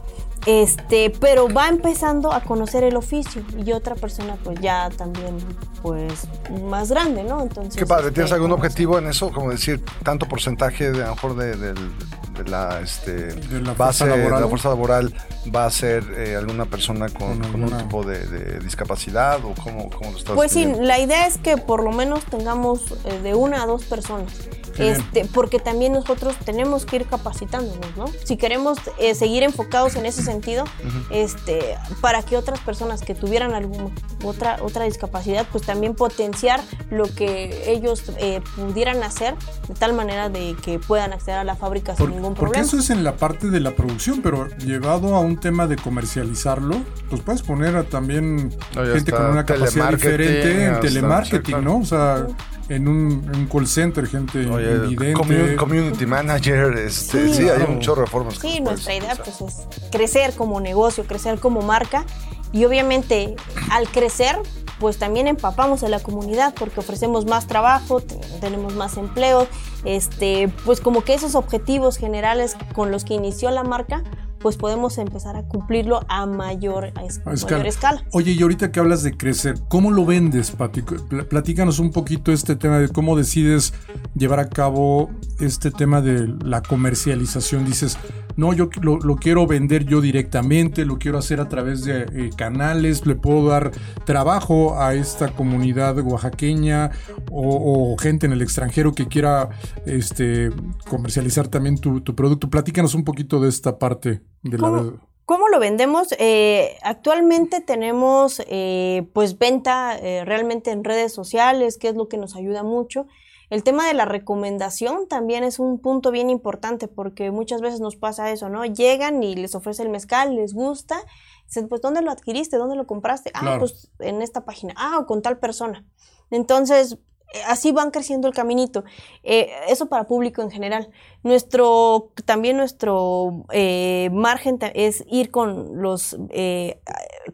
Este, 0.45 1.11
pero 1.19 1.51
va 1.51 1.69
empezando 1.69 2.31
a 2.31 2.41
conocer 2.41 2.83
el 2.83 2.95
oficio 2.95 3.43
y 3.57 3.71
otra 3.71 3.95
persona 3.95 4.37
pues 4.43 4.59
ya 4.59 4.91
también 4.95 5.37
pues 5.81 6.27
más 6.69 6.89
grande, 6.89 7.23
¿no? 7.23 7.41
Entonces 7.41 7.75
Qué 7.75 7.85
padre, 7.85 8.11
¿tienes 8.11 8.25
este, 8.25 8.35
algún 8.35 8.51
objetivo 8.51 8.99
en 8.99 9.07
eso? 9.07 9.31
Como 9.31 9.49
decir, 9.49 9.83
tanto 10.03 10.27
porcentaje 10.27 10.91
de 10.91 11.03
a 11.03 11.07
lo 11.07 11.15
mejor 11.15 11.35
de, 11.35 11.55
de, 11.55 11.73
de 11.73 12.49
la 12.49 12.79
este 12.81 13.11
de 13.33 13.61
la 13.61 13.73
base 13.73 14.05
fuerza 14.05 14.05
laboral. 14.05 14.35
de 14.35 14.41
la 14.41 14.47
fuerza 14.47 14.69
laboral 14.69 15.13
va 15.55 15.65
a 15.65 15.71
ser 15.71 16.03
eh, 16.17 16.35
alguna 16.35 16.65
persona 16.65 17.09
con, 17.09 17.39
con, 17.39 17.63
un 17.63 17.77
tipo 17.77 18.03
de, 18.03 18.25
de, 18.27 18.59
discapacidad 18.59 19.43
o 19.43 19.53
cómo, 19.63 19.89
cómo 19.89 20.11
lo 20.11 20.17
estás 20.17 20.35
Pues 20.35 20.51
sí, 20.51 20.71
la 20.79 20.99
idea 20.99 21.25
es 21.27 21.37
que 21.37 21.57
por 21.57 21.83
lo 21.83 21.91
menos 21.91 22.23
tengamos 22.25 22.81
eh, 23.05 23.19
de 23.21 23.33
una 23.33 23.63
a 23.63 23.65
dos 23.65 23.83
personas. 23.85 24.31
Este, 24.77 25.25
porque 25.25 25.59
también 25.59 25.93
nosotros 25.93 26.35
tenemos 26.43 26.85
que 26.85 26.97
ir 26.97 27.05
capacitándonos, 27.05 27.95
¿no? 27.97 28.05
Si 28.23 28.37
queremos 28.37 28.77
eh, 28.99 29.15
seguir 29.15 29.43
enfocados 29.43 29.95
en 29.95 30.05
ese 30.05 30.21
sentido, 30.23 30.63
uh 30.63 30.87
-huh. 30.87 31.05
este, 31.11 31.77
para 32.01 32.23
que 32.23 32.37
otras 32.37 32.59
personas 32.59 33.01
que 33.01 33.15
tuvieran 33.15 33.53
alguna 33.53 33.89
otra, 34.23 34.57
otra 34.61 34.85
discapacidad, 34.85 35.45
pues 35.51 35.63
también 35.65 35.95
potenciar 35.95 36.61
lo 36.89 37.05
que 37.05 37.71
ellos 37.71 38.03
eh, 38.17 38.41
pudieran 38.55 39.03
hacer 39.03 39.35
de 39.67 39.73
tal 39.75 39.93
manera 39.93 40.29
de 40.29 40.55
que 40.63 40.79
puedan 40.79 41.13
acceder 41.13 41.39
a 41.39 41.43
la 41.43 41.55
fábrica 41.55 41.93
Por, 41.93 42.07
sin 42.07 42.15
ningún 42.15 42.33
porque 42.33 42.51
problema. 42.51 42.67
eso 42.67 42.77
es 42.79 42.89
en 42.89 43.03
la 43.03 43.17
parte 43.17 43.49
de 43.49 43.59
la 43.59 43.71
producción, 43.75 44.21
pero 44.21 44.47
llevado 44.57 45.15
a 45.15 45.19
un 45.19 45.39
tema 45.39 45.67
de 45.67 45.75
comercializarlo, 45.75 46.81
pues 47.09 47.21
puedes 47.21 47.41
poner 47.41 47.75
a 47.75 47.83
también 47.83 48.49
No, 48.75 48.83
gente 48.83 48.97
está, 48.97 49.17
con 49.17 49.25
una 49.27 49.45
capacidad 49.45 49.91
diferente 49.91 50.65
en 50.65 50.79
telemarketing. 50.79 51.63
¿no? 51.63 51.77
O 51.79 51.85
sea, 51.85 52.27
en 52.69 52.87
un, 52.87 53.23
en 53.31 53.35
un 53.35 53.45
call 53.47 53.67
center, 53.67 54.07
gente 54.07 54.47
Oye, 54.49 54.75
invidente. 54.89 55.13
community, 55.13 55.55
community 55.55 56.05
manager, 56.05 56.77
este, 56.77 57.27
Sí, 57.27 57.33
sí, 57.33 57.49
hay 57.49 57.63
un 57.67 57.79
chorro 57.79 58.01
de 58.01 58.07
formas. 58.07 58.35
Sí, 58.35 58.59
nuestra 58.59 58.95
idea 58.95 59.13
usar. 59.13 59.25
pues 59.25 59.41
es 59.41 59.67
crecer 59.91 60.33
como 60.35 60.59
negocio, 60.59 61.05
crecer 61.05 61.39
como 61.39 61.61
marca 61.61 62.05
y 62.51 62.65
obviamente 62.65 63.35
al 63.71 63.87
crecer 63.89 64.37
pues 64.79 64.97
también 64.97 65.27
empapamos 65.27 65.83
a 65.83 65.89
la 65.89 65.99
comunidad 66.01 66.53
porque 66.53 66.81
ofrecemos 66.81 67.25
más 67.25 67.47
trabajo, 67.47 68.01
tenemos 68.41 68.73
más 68.75 68.97
empleo, 68.97 69.47
este, 69.85 70.49
pues 70.65 70.81
como 70.81 71.01
que 71.03 71.13
esos 71.13 71.35
objetivos 71.35 71.95
generales 71.97 72.57
con 72.73 72.91
los 72.91 73.05
que 73.05 73.13
inició 73.13 73.51
la 73.51 73.63
marca, 73.63 74.03
pues 74.45 74.57
podemos 74.57 74.99
empezar 74.99 75.35
a 75.37 75.41
cumplirlo 75.41 76.01
a 76.07 76.27
mayor, 76.27 76.93
escala. 77.33 78.03
Oye, 78.11 78.33
y 78.33 78.43
ahorita 78.43 78.71
que 78.71 78.79
hablas 78.79 79.01
de 79.01 79.17
crecer, 79.17 79.55
¿cómo 79.69 79.89
lo 79.89 80.05
vendes, 80.05 80.51
Pati? 80.51 80.83
Platícanos 80.83 81.79
un 81.79 81.91
poquito 81.91 82.31
este 82.31 82.55
tema 82.55 82.77
de 82.77 82.89
cómo 82.89 83.17
decides 83.17 83.73
llevar 84.13 84.39
a 84.39 84.47
cabo 84.47 85.09
este 85.39 85.71
tema 85.71 85.99
de 85.99 86.27
la 86.43 86.61
comercialización. 86.61 87.65
Dices, 87.65 87.97
no, 88.35 88.53
yo 88.53 88.69
lo, 88.81 89.15
quiero 89.15 89.47
vender 89.47 89.85
yo 89.85 90.01
directamente, 90.01 90.85
lo 90.85 90.97
quiero 90.97 91.17
hacer 91.17 91.39
a 91.39 91.47
través 91.47 91.85
de 91.85 92.03
eh, 92.03 92.29
canales, 92.35 93.05
le 93.05 93.15
puedo 93.15 93.47
dar 93.47 93.71
trabajo 94.05 94.79
a 94.79 94.93
esta 94.93 95.31
comunidad 95.31 95.97
oaxaqueña 95.99 96.91
o, 97.31 97.95
gente 97.97 98.25
en 98.25 98.33
el 98.33 98.41
extranjero 98.41 98.93
que 98.93 99.07
quiera 99.07 99.49
este, 99.85 100.49
comercializar 100.89 101.47
también 101.47 101.77
tu, 101.77 102.03
producto. 102.03 102.49
Platícanos 102.49 102.93
un 102.93 103.03
poquito 103.03 103.39
de 103.39 103.49
esta 103.49 103.79
parte 103.79 104.21
de 104.43 104.57
¿Cómo, 104.57 104.75
la... 104.75 104.93
¿Cómo 105.25 105.47
lo 105.47 105.59
vendemos? 105.59 106.13
Eh, 106.19 106.77
actualmente 106.83 107.61
tenemos 107.61 108.41
eh, 108.47 109.07
pues 109.13 109.39
venta 109.39 109.97
realmente 110.25 110.71
en 110.71 110.83
redes 110.83 111.13
sociales, 111.13 111.77
que 111.77 111.87
es 111.87 111.95
lo 111.95 112.07
que 112.07 112.17
nos 112.17 112.35
ayuda 112.35 112.63
mucho. 112.63 113.07
El 113.49 113.63
tema 113.63 113.87
de 113.87 113.93
la 113.93 114.05
recomendación 114.05 115.07
también 115.07 115.43
es 115.43 115.59
un 115.59 115.79
punto 115.79 116.11
bien 116.11 116.29
importante 116.29 116.87
porque 116.87 117.31
muchas 117.31 117.61
veces 117.61 117.79
nos 117.79 117.95
pasa 117.95 118.31
eso, 118.31 118.49
¿no? 118.49 118.65
Llegan 118.65 119.21
y 119.23 119.35
les 119.35 119.55
ofrece 119.55 119.83
el 119.83 119.89
mezcal, 119.89 120.35
les 120.35 120.53
gusta, 120.53 120.97
dicen, 121.45 121.67
pues 121.67 121.81
¿dónde 121.81 122.01
lo 122.01 122.11
adquiriste? 122.11 122.57
¿Dónde 122.57 122.75
lo 122.75 122.87
compraste? 122.87 123.31
Ah, 123.33 123.57
pues 123.59 123.89
en 123.99 124.21
esta 124.21 124.45
página. 124.45 124.73
Ah, 124.77 124.97
o 124.99 125.05
con 125.05 125.21
tal 125.21 125.37
persona. 125.37 125.85
Entonces, 126.31 126.97
eh, 127.33 127.41
así 127.47 127.71
van 127.71 127.91
creciendo 127.91 128.27
el 128.27 128.33
caminito. 128.33 128.83
Eh, 129.23 129.49
eso 129.67 129.87
para 129.87 130.05
público 130.05 130.41
en 130.41 130.51
general. 130.51 130.89
Nuestro, 131.23 132.11
también 132.25 132.57
nuestro 132.57 133.45
eh, 133.51 134.09
margen 134.11 134.59
es 134.73 135.03
ir 135.07 135.31
con 135.31 135.81
los, 135.81 136.17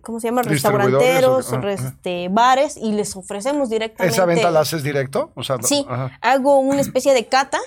¿cómo 0.02 0.20
se 0.20 0.28
llama? 0.28 0.42
Restauranteros, 0.42 1.54
este, 1.54 2.30
bares 2.30 2.78
y 2.78 2.92
les 2.94 3.16
ofrecemos 3.16 3.70
directamente. 3.70 4.14
¿Esa 4.14 4.26
venta 4.26 4.52
la 4.52 4.62
haces 4.62 4.84
directo? 4.84 5.32
sí, 5.64 5.86
hago 6.22 6.60
una 6.60 6.82
especie 6.82 7.14
de 7.14 7.26
cata, 7.28 7.60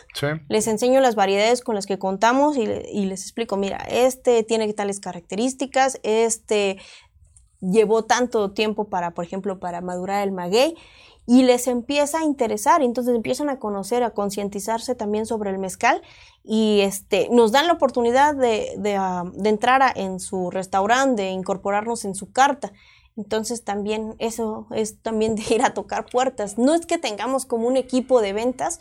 les 0.49 0.67
enseño 0.67 1.01
las 1.01 1.15
variedades 1.15 1.63
con 1.63 1.75
las 1.75 1.87
que 1.87 1.99
contamos 1.99 2.57
y, 2.57 2.63
y 2.63 3.07
les 3.07 3.23
explico, 3.23 3.57
mira, 3.57 3.79
este 3.89 4.43
tiene 4.43 4.73
tales 4.73 5.01
características, 5.01 6.01
este 6.03 6.79
llevó 7.61 8.05
tanto 8.05 8.53
tiempo 8.53 8.89
para, 8.89 9.13
por 9.13 9.25
ejemplo, 9.25 9.59
para 9.59 9.81
madurar 9.81 10.23
el 10.23 10.33
maguey 10.33 10.75
y 11.27 11.43
les 11.43 11.67
empieza 11.69 12.19
a 12.19 12.25
interesar, 12.25 12.83
entonces 12.83 13.15
empiezan 13.15 13.49
a 13.49 13.59
conocer, 13.59 14.03
a 14.03 14.11
concientizarse 14.11 14.95
también 14.95 15.27
sobre 15.27 15.51
el 15.51 15.59
mezcal 15.59 16.03
y 16.45 16.83
este, 16.83 17.29
nos 17.31 17.53
dan 17.53 17.67
la 17.67 17.73
oportunidad 17.73 18.37
de, 18.37 18.75
de, 18.77 18.97
ah, 18.97 19.25
entrar 19.45 19.83
en 19.97 20.21
su 20.21 20.51
restaurante, 20.51 21.23
de 21.23 21.31
incorporarnos 21.31 22.05
en 22.05 22.15
su 22.15 22.31
carta. 22.33 22.73
Entonces 23.17 23.65
también 23.65 24.15
eso 24.19 24.67
es 24.71 25.01
también 25.01 25.37
de 25.37 25.43
ir 25.55 25.63
a 25.63 25.73
tocar 25.73 26.05
puertas. 26.05 26.59
No 26.59 26.75
es 26.75 26.85
que 26.85 26.99
tengamos 26.99 27.47
como 27.47 27.67
un 27.67 27.79
equipo 27.79 28.21
de 28.21 28.35
ventas, 28.35 28.79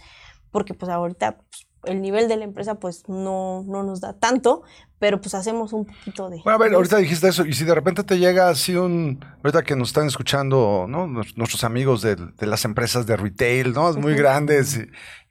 porque 0.52 0.74
pues 0.74 0.92
ahorita 0.92 1.38
pues, 1.38 1.68
el 1.86 2.02
nivel 2.02 2.28
de 2.28 2.38
la 2.38 2.44
empresa 2.46 2.76
pues 2.76 3.08
no, 3.08 3.64
no 3.68 3.84
nos 3.84 4.02
da 4.02 4.14
tanto, 4.14 4.64
pero 5.00 5.20
pues 5.20 5.36
hacemos 5.36 5.74
un 5.74 5.86
poquito 5.86 6.30
de... 6.30 6.40
Bueno, 6.44 6.56
a 6.56 6.58
ver, 6.58 6.74
ahorita 6.74 6.98
dijiste 6.98 7.28
eso, 7.28 7.46
y 7.46 7.54
si 7.54 7.66
de 7.66 7.76
repente 7.76 8.04
te 8.04 8.20
llega 8.20 8.48
así 8.48 8.76
un, 8.76 9.20
ahorita 9.44 9.64
que 9.64 9.76
nos 9.76 9.90
están 9.90 10.08
escuchando, 10.08 10.86
¿no? 10.88 11.08
Nuestros 11.08 11.66
amigos 11.66 12.02
de, 12.02 12.16
las 12.40 12.64
empresas 12.64 13.06
de 13.06 13.18
retail, 13.18 13.74
¿no? 13.74 13.92
Muy 13.94 14.16
grandes, 14.16 14.80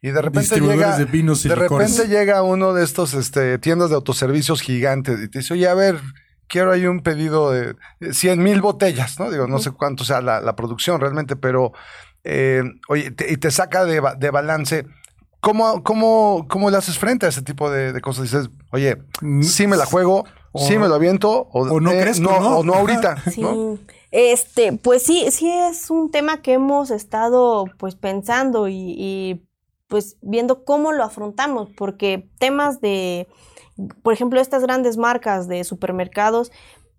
y, 0.01 0.11
de 0.11 0.21
repente 0.21 0.59
llega... 0.59 0.97
De, 0.97 1.05
vinos 1.05 1.43
y 1.45 1.49
de 1.49 1.55
repente 1.55 2.07
llega 2.07 2.43
uno 2.43 2.73
de 2.73 2.83
estos 2.83 3.15
este, 3.15 3.57
tiendas 3.57 3.89
de 3.89 3.95
autoservicios 3.95 4.61
gigantes 4.61 5.19
y 5.19 5.27
te 5.27 5.39
dice, 5.39 5.55
oye, 5.55 5.67
a 5.67 5.73
ver, 5.73 5.99
quiero 6.47 6.71
ahí 6.71 6.85
un 6.85 7.01
pedido 7.01 7.49
de 7.49 7.75
100 8.11 8.43
mil 8.43 8.61
botellas, 8.61 9.19
¿no? 9.19 9.31
Digo, 9.31 9.47
no 9.47 9.57
sé 9.57 9.71
cuánto 9.71 10.03
sea 10.03 10.21
la, 10.21 10.55
producción 10.55 11.01
realmente, 11.01 11.35
pero, 11.35 11.73
eh, 12.23 12.61
oye, 12.89 13.11
y 13.27 13.37
te 13.37 13.49
saca 13.49 13.85
de, 13.85 14.01
de 14.19 14.29
balance 14.29 14.85
¿Cómo, 15.43 15.83
cómo, 15.83 16.45
cómo 16.47 16.71
le 16.71 16.77
haces 16.77 16.97
frente 16.97 17.25
a 17.25 17.29
ese 17.29 17.41
tipo 17.41 17.69
de, 17.69 17.99
cosas? 17.99 18.31
Dices, 18.31 18.49
oye, 18.71 18.95
mm. 19.21 19.41
sí 19.41 19.67
me 19.67 19.75
la 19.75 19.85
juego, 19.85 20.23
sí 20.55 20.77
me 20.77 20.87
lo 20.87 20.95
aviento, 20.95 21.49
o, 21.51 21.81
no, 21.81 21.91
eh, 21.91 22.11
no, 22.21 22.29
o 22.31 22.63
no 22.63 22.73
ahorita. 22.73 23.21
Sí. 23.29 23.43
Este, 24.11 24.71
pues 24.71 25.03
sí, 25.03 25.25
sí 25.31 25.51
es 25.51 25.89
un 25.89 26.11
tema 26.11 26.41
que 26.41 26.53
hemos 26.53 26.91
estado 26.91 27.65
pues 27.77 27.95
pensando 27.95 28.69
y, 28.69 29.45
pues 29.89 30.15
viendo 30.21 30.63
cómo 30.63 30.93
lo 30.93 31.03
afrontamos, 31.03 31.69
porque 31.75 32.29
temas 32.39 32.79
de, 32.79 33.27
por 34.01 34.13
ejemplo, 34.13 34.39
estas 34.39 34.63
grandes 34.63 34.95
marcas 34.95 35.49
de 35.49 35.65
supermercados, 35.65 36.53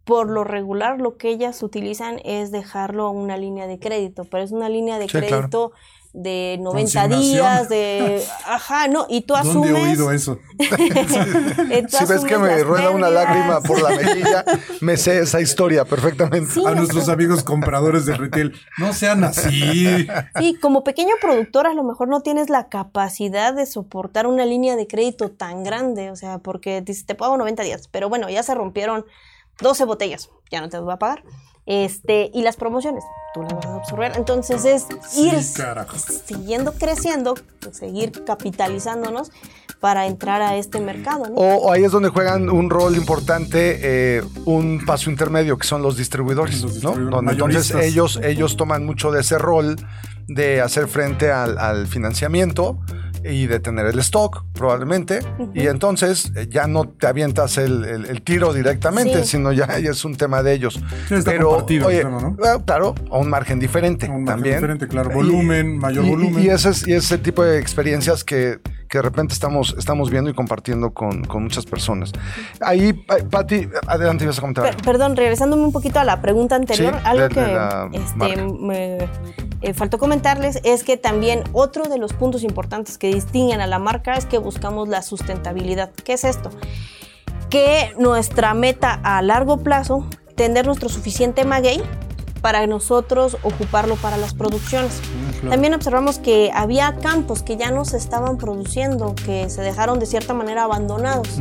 por 0.04 0.28
lo 0.28 0.44
regular 0.44 1.00
lo 1.00 1.16
que 1.16 1.30
ellas 1.30 1.62
utilizan 1.62 2.20
es 2.24 2.50
dejarlo 2.50 3.06
a 3.06 3.10
una 3.10 3.38
línea 3.38 3.66
de 3.66 3.78
crédito, 3.78 4.24
pero 4.24 4.42
es 4.42 4.52
una 4.52 4.68
línea 4.68 4.98
de 4.98 5.06
crédito 5.06 5.72
de 6.14 6.58
90 6.60 7.08
días, 7.08 7.68
de... 7.68 8.24
Ajá, 8.46 8.86
no, 8.86 9.06
y 9.10 9.22
tú 9.22 9.34
asumes... 9.34 9.72
¿Dónde 9.72 9.80
he 9.80 9.90
oído 9.90 10.12
eso? 10.12 10.38
si 10.58 12.04
ves 12.06 12.24
que 12.24 12.38
me 12.38 12.62
rueda 12.62 12.90
una 12.90 13.10
lágrima 13.10 13.60
por 13.60 13.82
la 13.82 13.90
mejilla, 13.90 14.44
me 14.80 14.96
sé 14.96 15.18
esa 15.18 15.40
historia 15.40 15.84
perfectamente. 15.84 16.52
a 16.64 16.70
nuestros 16.70 17.08
amigos 17.08 17.42
compradores 17.42 18.06
de 18.06 18.14
retail, 18.14 18.54
no 18.78 18.92
sean 18.92 19.24
así. 19.24 20.06
Sí, 20.38 20.54
como 20.60 20.84
pequeño 20.84 21.16
productor 21.20 21.66
a 21.66 21.74
lo 21.74 21.82
mejor 21.82 22.06
no 22.06 22.20
tienes 22.20 22.48
la 22.48 22.68
capacidad 22.68 23.52
de 23.52 23.66
soportar 23.66 24.28
una 24.28 24.46
línea 24.46 24.76
de 24.76 24.86
crédito 24.86 25.32
tan 25.32 25.64
grande, 25.64 26.12
o 26.12 26.16
sea, 26.16 26.38
porque 26.38 26.80
te 26.82 27.14
pago 27.16 27.36
90 27.36 27.64
días, 27.64 27.88
pero 27.88 28.08
bueno, 28.08 28.30
ya 28.30 28.44
se 28.44 28.54
rompieron 28.54 29.04
12 29.60 29.84
botellas, 29.84 30.30
ya 30.50 30.60
no 30.60 30.68
te 30.68 30.78
voy 30.78 30.92
a 30.92 30.96
pagar. 30.96 31.24
Este, 31.66 32.30
y 32.34 32.42
las 32.42 32.56
promociones, 32.56 33.04
tú 33.32 33.42
las 33.42 33.54
vas 33.54 33.66
a 33.66 33.74
absorber. 33.76 34.12
Entonces 34.16 34.64
es 34.66 34.86
ir 35.16 35.42
siguiendo 35.42 36.74
creciendo, 36.74 37.34
seguir 37.72 38.24
capitalizándonos 38.24 39.30
para 39.80 40.06
entrar 40.06 40.42
a 40.42 40.56
este 40.56 40.80
mercado. 40.80 41.24
O, 41.34 41.72
ahí 41.72 41.84
es 41.84 41.92
donde 41.92 42.10
juegan 42.10 42.50
un 42.50 42.68
rol 42.68 42.96
importante, 42.96 43.78
eh, 43.82 44.22
un 44.44 44.84
paso 44.84 45.10
intermedio, 45.10 45.56
que 45.56 45.66
son 45.66 45.82
los 45.82 45.96
distribuidores, 45.96 46.82
¿no? 46.82 46.92
Donde 46.96 47.32
entonces 47.32 47.70
ellos, 47.70 48.20
ellos 48.22 48.56
toman 48.56 48.84
mucho 48.84 49.10
de 49.10 49.22
ese 49.22 49.38
rol 49.38 49.76
de 50.26 50.60
hacer 50.60 50.86
frente 50.86 51.30
al, 51.30 51.58
al 51.58 51.86
financiamiento 51.86 52.78
y 53.24 53.46
de 53.46 53.60
tener 53.60 53.86
el 53.86 53.98
stock, 54.00 54.44
probablemente. 54.52 55.20
Y 55.54 55.66
entonces 55.66 56.32
eh, 56.36 56.46
ya 56.50 56.66
no 56.66 56.84
te 56.84 57.06
avientas 57.06 57.58
el, 57.58 58.22
tiro 58.22 58.52
directamente, 58.52 59.24
sino 59.24 59.52
ya, 59.52 59.64
es 59.64 60.04
un 60.04 60.16
tema 60.16 60.42
de 60.42 60.52
ellos. 60.52 60.80
Pero, 61.24 61.66
oye, 61.84 62.04
¿no? 62.04 62.36
Eh, 62.44 62.62
claro, 62.66 62.94
a 63.10 63.18
un 63.18 63.28
margen 63.28 63.58
diferente. 63.58 64.06
un 64.06 64.24
margen 64.24 64.26
también. 64.26 64.54
diferente, 64.56 64.88
claro. 64.88 65.10
Volumen, 65.10 65.78
mayor 65.78 66.04
volumen. 66.04 66.44
Y, 66.44 66.48
ese, 66.48 66.70
y 66.86 66.94
ese 66.94 67.18
tipo 67.18 67.42
de 67.44 67.58
experiencias 67.58 68.24
que, 68.24 68.60
que 68.94 68.98
de 68.98 69.02
repente 69.02 69.34
estamos, 69.34 69.74
estamos 69.76 70.08
viendo 70.08 70.30
y 70.30 70.34
compartiendo 70.34 70.94
con, 70.94 71.26
muchas 71.42 71.66
personas. 71.66 72.12
Ahí, 72.60 72.92
Patti, 72.92 73.66
adelante, 73.88 74.22
ibas 74.22 74.38
a 74.38 74.40
comentar. 74.40 74.76
perdón, 74.84 75.16
regresándome 75.16 75.64
un 75.64 75.72
poquito 75.72 75.98
a 75.98 76.04
la 76.04 76.20
pregunta 76.20 76.54
anterior, 76.54 76.94
algo 77.02 77.28
que 77.28 77.40
este, 77.92 78.42
me 78.60 78.98
eh, 79.62 79.74
faltó 79.74 79.98
comentarles 79.98 80.60
es 80.62 80.84
que 80.84 80.96
también 80.96 81.42
otro 81.52 81.88
de 81.88 81.98
los 81.98 82.12
puntos 82.12 82.44
importantes 82.44 82.96
que 82.96 83.12
distinguen 83.12 83.60
a 83.60 83.66
la 83.66 83.80
marca 83.80 84.14
es 84.14 84.26
que 84.26 84.38
buscamos 84.38 84.88
la 84.88 85.02
sustentabilidad. 85.02 85.90
¿Qué 86.04 86.12
es 86.12 86.22
esto? 86.22 86.50
Que 87.50 87.94
nuestra 87.98 88.54
meta 88.54 89.00
a 89.02 89.22
largo 89.22 89.56
plazo, 89.56 90.06
tener 90.36 90.66
nuestro 90.66 90.88
suficiente 90.88 91.44
maguey 91.44 91.82
para 92.44 92.66
nosotros 92.66 93.38
ocuparlo 93.42 93.96
para 93.96 94.18
las 94.18 94.34
producciones. 94.34 95.00
Mm, 95.42 95.48
también 95.48 95.72
observamos 95.72 96.18
que 96.18 96.50
había 96.52 96.94
campos 96.96 97.42
que 97.42 97.56
ya 97.56 97.70
no 97.70 97.86
se 97.86 97.96
estaban 97.96 98.36
produciendo, 98.36 99.14
que 99.14 99.48
se 99.48 99.62
dejaron 99.62 99.98
de 99.98 100.04
cierta 100.04 100.34
manera 100.34 100.64
abandonados. 100.64 101.40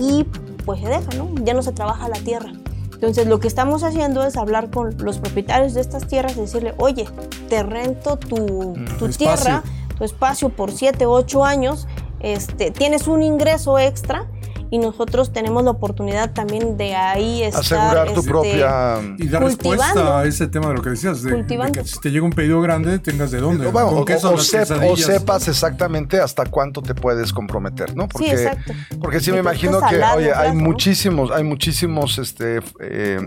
Y 0.00 0.24
pues 0.64 0.80
se 0.80 0.88
deja, 0.88 1.10
¿no? 1.18 1.28
Ya 1.44 1.52
no 1.52 1.60
se 1.60 1.72
trabaja 1.72 2.08
la 2.08 2.16
tierra. 2.20 2.52
Entonces 2.94 3.26
lo 3.26 3.38
que 3.38 3.48
estamos 3.48 3.82
haciendo 3.82 4.24
es 4.24 4.38
hablar 4.38 4.70
con 4.70 4.96
los 4.96 5.18
propietarios 5.18 5.74
de 5.74 5.82
estas 5.82 6.06
tierras 6.06 6.38
y 6.38 6.40
decirle, 6.40 6.72
oye, 6.78 7.06
te 7.50 7.62
rento 7.62 8.16
tu, 8.16 8.76
mm, 8.78 9.10
tierra, 9.18 9.62
tu 9.98 10.04
espacio 10.04 10.48
por 10.48 10.72
7, 10.72 11.04
8 11.04 11.44
años, 11.44 11.86
este, 12.20 12.70
tienes 12.70 13.08
un 13.08 13.22
ingreso 13.22 13.78
extra 13.78 14.26
y 14.74 14.78
nosotros 14.78 15.32
tenemos 15.32 15.62
la 15.62 15.70
oportunidad 15.70 16.32
también 16.32 16.76
de 16.76 16.96
ahí 16.96 17.44
estar 17.44 17.60
Asegurar 17.60 18.12
tu 18.12 18.18
este, 18.20 18.28
propia. 18.28 18.96
Y 19.18 19.28
dar 19.28 19.44
respuesta 19.44 19.86
Cultivando. 19.92 20.16
a 20.16 20.24
ese 20.24 20.48
tema 20.48 20.66
de 20.70 20.74
lo 20.74 20.82
que 20.82 20.90
decías, 20.90 21.22
de, 21.22 21.44
de 21.44 21.72
que 21.72 21.84
si 21.84 22.00
te 22.00 22.10
llega 22.10 22.24
un 22.24 22.32
pedido 22.32 22.60
grande, 22.60 22.98
tengas 22.98 23.30
de 23.30 23.38
dónde. 23.38 23.68
Bueno, 23.68 23.90
¿Con 23.90 23.98
o, 23.98 24.04
qué 24.04 24.18
son 24.18 24.34
o 24.34 24.38
sep- 24.38 24.96
sepas 24.96 25.46
exactamente 25.46 26.20
hasta 26.20 26.44
cuánto 26.46 26.82
te 26.82 26.92
puedes 26.92 27.32
comprometer, 27.32 27.94
¿no? 27.96 28.08
Sí, 28.18 28.26
exacto. 28.26 28.72
Porque 29.00 29.20
sí 29.20 29.30
me 29.30 29.38
imagino 29.38 29.78
que, 29.88 30.02
oye, 30.16 30.32
hay 30.34 30.52
muchísimos, 30.52 31.30
hay 31.30 31.44
muchísimos 31.44 32.18
este, 32.18 32.58
eh, 32.80 33.20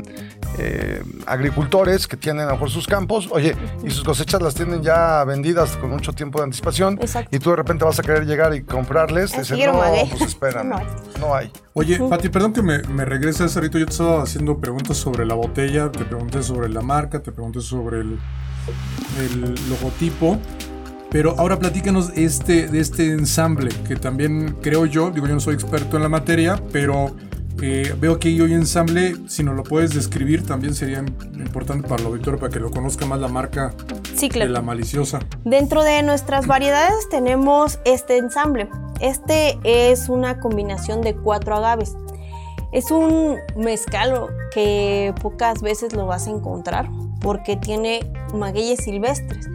eh, 0.60 1.02
agricultores 1.26 2.08
que 2.10 2.18
tienen 2.18 2.44
a 2.44 2.48
lo 2.48 2.52
mejor 2.56 2.72
sus 2.72 2.88
campos, 2.88 3.30
oye, 3.32 3.56
y 3.86 3.90
sus 3.90 4.04
cosechas 4.04 4.42
las 4.42 4.54
tienen 4.54 4.82
ya 4.84 5.24
vendidas 5.24 5.78
con 5.78 5.92
mucho 5.92 6.12
tiempo 6.12 6.40
de 6.40 6.44
anticipación, 6.46 7.00
Exacto. 7.02 7.34
y 7.34 7.40
tú 7.40 7.52
de 7.52 7.56
repente 7.56 7.86
vas 7.86 7.98
a 8.00 8.04
querer 8.04 8.26
llegar 8.26 8.54
y 8.54 8.64
comprarles, 8.64 9.32
te 9.32 9.40
dicen, 9.40 9.56
quiero 9.56 9.72
no, 9.72 9.80
maguey". 9.80 10.10
pues 10.10 10.22
espérame, 10.24 10.68
No 10.70 10.78
hay. 10.78 10.86
no 11.20 11.36
Oye, 11.74 12.00
Pati, 12.00 12.30
perdón 12.30 12.54
que 12.54 12.62
me, 12.62 12.80
me 12.84 13.06
regrese 13.06 13.44
hace 13.44 13.60
ahorita. 13.60 13.80
Yo 13.80 13.86
te 13.86 13.92
estaba 13.92 14.24
haciendo 14.24 14.58
preguntas 14.60 14.98
sobre 14.98 15.26
la 15.26 15.36
botella, 15.36 15.92
te 15.92 16.06
pregunté 16.06 16.44
sobre 16.44 16.70
la 16.70 16.82
marca, 16.82 17.22
te 17.22 17.32
pregunté 17.32 17.62
sobre 17.62 18.02
el, 18.02 18.20
el 19.20 19.56
logotipo. 19.70 20.40
Pero 21.10 21.36
ahora 21.38 21.58
platícanos 21.58 22.12
este, 22.16 22.68
de 22.68 22.80
este 22.80 23.14
ensamble, 23.14 23.70
que 23.88 23.96
también 23.96 24.58
creo 24.62 24.86
yo, 24.86 25.10
digo 25.10 25.26
yo 25.26 25.36
no 25.36 25.40
soy 25.40 25.56
experto 25.56 25.96
en 25.96 26.04
la 26.04 26.10
materia, 26.10 26.62
pero 26.74 27.16
eh, 27.62 27.96
veo 28.00 28.20
que 28.20 28.42
hoy 28.42 28.54
ensamble, 28.54 29.16
si 29.28 29.44
nos 29.44 29.56
lo 29.56 29.64
puedes 29.64 29.94
describir, 29.94 30.46
también 30.46 30.76
sería 30.76 31.00
importante 31.34 31.88
para 31.88 32.02
el 32.02 32.08
auditorio, 32.08 32.40
para 32.40 32.52
que 32.52 32.60
lo 32.60 32.72
conozca 32.72 33.06
más 33.06 33.20
la 33.20 33.28
marca 33.28 33.74
Sí, 34.16 34.30
de 34.30 34.48
la 34.48 34.62
maliciosa. 34.62 35.20
Dentro 35.44 35.84
de 35.84 36.04
nuestras 36.04 36.48
variedades 36.48 37.10
tenemos 37.10 37.80
este 37.86 38.18
ensamble. 38.18 38.70
Este 39.00 39.58
es 39.64 40.10
una 40.10 40.40
combinación 40.40 41.02
de 41.02 41.16
cuatro 41.16 41.56
agaves. 41.56 41.96
Es 42.72 42.92
un 42.92 43.38
mezcal 43.56 44.28
que 44.54 45.14
pocas 45.22 45.62
veces 45.62 45.94
lo 45.94 46.06
vas 46.06 46.28
a 46.28 46.32
encontrar 46.32 46.90
porque 47.22 47.56
tiene 47.56 48.12
magueyes 48.34 48.84
silvestres. 48.84 49.48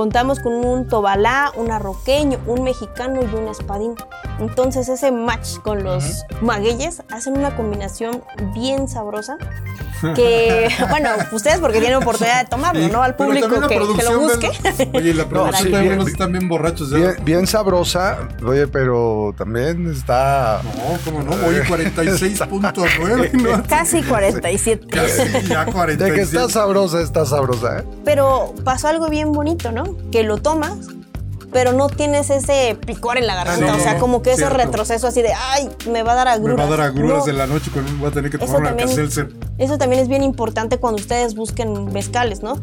Contamos 0.00 0.40
con 0.40 0.54
un 0.54 0.88
tobalá, 0.88 1.52
un 1.56 1.70
arroqueño, 1.70 2.38
un 2.46 2.62
mexicano 2.62 3.20
y 3.20 3.34
un 3.34 3.48
espadín. 3.48 3.94
Entonces 4.38 4.88
ese 4.88 5.12
match 5.12 5.58
con 5.62 5.84
los 5.84 6.24
magueyes 6.40 7.02
hacen 7.12 7.36
una 7.36 7.54
combinación 7.54 8.24
bien 8.54 8.88
sabrosa 8.88 9.36
que, 10.14 10.70
bueno, 10.88 11.10
ustedes 11.32 11.58
porque 11.58 11.80
tienen 11.80 11.98
oportunidad 11.98 12.42
de 12.44 12.48
tomarlo, 12.48 12.88
¿no? 12.88 13.02
Al 13.02 13.14
público 13.14 13.48
que, 13.68 13.68
que 13.68 14.02
lo 14.04 14.20
busque. 14.20 14.50
del- 14.78 14.90
Oye, 14.94 15.12
la 15.12 15.26
producción 15.26 15.66
sí, 15.66 15.70
también 15.70 15.96
bien- 15.98 16.08
están 16.08 16.32
bien 16.32 16.48
borrachos. 16.48 16.88
¿ya? 16.88 16.96
Bien, 16.96 17.14
bien 17.22 17.46
sabrosa, 17.46 18.16
oye, 18.42 18.66
pero 18.68 19.34
también 19.36 19.90
está... 19.92 20.62
No, 20.64 20.98
cómo 21.04 21.22
no, 21.22 21.32
oye, 21.46 21.62
46.9, 21.64 23.32
¿no? 23.58 23.62
Casi 23.68 24.02
47. 24.02 24.86
Casi 24.86 25.46
ya 25.46 25.66
46. 25.66 25.98
De 25.98 26.12
que 26.14 26.22
está 26.22 26.48
sabrosa, 26.48 27.02
está 27.02 27.26
sabrosa, 27.26 27.80
¿eh? 27.80 27.84
Pero 28.02 28.54
pasó 28.64 28.88
algo 28.88 29.10
bien 29.10 29.32
bonito, 29.32 29.70
¿no? 29.72 29.84
Que 30.10 30.22
lo 30.22 30.38
tomas, 30.38 30.78
pero 31.52 31.72
no 31.72 31.88
tienes 31.88 32.30
ese 32.30 32.76
picor 32.86 33.18
en 33.18 33.26
la 33.26 33.34
garganta. 33.34 33.66
Ah, 33.66 33.70
no, 33.72 33.76
o 33.76 33.80
sea, 33.80 33.98
como 33.98 34.22
que 34.22 34.30
ese 34.30 34.42
cierto. 34.42 34.56
retroceso 34.56 35.06
así 35.08 35.20
de, 35.22 35.32
ay, 35.34 35.68
me 35.90 36.02
va 36.02 36.12
a 36.12 36.14
dar 36.16 36.26
Me 36.28 36.32
agruras. 36.34 36.58
va 36.58 36.64
a 36.64 36.70
dar 36.76 36.80
agruras 36.82 37.24
No, 37.24 37.30
en 37.30 37.38
la 37.38 37.46
noche 37.46 37.70
con 37.72 37.98
voy 37.98 38.08
a 38.08 38.12
tener 38.12 38.30
que 38.30 38.36
Eso 38.36 38.46
tomar 38.46 38.60
una 38.72 38.76
también-. 38.76 39.28
Eso 39.58 39.78
también 39.78 40.00
es 40.02 40.08
bien 40.08 40.22
importante 40.22 40.78
cuando 40.78 41.00
ustedes 41.00 41.34
busquen 41.34 41.92
mezcales, 41.92 42.42
¿no? 42.42 42.60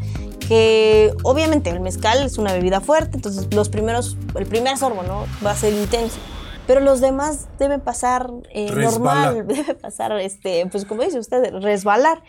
Que 0.48 1.14
obviamente 1.24 1.70
el 1.70 1.82
mezcal 1.82 2.24
es 2.26 2.38
una 2.38 2.54
bebida 2.54 2.80
fuerte, 2.80 3.18
entonces 3.18 3.54
los 3.54 3.68
primeros, 3.70 4.16
el 4.36 4.46
primer 4.46 4.78
sorbo, 4.78 5.04
¿no? 5.04 5.26
Va 5.46 5.52
a 5.52 5.56
ser 5.56 5.74
intenso. 5.74 6.18
Pero 6.66 6.80
los 6.82 7.00
demás 7.02 7.48
deben 7.60 7.82
pasar 7.82 8.30
eh, 8.54 8.72
normal, 8.72 9.46
debe 9.48 9.74
pasar, 9.74 10.14
este, 10.20 10.66
pues 10.68 10.86
como 10.86 11.04
dice 11.04 11.20
usted, 11.20 11.54
resbalar. 11.62 12.24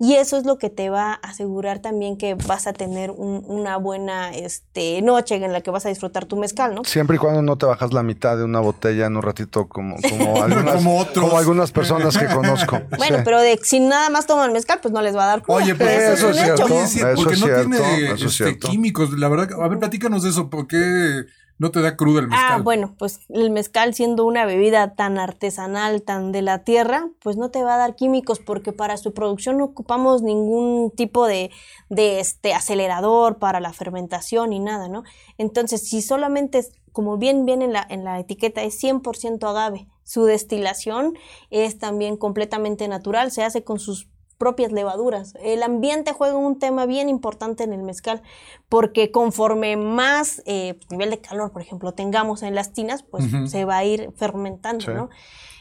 Y 0.00 0.14
eso 0.14 0.36
es 0.36 0.44
lo 0.46 0.58
que 0.58 0.70
te 0.70 0.90
va 0.90 1.14
a 1.14 1.14
asegurar 1.14 1.80
también 1.80 2.16
que 2.16 2.34
vas 2.34 2.68
a 2.68 2.72
tener 2.72 3.10
un- 3.10 3.42
una 3.48 3.76
buena 3.78 4.32
este, 4.32 5.02
noche 5.02 5.34
en 5.34 5.52
la 5.52 5.60
que 5.60 5.72
vas 5.72 5.86
a 5.86 5.88
disfrutar 5.88 6.24
tu 6.26 6.36
mezcal, 6.36 6.72
¿no? 6.74 6.84
Siempre 6.84 7.16
y 7.16 7.18
cuando 7.18 7.42
no 7.42 7.58
te 7.58 7.66
bajas 7.66 7.92
la 7.92 8.04
mitad 8.04 8.36
de 8.36 8.44
una 8.44 8.60
botella 8.60 9.06
en 9.06 9.16
un 9.16 9.22
ratito 9.22 9.66
como, 9.68 9.96
como, 10.08 10.42
algunas, 10.44 10.76
Como 10.76 10.98
otros. 10.98 11.24
como 11.24 11.38
algunas 11.38 11.72
personas 11.72 12.16
que 12.16 12.26
conozco. 12.26 12.80
Bueno, 12.96 13.16
Sí. 13.18 13.22
pero 13.24 13.40
de, 13.40 13.58
si 13.62 13.80
nada 13.80 14.08
más 14.08 14.26
toman 14.26 14.52
mezcal, 14.52 14.78
pues 14.80 14.94
no 14.94 15.02
les 15.02 15.16
va 15.16 15.24
a 15.24 15.26
dar 15.26 15.42
cruda. 15.42 15.56
Oye, 15.58 15.74
pero 15.74 15.90
Eso 15.90 16.28
un 16.28 16.32
es 16.34 16.38
hecho. 16.44 16.56
cierto. 16.56 16.74
Oye, 16.74 16.86
sí, 16.86 16.98
eso 17.00 17.08
porque 17.16 17.36
no 17.36 17.46
cierto, 17.46 17.68
tiene 17.70 18.04
eso 18.04 18.14
es 18.14 18.22
este, 18.22 18.28
cierto. 18.44 18.68
químicos. 18.68 19.10
La 19.18 19.28
verdad, 19.28 19.48
a 19.60 19.68
ver, 19.68 19.78
platícanos 19.80 20.22
de 20.22 20.30
eso. 20.30 20.48
¿Por 20.48 20.68
qué 20.68 21.24
no 21.58 21.70
te 21.70 21.80
da 21.80 21.96
cruda 21.96 22.20
el 22.20 22.28
mezcal? 22.28 22.60
Ah, 22.60 22.62
bueno, 22.62 22.94
pues 22.98 23.20
el 23.28 23.50
mezcal 23.50 23.92
siendo 23.92 24.24
una 24.24 24.46
bebida 24.46 24.94
tan 24.94 25.18
artesanal, 25.18 26.02
tan 26.02 26.32
de 26.32 26.42
la 26.42 26.64
tierra, 26.64 27.08
pues 27.20 27.36
no 27.36 27.50
te 27.50 27.62
va 27.62 27.74
a 27.74 27.78
dar 27.78 27.96
químicos 27.96 28.38
porque 28.38 28.72
para 28.72 28.96
su 28.96 29.12
producción 29.12 29.58
no 29.58 29.64
ocupamos 29.64 30.22
ningún 30.22 30.92
tipo 30.92 31.26
de, 31.26 31.50
de 31.88 32.20
este 32.20 32.54
acelerador 32.54 33.38
para 33.38 33.60
la 33.60 33.72
fermentación 33.72 34.50
ni 34.50 34.60
nada, 34.60 34.88
¿no? 34.88 35.02
Entonces, 35.36 35.88
si 35.88 36.00
solamente, 36.00 36.58
es, 36.58 36.72
como 36.92 37.18
bien 37.18 37.44
viene 37.44 37.64
en 37.64 37.72
la, 37.72 37.86
en 37.88 38.04
la 38.04 38.20
etiqueta, 38.20 38.62
es 38.62 38.80
100% 38.82 39.48
agave, 39.48 39.88
su 40.04 40.24
destilación 40.24 41.18
es 41.50 41.78
también 41.78 42.16
completamente 42.16 42.88
natural, 42.88 43.30
se 43.30 43.42
hace 43.42 43.64
con 43.64 43.78
sus 43.78 44.08
propias 44.38 44.72
levaduras. 44.72 45.34
El 45.42 45.62
ambiente 45.62 46.12
juega 46.12 46.36
un 46.36 46.58
tema 46.58 46.86
bien 46.86 47.08
importante 47.08 47.64
en 47.64 47.72
el 47.72 47.82
mezcal, 47.82 48.22
porque 48.68 49.10
conforme 49.10 49.76
más 49.76 50.42
eh, 50.46 50.78
nivel 50.90 51.10
de 51.10 51.20
calor, 51.20 51.52
por 51.52 51.60
ejemplo, 51.60 51.92
tengamos 51.92 52.42
en 52.42 52.54
las 52.54 52.72
tinas, 52.72 53.02
pues 53.02 53.24
se 53.50 53.64
va 53.64 53.78
a 53.78 53.84
ir 53.84 54.12
fermentando, 54.16 54.84
Sí. 54.84 54.92
¿no? 54.92 55.10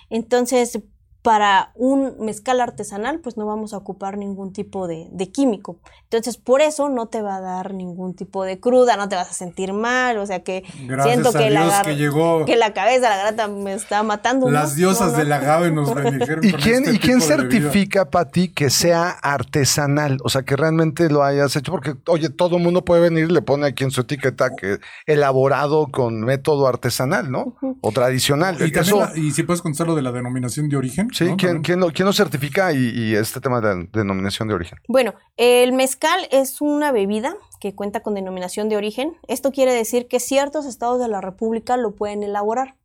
Entonces, 0.10 0.80
para 1.28 1.74
un 1.76 2.16
mezcal 2.22 2.62
artesanal, 2.62 3.20
pues 3.20 3.36
no 3.36 3.46
vamos 3.46 3.74
a 3.74 3.78
ocupar 3.78 4.18
ningún 4.18 4.54
tipo 4.54 4.88
de, 4.88 5.10
de 5.12 5.30
químico. 5.30 5.82
Entonces, 6.04 6.38
por 6.38 6.62
eso 6.62 6.88
no 6.88 7.08
te 7.08 7.22
va 7.22 7.36
a 7.36 7.42
dar 7.42 7.74
ningún 7.74 8.16
tipo 8.16 8.46
de 8.46 8.62
cruda, 8.62 8.96
no 8.96 9.10
te 9.10 9.18
vas 9.18 9.30
a 9.30 9.34
sentir 9.34 9.74
mal, 9.74 10.20
o 10.20 10.26
sea 10.26 10.42
que 10.42 10.64
Gracias 10.86 11.16
siento 11.16 11.34
que 11.38 11.50
la, 11.50 11.64
Dios 11.66 11.74
que 11.84 11.96
llegó 11.98 12.46
que 12.46 12.56
la 12.56 12.72
cabeza, 12.72 13.10
la 13.10 13.18
garganta 13.18 13.50
me 13.50 13.74
está 13.74 14.04
matando. 14.04 14.46
¿no? 14.46 14.54
las 14.54 14.76
diosas 14.78 15.08
No, 15.08 15.12
no. 15.12 15.18
del 15.18 15.34
agave 15.34 15.70
nos 15.70 15.94
bendijeron 15.94 16.40
¿Y 16.46 16.52
con 16.52 16.62
quién, 16.62 16.84
este 16.86 16.94
¿y 16.96 17.00
quién 17.00 17.20
certifica, 17.20 18.10
Pati, 18.10 18.48
que 18.54 18.70
sea 18.70 19.10
artesanal? 19.10 20.20
O 20.24 20.30
sea, 20.30 20.44
que 20.44 20.56
realmente 20.56 21.10
lo 21.10 21.24
hayas 21.26 21.54
hecho. 21.58 21.74
Porque, 21.74 21.94
oye, 22.08 22.30
todo 22.30 22.56
el 22.56 22.64
mundo 22.64 22.86
puede 22.86 23.02
venir 23.02 23.26
y 23.30 23.34
le 23.34 23.42
pone 23.42 23.68
aquí 23.68 23.84
en 23.84 23.92
su 23.92 24.00
etiqueta 24.00 24.52
que 24.56 24.78
elaborado 25.06 25.88
con 25.92 26.22
método 26.22 26.68
artesanal, 26.68 27.30
¿no? 27.30 27.58
O 27.82 27.92
tradicional. 27.92 28.56
Y, 28.56 28.72
también 28.72 28.84
Eso, 28.84 29.00
la- 29.00 29.18
y 29.18 29.32
si 29.32 29.44
puedes 29.44 29.62
contestar 29.62 29.88
lo 29.88 29.96
de 29.96 30.02
la 30.04 30.14
denominación 30.14 30.70
de 30.70 30.78
origen. 30.78 31.10
Sí, 31.18 31.26
¿no? 31.26 31.38
¿quién, 31.38 31.62
quién 31.62 31.80
lo, 31.80 31.92
quién 31.92 32.06
lo 32.06 32.14
certifica 32.14 32.72
y, 32.72 32.78
y 32.78 33.16
este 33.16 33.40
tema 33.42 33.62
de 33.62 33.88
denominación 33.92 34.48
de 34.48 34.54
origen? 34.54 34.80
Bueno, 34.88 35.14
el 35.38 35.74
mezcal 35.74 36.28
es 36.32 36.62
una 36.62 36.92
bebida 36.92 37.36
que 37.60 37.76
cuenta 37.76 38.02
con 38.02 38.14
denominación 38.14 38.70
de 38.70 38.78
origen. 38.78 39.18
Esto 39.28 39.52
quiere 39.52 39.74
decir 39.74 40.08
que 40.08 40.20
ciertos 40.20 40.66
estados 40.66 41.00
de 41.00 41.08
la 41.08 41.22
República 41.22 41.78
lo 41.78 41.96
pueden 41.96 42.24
elaborar. 42.24 42.76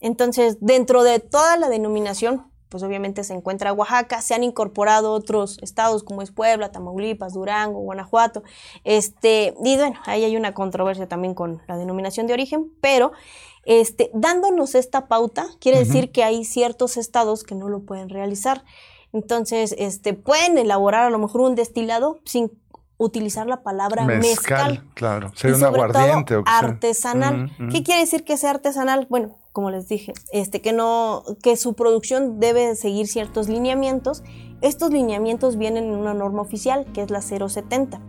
Entonces, 0.00 0.58
dentro 0.60 1.04
de 1.04 1.20
toda 1.20 1.56
la 1.56 1.68
denominación, 1.68 2.50
pues 2.72 2.82
obviamente 2.82 3.22
se 3.22 3.34
encuentra 3.34 3.72
Oaxaca, 3.72 4.22
se 4.22 4.34
han 4.34 4.42
incorporado 4.42 5.12
otros 5.12 5.58
estados 5.62 6.02
como 6.02 6.22
es 6.22 6.32
Puebla, 6.32 6.72
Tamaulipas, 6.72 7.34
Durango, 7.34 7.80
Guanajuato. 7.80 8.42
Este, 8.82 9.54
y 9.62 9.76
bueno, 9.76 10.00
ahí 10.06 10.24
hay 10.24 10.36
una 10.36 10.54
controversia 10.54 11.06
también 11.06 11.34
con 11.34 11.60
la 11.68 11.76
denominación 11.76 12.26
de 12.26 12.32
origen, 12.32 12.72
pero 12.80 13.12
este, 13.64 14.10
dándonos 14.12 14.74
esta 14.74 15.06
pauta, 15.06 15.46
quiere 15.60 15.78
decir 15.78 16.10
que 16.10 16.24
hay 16.24 16.44
ciertos 16.44 16.96
estados 16.96 17.44
que 17.44 17.54
no 17.54 17.68
lo 17.68 17.80
pueden 17.80 18.08
realizar. 18.08 18.64
Entonces, 19.12 19.74
este, 19.78 20.14
pueden 20.14 20.58
elaborar 20.58 21.04
a 21.04 21.10
lo 21.10 21.18
mejor 21.18 21.42
un 21.42 21.54
destilado 21.54 22.20
sin 22.24 22.50
utilizar 22.96 23.46
la 23.46 23.62
palabra 23.62 24.04
mezcal. 24.04 24.84
claro. 24.94 25.30
Y 25.34 25.38
Sería 25.38 25.56
un 25.56 25.64
aguardiente 25.64 26.34
todo 26.34 26.40
o 26.42 26.44
artesanal. 26.46 27.52
Mm, 27.58 27.66
mm. 27.66 27.68
¿Qué 27.70 27.82
quiere 27.82 28.00
decir 28.00 28.24
que 28.24 28.36
sea 28.36 28.50
artesanal? 28.50 29.06
Bueno, 29.10 29.38
como 29.52 29.70
les 29.70 29.88
dije, 29.88 30.12
este 30.32 30.60
que 30.60 30.72
no 30.72 31.24
que 31.42 31.56
su 31.56 31.74
producción 31.74 32.40
debe 32.40 32.74
seguir 32.76 33.06
ciertos 33.06 33.48
lineamientos. 33.48 34.22
Estos 34.60 34.90
lineamientos 34.90 35.58
vienen 35.58 35.84
en 35.84 35.94
una 35.94 36.14
norma 36.14 36.42
oficial, 36.42 36.86
que 36.94 37.02
es 37.02 37.10
la 37.10 37.20
070. 37.20 38.00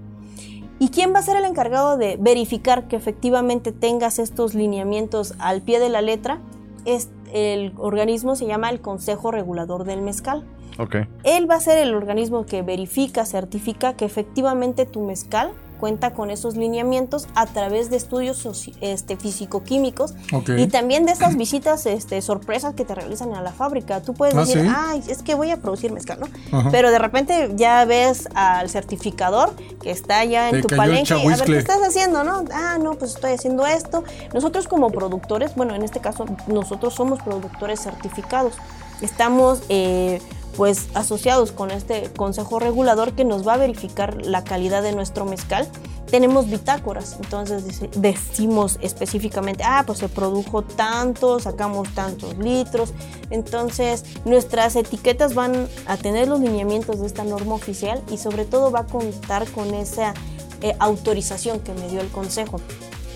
¿Y 0.84 0.90
quién 0.90 1.14
va 1.14 1.20
a 1.20 1.22
ser 1.22 1.38
el 1.38 1.46
encargado 1.46 1.96
de 1.96 2.18
verificar 2.20 2.90
que 2.90 2.98
efectivamente 2.98 3.72
tengas 3.72 4.20
estos 4.20 4.54
lineamientos 4.54 5.34
al 5.40 5.62
pie 5.62 5.80
de 5.80 5.88
la 5.88 6.02
letra? 6.02 6.42
Es 6.84 7.10
el 7.32 7.72
organismo 7.78 8.36
se 8.36 8.48
llama 8.48 8.70
el 8.70 8.82
Consejo 8.82 9.32
Regulador 9.32 9.86
del 9.86 10.02
Mezcal. 10.02 10.44
Ok. 10.78 10.98
Él 11.24 11.50
va 11.50 11.56
a 11.56 11.62
ser 11.62 11.78
el 11.78 11.96
organismo 11.96 12.46
que 12.46 12.64
verifica, 12.64 13.24
certifica 13.24 13.94
que 13.94 14.04
efectivamente 14.04 14.86
tu 14.86 15.00
mezcal 15.00 15.54
cuenta 15.84 16.14
con 16.14 16.32
esos 16.32 16.56
lineamientos 16.56 17.28
a 17.36 17.46
través 17.46 17.90
de 17.90 17.98
estudios 17.98 18.48
este, 18.80 19.18
físico-químicos 19.18 20.14
y 20.58 20.68
también 20.68 21.06
de 21.06 21.12
esas 21.12 21.36
visitas 21.36 21.86
este, 21.88 22.22
sorpresas 22.22 22.74
que 22.74 22.86
te 22.86 22.96
realizan 22.96 23.34
a 23.34 23.42
la 23.42 23.52
fábrica. 23.52 24.02
Tú 24.02 24.14
puedes 24.14 24.34
Ah, 24.34 24.40
decir, 24.46 24.62
¿sí? 24.62 24.68
ay, 24.74 25.04
es 25.10 25.24
que 25.24 25.36
voy 25.36 25.50
a 25.52 25.58
producir 25.58 25.92
mezcal, 25.92 26.22
¿no? 26.22 26.58
Ajá. 26.58 26.70
Pero 26.72 26.90
de 26.90 27.00
repente 27.00 27.52
ya 27.58 27.84
ves 27.84 28.30
al 28.34 28.70
certificador 28.70 29.54
que 29.82 29.92
está 29.92 30.24
ya 30.24 30.48
en 30.48 30.62
Te 30.62 30.62
tu 30.62 30.74
palenque. 30.74 31.14
A 31.16 31.18
ver. 31.18 31.44
¿qué 31.44 31.58
estás 31.58 31.82
haciendo, 31.86 32.24
no? 32.24 32.46
Ah, 32.54 32.78
no, 32.82 32.94
pues 32.94 33.16
estoy 33.16 33.34
haciendo 33.34 33.66
esto. 33.66 34.06
Nosotros 34.34 34.70
como 34.70 34.90
productores, 34.90 35.54
bueno, 35.56 35.76
en 35.76 35.84
este 35.84 36.00
caso, 36.00 36.24
nosotros 36.48 36.94
somos 36.94 37.22
productores 37.22 37.82
certificados. 37.82 38.54
estamos 39.02 39.64
eh, 39.68 40.22
pues 40.56 40.88
asociados 40.93 41.51
con 41.51 41.72
este 41.72 42.12
consejo 42.16 42.60
regulador 42.60 43.14
que 43.14 43.26
nos 43.26 43.47
va 43.47 43.56
a 43.56 43.58
verificar 43.58 44.22
la 44.26 44.43
calidad 44.43 44.84
de 44.84 44.93
nuestro 44.93 45.26
mezcal. 45.26 45.68
Tenemos 46.10 46.47
bitácoras, 46.47 47.18
entonces 47.24 47.82
decimos 47.95 48.78
específicamente, 48.82 49.64
ah, 49.66 49.84
pues 49.86 49.97
se 49.97 50.10
produjo 50.10 50.62
tanto, 50.62 51.39
sacamos 51.39 51.89
tantos 51.95 52.38
litros. 52.38 52.93
Entonces 53.32 54.06
nuestras 54.24 54.76
etiquetas 54.76 55.34
van 55.34 55.68
a 55.88 55.97
tener 55.97 56.28
los 56.28 56.39
lineamientos 56.39 56.99
de 56.99 57.08
esta 57.08 57.24
norma 57.24 57.56
oficial 57.56 58.04
y 58.12 58.18
sobre 58.18 58.45
todo 58.45 58.72
va 58.72 58.82
a 58.82 58.86
contar 58.86 59.49
con 59.51 59.74
esa 59.74 60.14
eh, 60.62 60.76
autorización 60.80 61.60
que 61.60 61.74
me 61.74 61.89
dio 61.89 61.99
el 61.99 62.10
consejo 62.10 62.60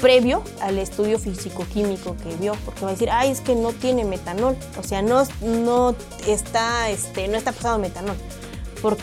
previo 0.01 0.43
al 0.61 0.77
estudio 0.77 1.19
físico-químico 1.19 2.15
que 2.23 2.35
vio, 2.35 2.53
porque 2.65 2.81
va 2.81 2.89
a 2.89 2.91
decir, 2.91 3.09
ay, 3.11 3.31
es 3.31 3.41
que 3.41 3.55
no 3.55 3.73
tiene 3.73 4.05
metanol, 4.05 4.55
o 4.79 4.83
sea, 4.83 5.01
no, 5.01 5.23
no, 5.41 5.95
está, 6.27 6.89
este, 6.89 7.27
no 7.27 7.37
está 7.37 7.51
pasado 7.51 7.79
metanol. 7.79 8.15
Por, 8.81 8.97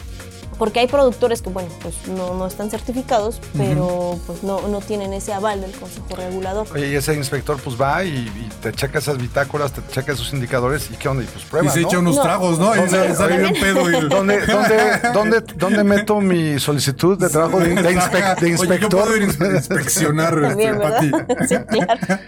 porque 0.58 0.80
hay 0.80 0.86
productores 0.86 1.42
que, 1.42 1.50
bueno, 1.50 1.68
pues 1.82 1.94
no, 2.08 2.34
no 2.34 2.46
están 2.46 2.70
certificados, 2.70 3.40
pero 3.56 4.18
pues 4.26 4.42
no, 4.42 4.68
no 4.68 4.80
tienen 4.80 5.12
ese 5.12 5.32
aval 5.32 5.60
del 5.60 5.72
Consejo 5.72 6.06
Regulador. 6.16 6.66
Oye, 6.72 6.90
y 6.90 6.94
ese 6.94 7.14
inspector 7.14 7.58
pues 7.62 7.80
va 7.80 8.04
y, 8.04 8.30
te 8.62 8.72
checa 8.72 8.98
esas 8.98 9.18
bitácoras, 9.18 9.72
te 9.72 9.82
checa 9.92 10.12
esos 10.12 10.32
indicadores 10.32 10.90
y 10.90 10.96
qué 10.96 11.08
onda, 11.08 11.22
y 11.22 11.26
pues 11.26 11.44
prueba, 11.44 11.68
Y 11.68 11.70
se 11.70 11.80
echa 11.80 11.98
unos 11.98 12.20
tragos, 12.20 12.58
¿no? 12.58 12.74
Y 12.74 12.88
sale 12.88 13.38
bien 13.38 13.54
pedo. 13.60 13.90
Y... 13.90 14.08
¿Dónde, 14.08 14.46
dónde, 14.46 15.00
dónde, 15.12 15.40
dónde, 15.56 15.84
meto 15.84 16.20
mi 16.20 16.58
solicitud 16.58 17.18
de 17.18 17.28
trabajo 17.28 17.60
de, 17.60 17.74
de, 17.74 17.92
inspector? 17.92 18.46
Oye, 18.58 18.80
yo 18.80 18.88
puedo 18.88 19.16
ir 19.16 19.22
a 19.22 19.56
inspeccionar, 19.56 20.40
También, 20.40 20.80
este. 20.82 21.48
Sí, 21.48 21.56
claro. 21.68 22.20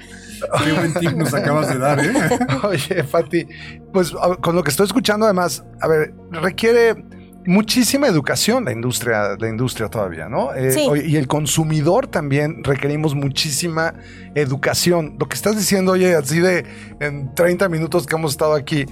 Qué 0.65 0.73
buen 0.73 0.95
tip 0.95 1.13
nos 1.13 1.33
acabas 1.35 1.69
de 1.69 1.79
dar, 1.79 2.01
¿eh? 2.01 2.13
Oye, 2.63 3.05
Pati, 3.05 3.47
pues 3.93 4.13
con 4.41 4.55
lo 4.55 4.63
que 4.63 4.71
estoy 4.71 4.87
escuchando, 4.87 5.27
además, 5.27 5.65
a 5.81 5.89
ver, 5.89 6.15
requiere 6.31 6.95
muchísima 7.47 8.07
educación 8.07 8.65
la 8.65 8.73
industria, 8.73 9.37
la 9.39 9.49
industria 9.49 9.89
todavía, 9.89 10.29
¿no? 10.29 10.55
Eh, 10.55 11.05
y 11.07 11.17
el 11.17 11.27
consumidor 11.27 12.07
también 12.07 12.63
requerimos 12.65 13.15
muchísima 13.15 13.95
educación. 14.35 15.17
Lo 15.19 15.29
que 15.29 15.37
estás 15.37 15.57
diciendo, 15.57 15.93
oye, 15.93 16.15
así 16.15 16.41
de 16.41 16.65
en 17.01 17.35
30 17.35 17.69
minutos 17.69 18.07
que 18.07 18.17
hemos 18.17 18.33
estado 18.33 18.55
aquí, 18.55 18.87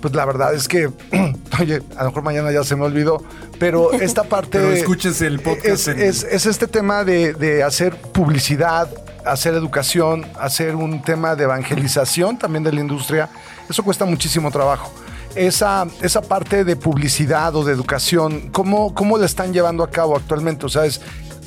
pues 0.00 0.14
la 0.14 0.24
verdad 0.24 0.54
es 0.54 0.68
que, 0.68 0.88
oye, 1.60 1.82
a 1.96 2.04
lo 2.04 2.10
mejor 2.10 2.22
mañana 2.22 2.50
ya 2.52 2.64
se 2.64 2.76
me 2.76 2.84
olvidó, 2.84 3.22
pero 3.58 3.92
esta 4.00 4.24
parte... 4.24 4.58
pero 4.58 4.72
escuches 4.72 5.20
el 5.22 5.40
podcast. 5.40 5.88
Es, 5.88 6.24
es, 6.24 6.46
este 6.46 6.66
tema 6.66 7.04
de, 7.04 7.34
de 7.34 7.62
hacer 7.62 7.96
publicidad, 7.96 8.88
hacer 9.24 9.54
educación, 9.54 10.26
hacer 10.38 10.76
un 10.76 11.02
tema 11.02 11.36
de 11.36 11.44
evangelización 11.44 12.38
también 12.38 12.64
de 12.64 12.72
la 12.72 12.80
industria. 12.80 13.28
Eso 13.68 13.82
cuesta 13.82 14.04
muchísimo 14.04 14.50
trabajo 14.50 14.90
esa, 15.38 15.86
esa 16.02 16.22
parte 16.22 16.64
de 16.64 16.76
publicidad 16.76 17.54
o 17.54 17.64
de 17.64 17.72
educación, 17.72 18.50
¿cómo, 18.50 18.94
¿cómo 18.94 19.18
la 19.18 19.26
están 19.26 19.52
llevando 19.52 19.84
a 19.84 19.90
cabo 19.90 20.16
actualmente? 20.16 20.66
O 20.66 20.68
sea, 20.68 20.84
es 20.84 21.00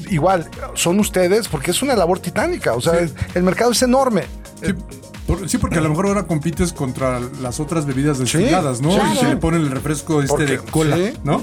igual, 0.10 0.50
son 0.74 1.00
ustedes, 1.00 1.48
porque 1.48 1.72
es 1.72 1.82
una 1.82 1.96
labor 1.96 2.20
titánica, 2.20 2.74
o 2.74 2.82
sea, 2.82 2.94
el, 3.00 3.44
mercado 3.44 3.72
es 3.72 3.82
enorme. 3.82 4.24
Sí. 5.48 5.58
porque 5.58 5.80
a 5.80 5.82
lo 5.82 5.90
mejor 5.90 6.08
ahora 6.08 6.24
compites 6.24 6.74
contra 6.74 7.20
las 7.42 7.60
otras 7.60 7.86
bebidas 7.86 8.20
destiladas, 8.20 8.82
¿no? 8.82 8.92
Y 8.92 9.18
se 9.18 9.28
le 9.28 9.38
pone 9.38 9.58
el 9.58 9.72
refresco 9.72 10.22
este 10.22 10.46
de 10.46 10.58
cola, 10.60 10.98
¿no? 11.24 11.42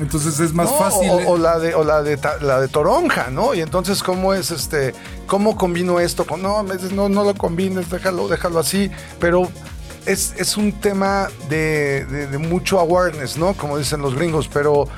entonces 0.00 0.40
es 0.40 0.52
más 0.52 0.70
fácil. 0.70 1.08
O, 1.26 1.38
la 1.38 1.58
de 1.58 1.74
o 1.74 1.84
la 1.84 2.02
de 2.02 2.18
la 2.40 2.60
de 2.60 2.68
toronja, 2.68 3.28
¿no? 3.30 3.54
Y 3.54 3.60
entonces 3.60 4.02
cómo 4.02 4.34
es 4.34 4.50
este, 4.50 4.94
cómo 5.26 5.56
combino 5.56 6.00
esto 6.00 6.26
con 6.26 6.42
no, 6.42 6.62
no 6.62 7.08
no 7.08 7.24
lo 7.24 7.34
combines, 7.34 7.90
déjalo, 7.90 8.28
déjalo 8.28 8.58
así, 8.58 8.90
pero 9.20 9.48
es, 10.06 10.56
un 10.56 10.72
tema 10.72 11.28
de, 11.48 12.28
mucho 12.38 12.78
awareness, 12.80 13.36
¿no? 13.36 13.54
Como 13.54 13.78
dicen 13.78 14.02
los 14.02 14.14
gringos, 14.14 14.48
pero 14.52 14.88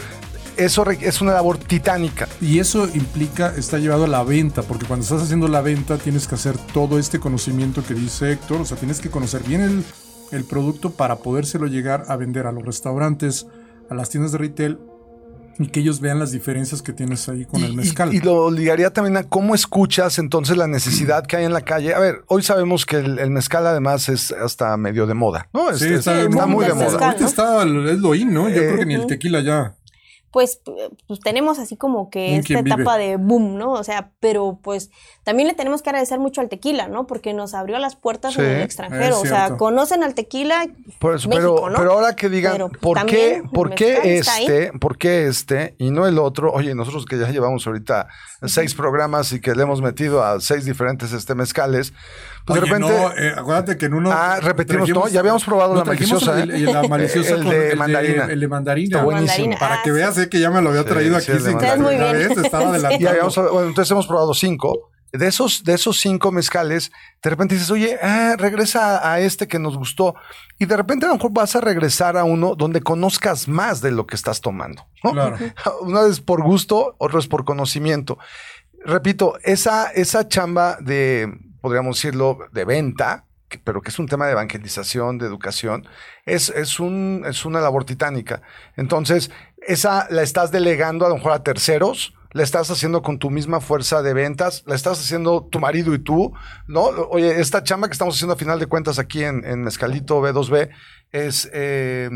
eso 0.57 0.89
es 0.91 1.21
una 1.21 1.33
labor 1.33 1.59
titánica. 1.59 2.29
Y 2.41 2.59
eso 2.59 2.89
implica, 2.95 3.55
está 3.57 3.79
llevado 3.79 4.05
a 4.05 4.09
la 4.09 4.23
venta, 4.23 4.63
porque 4.63 4.87
cuando 4.87 5.05
estás 5.05 5.23
haciendo 5.23 5.49
la 5.49 5.61
venta 5.61 5.99
tienes 5.99 6.27
que 6.27 6.35
hacer 6.35 6.57
todo 6.73 6.99
este 6.99 7.21
conocimiento 7.21 7.85
que 7.85 7.95
dice 7.95 8.33
Héctor, 8.33 8.63
o 8.63 8.65
sea, 8.65 8.77
tienes 8.77 9.01
que 9.01 9.11
conocer 9.11 9.43
bien 9.43 9.61
el, 9.61 9.85
el 10.33 10.45
producto 10.45 10.91
para 10.91 11.17
podérselo 11.17 11.67
llegar 11.67 12.05
a 12.09 12.17
vender 12.17 12.47
a 12.47 12.53
los 12.53 12.65
restaurantes, 12.65 13.47
a 13.91 13.95
las 13.95 14.11
tiendas 14.11 14.33
de 14.33 14.39
retail 14.39 14.79
y 15.59 15.69
que 15.69 15.81
ellos 15.81 16.01
vean 16.01 16.19
las 16.19 16.33
diferencias 16.33 16.83
que 16.83 16.93
tienes 16.93 17.29
ahí 17.29 17.45
con 17.45 17.63
el 17.63 17.75
mezcal. 17.75 18.13
Y, 18.13 18.21
lo 18.21 18.51
ligaría 18.51 18.91
también 18.91 19.17
a 19.17 19.25
cómo 19.25 19.55
escuchas 19.55 20.19
entonces 20.19 20.57
la 20.57 20.67
necesidad 20.67 21.25
que 21.27 21.37
hay 21.37 21.45
en 21.45 21.53
la 21.53 21.63
calle. 21.63 21.95
A 21.95 21.99
ver, 21.99 22.25
hoy 22.29 22.43
sabemos 22.43 22.87
que 22.87 22.97
el, 22.97 23.31
mezcal 23.31 23.67
además 23.67 24.09
es 24.09 24.33
hasta 24.33 24.77
medio 24.77 25.07
de 25.07 25.15
moda, 25.15 25.49
¿no? 25.53 25.77
Sí, 25.77 25.93
está, 25.93 26.15
muy 26.47 26.65
de 26.65 26.75
moda. 26.75 27.07
Ahorita 27.07 27.27
está 27.27 27.63
el, 27.63 28.01
lo 28.01 28.15
¿no? 28.15 28.49
Yo 28.49 28.55
creo 28.55 28.79
que 28.79 28.87
ni 28.87 28.95
el 28.95 29.03
eh, 29.03 29.07
tequila 29.07 29.41
ya 29.41 29.75
pues, 30.35 30.61
pues 31.07 31.21
tenemos 31.21 31.61
así 31.61 31.77
como 31.77 32.11
que 32.11 32.35
esta 32.39 32.59
etapa 32.59 32.99
de 32.99 33.19
boom, 33.19 33.57
¿no? 33.57 33.71
O 33.71 33.85
sea, 33.85 34.11
pero 34.19 34.59
pues 34.61 34.91
también 35.23 35.47
le 35.47 35.55
tenemos 35.55 35.81
que 35.81 35.91
agradecer 35.91 36.19
mucho 36.19 36.41
al 36.41 36.49
tequila, 36.49 36.89
¿no? 36.89 37.07
Porque 37.07 37.33
nos 37.33 37.55
abrió 37.55 37.79
las 37.79 37.95
puertas 37.95 38.37
en 38.37 38.45
el 38.45 38.63
extranjero. 38.63 39.21
O 39.21 39.25
sea, 39.25 39.57
conocen 39.57 40.03
al 40.03 40.15
tequila. 40.15 40.67
Por 40.99 41.15
eso, 41.15 41.31
pero, 41.31 41.67
pero 41.77 41.93
ahora 41.93 42.17
que 42.17 42.29
digan, 42.29 42.69
¿por 42.81 43.07
qué, 43.07 43.45
por 43.53 43.77
qué 43.77 44.19
este, 44.19 44.73
por 44.81 44.99
qué 44.99 45.29
este 45.29 45.77
y 45.79 45.93
no 45.93 46.05
el 46.05 46.19
otro? 46.19 46.51
Oye, 46.53 46.75
nosotros 46.75 47.05
que 47.05 47.17
ya 47.17 47.31
llevamos 47.31 47.65
ahorita 47.69 48.09
seis 48.43 48.75
programas 48.75 49.33
y 49.33 49.41
que 49.41 49.55
le 49.55 49.63
hemos 49.63 49.83
metido 49.83 50.25
a 50.25 50.41
seis 50.41 50.65
diferentes 50.65 51.13
este 51.13 51.37
mezcales, 51.37 51.93
pues 52.45 52.61
de 52.61 52.67
repente. 52.67 52.93
No, 52.93 53.13
eh, 53.17 53.33
acuérdate 53.37 53.79
que 53.79 53.87
en 53.87 53.95
uno. 53.95 54.11
Ah, 54.13 54.39
repetimos, 54.41 54.89
no, 54.91 55.09
ya 55.09 55.21
habíamos 55.21 55.45
probado 55.45 55.75
la 55.75 55.85
maliciosa. 55.85 56.43
El, 56.43 56.51
el, 56.51 56.65
la 56.67 56.83
maliciosa 56.83 57.35
el, 57.37 57.45
de 57.45 57.77
mandarina. 57.77 58.25
El 58.25 58.41
de, 58.41 58.49
mandarina. 58.49 59.03
buenísimo. 59.03 59.59
Para 59.59 59.83
que 59.83 59.91
veas 59.91 60.19
eh, 60.19 60.29
que 60.29 60.41
ya 60.41 60.51
me 60.51 60.61
lo 60.61 60.69
había 60.69 60.85
traído 60.85 61.17
aquí 61.17 61.33
sin 61.41 61.59
que 61.59 61.77
muy 61.77 61.97
bien. 61.97 62.13
Vez, 62.13 62.37
estaba 62.37 62.69
adelantado. 62.69 63.09
Habíamos, 63.09 63.37
bueno, 63.37 63.69
entonces 63.69 63.91
hemos 63.91 64.07
probado 64.07 64.35
cinco. 64.35 64.91
De 65.11 65.29
esos, 65.29 65.63
de 65.63 65.75
esos 65.75 66.01
cinco 66.01 66.33
mezcales, 66.33 66.91
de 67.23 67.31
repente 67.31 67.55
dices, 67.55 67.71
oye, 67.71 67.97
ah, 68.03 68.35
regresa 68.37 69.09
a 69.09 69.21
este 69.21 69.47
que 69.47 69.61
nos 69.61 69.79
gustó. 69.79 70.17
Y 70.59 70.67
de 70.67 70.77
repente 70.77 71.07
a 71.07 71.11
lo 71.11 71.15
mejor 71.15 71.31
vas 71.33 71.55
a 71.55 71.61
regresar 71.61 72.17
a 72.17 72.25
uno 72.25 72.57
donde 72.57 72.81
conozcas 72.81 73.47
más 73.47 73.81
de 73.81 73.93
lo 73.93 74.07
que 74.07 74.17
estás 74.17 74.41
tomando. 74.41 74.89
¿no? 75.05 75.13
Claro. 75.13 75.39
Una 75.83 76.03
vez 76.03 76.21
por 76.21 76.43
gusto, 76.43 76.97
otro 76.99 77.21
es 77.21 77.29
por 77.29 77.45
conocimiento. 77.45 78.19
Repito, 78.85 79.39
esa, 79.45 79.89
esa 79.93 80.27
chamba 80.27 80.79
de, 80.81 81.33
podríamos 81.65 81.97
decirlo, 81.97 82.41
de 82.53 82.67
venta, 82.67 83.25
pero 83.65 83.81
que 83.81 83.89
es 83.89 83.99
un 83.99 84.07
tema 84.07 84.27
de 84.27 84.33
evangelización, 84.33 85.17
de 85.17 85.25
educación, 85.25 85.89
es, 86.27 86.51
es, 86.51 86.79
un, 86.79 87.25
es 87.27 87.47
una 87.47 87.63
labor 87.63 87.87
titánica. 87.87 88.43
Entonces, 88.77 89.31
esa 89.67 90.07
la 90.11 90.21
estás 90.21 90.51
delegando 90.51 91.07
a 91.07 91.09
lo 91.09 91.15
mejor 91.15 91.33
a 91.33 91.43
terceros, 91.43 92.13
la 92.33 92.43
estás 92.43 92.71
haciendo 92.71 93.01
con 93.01 93.19
tu 93.19 93.31
misma 93.31 93.63
fuerza 93.63 94.03
de 94.03 94.13
ventas, 94.13 94.63
la 94.67 94.75
estás 94.75 95.01
haciendo 95.01 95.49
tu 95.51 95.59
marido 95.59 95.95
y 95.95 96.01
tú, 96.01 96.35
¿no? 96.67 96.83
Oye, 96.83 97.41
esta 97.41 97.63
chamba 97.63 97.89
que 97.89 97.93
estamos 97.93 98.17
haciendo 98.17 98.35
a 98.35 98.37
final 98.37 98.59
de 98.59 98.67
cuentas 98.67 98.99
aquí 98.99 99.25
en, 99.25 99.43
en 99.47 99.63
Mezcalito 99.63 100.21
B2B 100.21 100.69
es 101.13 101.49
eh, 101.55 102.11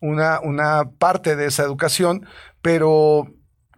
una, 0.00 0.40
una 0.40 0.88
parte 0.98 1.36
de 1.36 1.44
esa 1.44 1.62
educación, 1.62 2.26
pero 2.62 3.33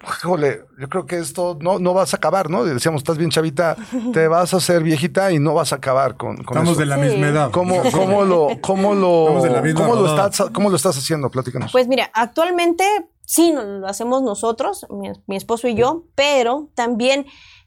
híjole, 0.22 0.64
yo 0.78 0.88
creo 0.88 1.06
que 1.06 1.18
esto 1.18 1.58
no, 1.60 1.78
no 1.78 1.94
vas 1.94 2.14
a 2.14 2.16
acabar, 2.16 2.50
¿no? 2.50 2.64
Decíamos, 2.64 3.00
estás 3.00 3.18
bien 3.18 3.30
chavita, 3.30 3.76
te 4.12 4.28
vas 4.28 4.54
a 4.54 4.58
hacer 4.58 4.82
viejita 4.82 5.32
y 5.32 5.38
no 5.38 5.54
vas 5.54 5.72
a 5.72 5.76
acabar 5.76 6.16
con, 6.16 6.36
con 6.44 6.56
Estamos 6.56 6.78
de 6.78 6.86
la 6.86 6.96
misma 6.96 7.28
edad. 7.28 7.50
¿Cómo, 7.50 7.82
cómo 7.92 8.24
lo, 8.24 8.48
cómo 8.60 8.94
lo, 8.94 9.40
cómo 9.74 9.94
lo, 9.94 10.06
estás, 10.06 10.50
cómo 10.52 10.70
lo 10.70 10.76
estás 10.76 10.96
haciendo? 10.96 11.30
Platícanos. 11.30 11.72
Pues 11.72 11.88
mira, 11.88 12.10
actualmente 12.14 12.84
sí 13.24 13.52
lo 13.52 13.86
hacemos 13.86 14.22
nosotros, 14.22 14.86
mi, 14.90 15.36
esposo 15.36 15.68
y 15.68 15.74
yo, 15.74 16.04
pero 16.14 16.70
también 16.74 17.26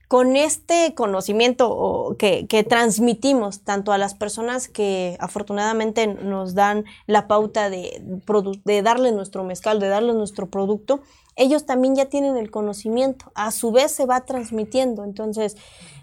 con 0.10 0.36
este 0.36 0.96
conocimiento 0.96 2.16
que, 2.18 2.48
que, 2.48 2.64
transmitimos 2.64 3.62
tanto 3.62 3.94
a 3.94 4.00
las 4.00 4.16
personas 4.16 4.68
que 4.68 5.16
afortunadamente 5.20 6.08
nos 6.08 6.56
dan 6.56 6.84
la 7.06 7.28
pauta 7.28 7.70
de, 7.70 8.02
de 8.66 8.82
darle 8.82 9.12
nuestro 9.12 9.44
mezcal, 9.44 9.80
de 9.80 9.88
darle 9.88 10.14
nuestro 10.14 10.48
producto, 10.48 11.02
ellos 11.40 11.66
también 11.66 11.96
ya 11.96 12.06
tienen 12.06 12.38
el 12.38 12.52
conocimiento, 12.52 13.32
a 13.34 13.52
su 13.52 13.72
vez 13.72 13.92
se 13.92 14.06
va 14.06 14.26
transmitiendo. 14.26 15.06
Entonces, 15.06 15.56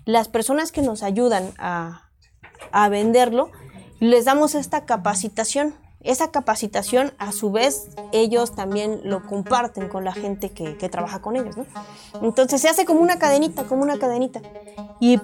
las 0.05 0.29
personas 0.29 0.73
que 0.73 0.83
nos 0.83 1.03
ayudan 1.03 1.53
a, 1.59 2.09
venderlo, 2.89 3.51
les 4.01 4.25
damos 4.25 4.55
esta 4.55 4.87
capacitación. 4.87 5.75
Esa 6.01 6.31
capacitación, 6.31 7.13
a 7.19 7.33
su 7.33 7.51
vez, 7.51 7.89
ellos 8.13 8.55
también 8.55 9.01
lo 9.05 9.25
comparten 9.27 9.89
con 9.89 10.05
la 10.05 10.13
gente 10.13 10.51
que, 10.51 10.89
trabaja 10.89 11.21
con 11.21 11.37
ellos, 11.37 11.57
Entonces 12.23 12.61
se 12.61 12.69
hace 12.69 12.85
como 12.85 13.01
una 13.01 13.19
cadenita, 13.19 13.65
como 13.65 13.83
una 13.83 13.99
cadenita. 13.99 14.41
Y 15.01 15.21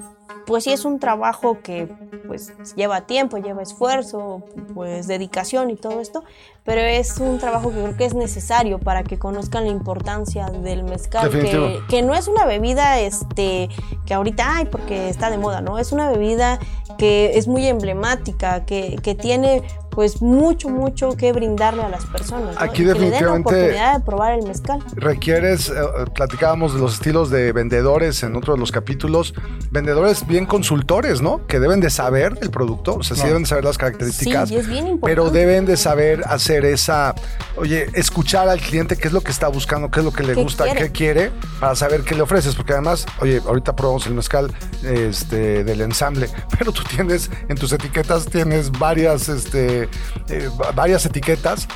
pues 0.47 0.65
sí 0.65 0.73
es 0.73 0.85
un 0.85 0.99
trabajo 0.99 1.61
que 1.63 1.89
pues 2.27 2.53
lleva 2.75 3.03
tiempo, 3.03 3.39
lleva 3.39 3.63
esfuerzo, 3.63 4.43
pues 4.75 5.07
dedicación 5.07 5.71
y 5.71 5.77
todo 5.77 6.01
esto, 6.01 6.25
pero 6.65 6.81
es 6.81 7.19
un 7.19 7.39
trabajo 7.39 7.71
que 7.71 7.77
creo 7.77 7.97
que 7.97 8.05
es 8.05 8.15
necesario 8.15 8.79
para 8.79 9.03
que 9.03 9.19
conozcan 9.19 9.65
la 9.65 9.71
importancia 9.71 10.47
del 10.47 10.85
mezcal, 10.85 11.31
que, 11.31 11.81
que, 11.89 12.03
no 12.03 12.15
es 12.15 12.29
una 12.29 12.45
bebida 12.47 12.99
este 13.01 13.69
que 14.07 14.15
ahorita 14.15 14.57
hay 14.57 14.65
porque 14.67 15.09
está 15.09 15.31
de 15.31 15.39
moda, 15.39 15.61
¿no? 15.61 15.79
Es 15.79 15.93
una 15.93 16.11
bebida 16.11 16.59
que 16.99 17.37
es 17.37 17.49
muy 17.49 17.67
emblemática, 17.67 18.65
que, 18.65 18.97
que 19.03 19.15
tiene 19.15 19.63
pues 19.95 20.23
mucho, 20.23 20.69
mucho 20.71 21.17
que 21.17 21.33
brindarle 21.33 21.83
a 21.83 21.89
las 21.89 22.05
personas. 22.07 22.55
¿no? 22.55 22.61
Aquí 22.61 22.83
Y 22.83 22.87
que 22.87 22.93
le 22.95 22.95
den 22.95 23.01
la 23.01 23.05
definitivamente- 23.11 23.49
oportunidad 23.51 23.99
de 23.99 24.05
probar 24.05 24.33
el 24.39 24.47
mezcal. 24.47 24.83
requieres, 24.95 25.69
eh, 25.69 25.73
platicábamos 26.15 26.75
de 26.75 26.81
los 26.81 26.95
estilos 26.95 27.31
de 27.31 27.53
vendedores 27.53 28.23
en 28.23 28.35
otro 28.37 28.55
de 28.55 28.61
los 28.61 28.73
capítulos, 28.73 29.35
vendedores 29.71 30.27
bien 30.27 30.47
consultores, 30.47 31.21
¿no? 31.21 31.47
Que 31.47 31.61
deben 31.61 31.81
de 31.81 31.91
saber 31.91 32.39
el 32.41 32.51
producto, 32.51 32.95
o 32.97 33.03
sea, 33.03 33.15
sí 33.17 33.21
Claro. 33.23 33.29
deben 33.29 33.43
de 33.43 33.49
saber 33.49 33.65
las 33.65 33.79
características, 33.79 34.49
Sí, 34.49 34.55
y 34.55 34.59
es 34.59 34.67
bien 34.67 34.87
importante. 34.89 35.07
pero 35.07 35.31
deben 35.31 35.67
de 35.67 35.77
saber 35.77 36.23
hacer 36.27 36.65
esa, 36.65 37.15
oye, 37.57 37.87
escuchar 37.95 38.49
al 38.49 38.61
cliente 38.61 38.97
qué 38.97 39.09
es 39.09 39.13
lo 39.15 39.21
que 39.21 39.31
está 39.31 39.49
buscando, 39.49 39.91
qué 39.91 40.01
es 40.01 40.05
lo 40.05 40.13
que 40.13 40.23
le 40.23 40.35
¿Qué 40.35 40.43
gusta, 40.43 40.65
quiere? 40.65 40.81
qué 40.81 40.91
quiere, 40.93 41.33
para 41.61 41.75
saber 41.75 42.03
qué 42.03 42.15
le 42.15 42.23
ofreces, 42.23 42.55
porque 42.55 42.73
además, 42.73 43.05
oye, 43.21 43.41
ahorita 43.47 43.77
probamos 43.77 44.07
el 44.07 44.15
mezcal 44.15 44.51
este, 44.83 45.65
del 45.65 45.81
ensamble, 45.83 46.29
pero 46.59 46.73
tú 46.73 46.83
tienes, 46.85 47.31
en 47.49 47.57
tus 47.57 47.73
etiquetas 47.73 48.27
tienes 48.27 48.71
varias, 48.71 49.29
este, 49.29 49.82
eh, 50.29 50.49
va- 50.61 50.73
varias 50.73 51.05
etiquetas 51.07 51.69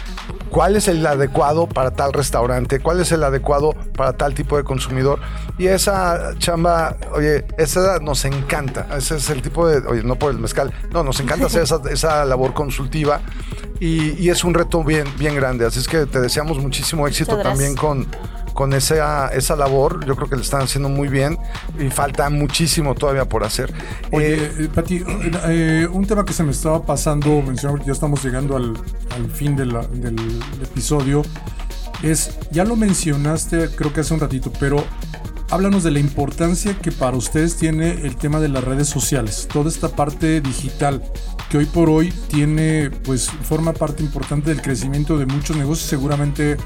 cuál 0.51 0.77
es 0.77 0.89
el 0.89 1.05
adecuado 1.07 1.67
para 1.69 1.91
tal 1.91 2.13
restaurante, 2.13 2.81
cuál 2.81 3.01
es 3.01 3.13
el 3.13 3.23
adecuado 3.25 3.75
para 3.97 4.13
tal 4.15 4.33
tipo 4.35 4.57
de 4.57 4.65
consumidor. 4.65 5.19
Y 5.59 5.67
esa 5.67 6.33
chamba, 6.39 6.97
oye, 7.13 7.45
esa 7.59 7.99
nos 7.99 8.25
encanta. 8.25 8.87
Ese 8.97 9.17
es 9.17 9.29
el 9.31 9.43
tipo 9.43 9.69
de, 9.69 9.87
oye, 9.87 10.03
no 10.03 10.17
por 10.17 10.31
el 10.31 10.39
mezcal, 10.39 10.73
no, 10.93 11.03
nos 11.03 11.21
encanta 11.21 11.47
hacer 11.47 11.63
esa, 11.63 11.81
esa 11.91 12.25
labor 12.25 12.55
consultiva 12.55 13.21
y, 13.81 14.13
y 14.23 14.31
es 14.31 14.45
un 14.45 14.55
reto 14.55 14.83
bien, 14.85 15.07
bien 15.19 15.35
grande. 15.35 15.67
Así 15.67 15.81
es 15.81 15.89
que 15.89 16.07
te 16.07 16.21
deseamos 16.21 16.59
muchísimo 16.59 17.07
éxito 17.07 17.33
también 17.43 17.75
con 17.77 18.07
con 18.57 18.73
esa, 18.73 19.29
esa 19.29 19.55
labor, 19.55 20.05
yo 20.07 20.17
creo 20.17 20.29
que 20.31 20.37
le 20.37 20.43
están 20.43 20.63
haciendo 20.63 20.89
muy 20.89 21.09
bien 21.09 21.39
y 21.79 21.91
falta 21.91 22.29
muchísimo 22.31 22.95
todavía 22.95 23.27
por 23.29 23.45
hacer. 23.45 23.73
Oye, 24.11 24.35
Eh, 24.35 24.53
eh, 24.61 24.69
Pati, 24.75 25.05
eh, 25.49 25.87
un 25.93 26.07
tema 26.07 26.25
que 26.25 26.33
se 26.33 26.43
me 26.43 26.53
estaba 26.53 26.83
pasando, 26.85 27.43
mencionar 27.43 27.79
que 27.81 27.87
ya 27.87 27.93
estamos 27.93 28.25
llegando 28.25 28.57
al, 28.57 28.73
al 29.15 29.31
fin 29.31 29.55
de 29.57 29.67
la- 29.67 29.87
del 29.87 30.17
episodio, 30.63 31.23
es, 32.03 32.31
ya 32.51 32.65
lo 32.65 32.77
mencionaste 32.77 33.69
creo 33.77 33.93
que 33.93 34.01
hace 34.01 34.15
un 34.15 34.21
ratito, 34.21 34.51
pero 34.59 34.83
háblanos 35.51 35.83
de 35.85 35.91
la 35.91 36.01
importancia 36.01 36.75
que 36.79 36.93
para 36.93 37.17
ustedes 37.17 37.57
tiene 37.57 37.91
el 38.07 38.17
tema 38.17 38.41
de 38.41 38.49
las 38.49 38.65
redes 38.65 38.89
sociales, 38.89 39.49
toda 39.53 39.69
esta 39.69 39.89
parte 39.91 40.41
digital 40.41 41.03
que 41.51 41.59
hoy 41.59 41.67
por 41.67 41.89
hoy 41.89 42.13
tiene, 42.29 42.91
pues 43.05 43.31
forma 43.31 43.73
parte 43.73 44.03
importante 44.03 44.51
del 44.51 44.61
crecimiento 44.63 45.17
de 45.19 45.27
muchos 45.27 45.57
negocios, 45.57 45.89
seguramente 45.89 46.57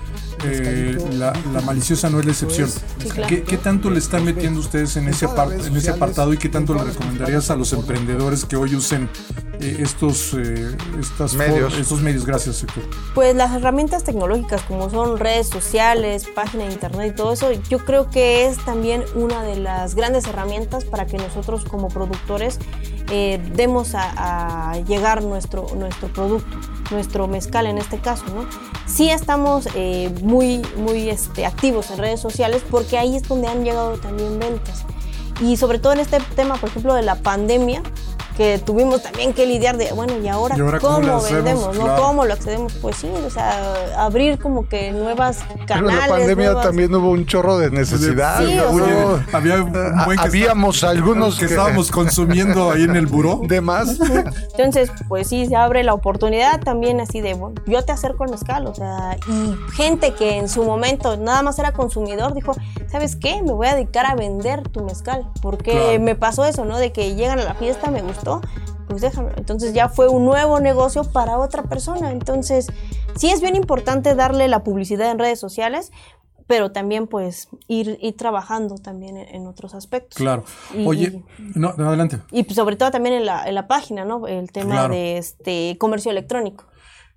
eh, 0.45 0.99
la, 1.13 1.33
la 1.53 1.61
maliciosa 1.63 2.09
no 2.11 2.19
es 2.21 2.25
la 2.27 2.33
excepción. 2.33 2.69
Sí, 2.69 3.09
claro. 3.09 3.29
¿Qué, 3.29 3.43
qué 3.43 3.57
tanto 3.57 3.91
le 3.91 3.99
están 3.99 4.25
metiendo 4.25 4.61
ustedes 4.61 4.97
en 4.97 5.09
ese, 5.09 5.27
apart- 5.27 5.67
en 5.67 5.77
ese 5.77 5.91
apartado 5.91 6.33
y 6.33 6.37
qué 6.39 6.49
tanto 6.49 6.75
le 6.75 6.85
recomendarías 6.85 7.51
a 7.51 7.57
los 7.57 7.73
emprendedores 7.73 8.45
que 8.45 8.57
hoy 8.57 8.75
usen 8.75 9.09
eh, 9.61 9.77
estos, 9.81 10.35
eh, 10.35 10.77
estas 10.99 11.33
for- 11.37 11.49
Medios. 11.49 11.75
estos 11.79 12.01
medios? 12.01 12.25
Gracias, 12.25 12.63
Héctor. 12.63 12.85
Pues 13.15 13.35
las 13.37 13.53
herramientas 13.55 14.05
tecnológicas 14.05 14.63
como 14.63 14.89
son 14.91 15.19
redes 15.19 15.49
sociales, 15.49 16.25
página 16.35 16.65
de 16.65 16.73
internet 16.73 17.13
y 17.13 17.17
todo 17.17 17.33
eso, 17.33 17.51
yo 17.69 17.79
creo 17.85 18.09
que 18.11 18.47
es 18.47 18.57
también 18.65 19.05
una 19.15 19.43
de 19.43 19.57
las 19.57 19.95
grandes 19.95 20.27
herramientas 20.27 20.85
para 20.85 21.07
que 21.07 21.19
nosotros 21.19 21.65
como 21.65 21.89
productores 21.89 22.59
eh, 23.11 23.41
demos 23.55 23.95
a, 23.95 24.71
a 24.71 24.79
llegar 24.81 25.23
nuestro, 25.23 25.67
nuestro 25.77 26.09
producto, 26.09 26.57
nuestro 26.91 27.27
mezcal 27.27 27.67
en 27.67 27.79
este 27.79 27.99
caso, 27.99 28.25
¿no? 28.35 28.47
Sí 28.87 29.11
estamos 29.11 29.69
eh, 29.75 30.13
muy, 30.23 30.63
muy 30.77 31.09
este, 31.09 31.47
activos 31.47 31.91
en 31.91 31.99
redes 31.99 32.21
sociales 32.21 32.63
porque 32.71 32.99
ahí 32.99 33.17
es 33.17 33.29
donde 33.29 33.49
han 33.49 33.65
llegado 33.65 33.99
también 33.99 34.39
ventas. 34.39 34.85
Y 35.41 35.57
sobre 35.57 35.79
todo 35.79 35.95
en 35.95 36.01
este 36.01 36.19
tema, 36.37 36.57
por 36.57 36.69
ejemplo, 36.69 36.95
de 36.95 37.03
la 37.03 37.17
pandemia, 37.17 37.83
que 38.41 38.59
tuvimos 38.59 39.03
también 39.03 39.35
que 39.35 39.45
lidiar 39.45 39.77
de, 39.77 39.93
bueno, 39.93 40.15
¿y 40.17 40.27
ahora, 40.27 40.57
¿Y 40.57 40.61
ahora 40.63 40.81
cómo 40.81 41.21
vendemos? 41.21 41.77
¿no? 41.77 41.95
¿Cómo 41.97 42.25
lo 42.25 42.33
accedemos? 42.33 42.73
Pues 42.81 42.97
sí, 42.97 43.07
o 43.27 43.29
sea, 43.29 43.75
abrir 43.99 44.39
como 44.39 44.67
que 44.67 44.93
nuevas 44.93 45.41
pero 45.51 45.67
canales. 45.67 45.93
en 45.93 46.01
la 46.01 46.09
pandemia 46.17 46.47
nuevas- 46.47 46.65
también 46.65 46.95
hubo 46.95 47.11
un 47.11 47.27
chorro 47.27 47.59
de 47.59 47.71
necesidad. 47.71 48.39
Sí, 48.43 48.59
o 48.59 48.71
Hubo- 48.71 48.87
sea- 48.87 49.27
había 49.37 49.57
un 49.63 49.77
Ah, 49.77 50.05
buen 50.07 50.19
que 50.19 50.25
habíamos 50.25 50.77
está- 50.77 50.89
algunos 50.89 51.35
que 51.35 51.41
que- 51.49 51.53
estábamos 51.53 51.91
consumiendo 52.01 52.71
ahí 52.71 52.85
en 52.85 52.97
el 52.97 53.07
buró. 53.09 53.41
de 53.43 53.61
más. 53.61 53.99
Entonces, 54.57 54.91
pues 55.09 55.29
sí, 55.29 55.45
se 55.47 55.57
abre 55.57 55.85
la 55.85 55.93
oportunidad 55.93 56.61
también 56.61 56.99
así 57.01 57.21
de, 57.21 57.35
bueno, 57.35 57.61
yo 57.67 57.85
te 57.85 57.93
acerco 57.93 58.25
el 58.25 58.31
mezcal, 58.31 58.67
o 58.67 58.75
sea, 58.75 59.19
y 59.29 59.55
gente 59.75 60.15
que 60.15 60.39
en 60.39 60.49
su 60.49 60.63
momento 60.65 61.19
nada 61.19 61.43
más 61.43 61.59
era 61.59 61.73
consumidor, 61.73 62.33
dijo, 62.33 62.53
¿sabes 62.91 63.17
qué? 63.17 63.43
Me 63.43 63.53
voy 63.53 63.67
a 63.67 63.75
dedicar 63.75 64.07
a 64.07 64.15
vender 64.15 64.67
tu 64.69 64.83
mezcal, 64.83 65.27
porque 65.43 65.73
Claro. 65.73 66.01
me 66.01 66.15
pasó 66.15 66.47
eso, 66.47 66.65
¿no? 66.65 66.79
De 66.79 66.91
que 66.93 67.15
llegan 67.15 67.39
a 67.39 67.45
la 67.45 67.55
fiesta, 67.55 67.91
me 67.91 68.01
gustó, 68.03 68.30
pues 68.89 69.01
déjame. 69.03 69.31
Entonces 69.37 69.73
ya 69.73 69.89
fue 69.89 70.09
un 70.09 70.25
nuevo 70.25 70.61
negocio 70.61 71.05
para 71.05 71.39
otra 71.39 71.63
persona. 71.65 72.11
Entonces, 72.11 72.67
sí 73.17 73.31
es 73.31 73.41
bien 73.41 73.57
importante 73.57 74.15
darle 74.15 74.49
la 74.49 74.63
publicidad 74.65 75.11
en 75.11 75.19
redes 75.19 75.39
sociales, 75.41 75.91
pero 76.47 76.73
también 76.73 77.07
pues 77.07 77.49
ir, 77.69 77.97
ir 78.01 78.17
trabajando 78.17 78.75
también 78.77 79.17
en, 79.17 79.29
en 79.35 79.47
otros 79.47 79.75
aspectos. 79.75 80.17
Claro. 80.17 80.45
Y- 80.77 80.85
Oye, 80.87 81.23
no, 81.55 81.75
no, 81.77 81.87
adelante. 81.89 82.19
Y 82.33 82.43
pues, 82.43 82.57
sobre 82.57 82.75
todo 82.77 82.91
también 82.91 83.15
en 83.15 83.27
la, 83.27 83.47
en 83.47 83.55
la 83.55 83.69
página, 83.69 84.05
¿no? 84.05 84.27
El 84.27 84.51
tema 84.51 84.73
Claro. 84.73 84.95
de 84.95 85.19
este 85.19 85.77
comercio 85.79 86.11
electrónico. 86.11 86.65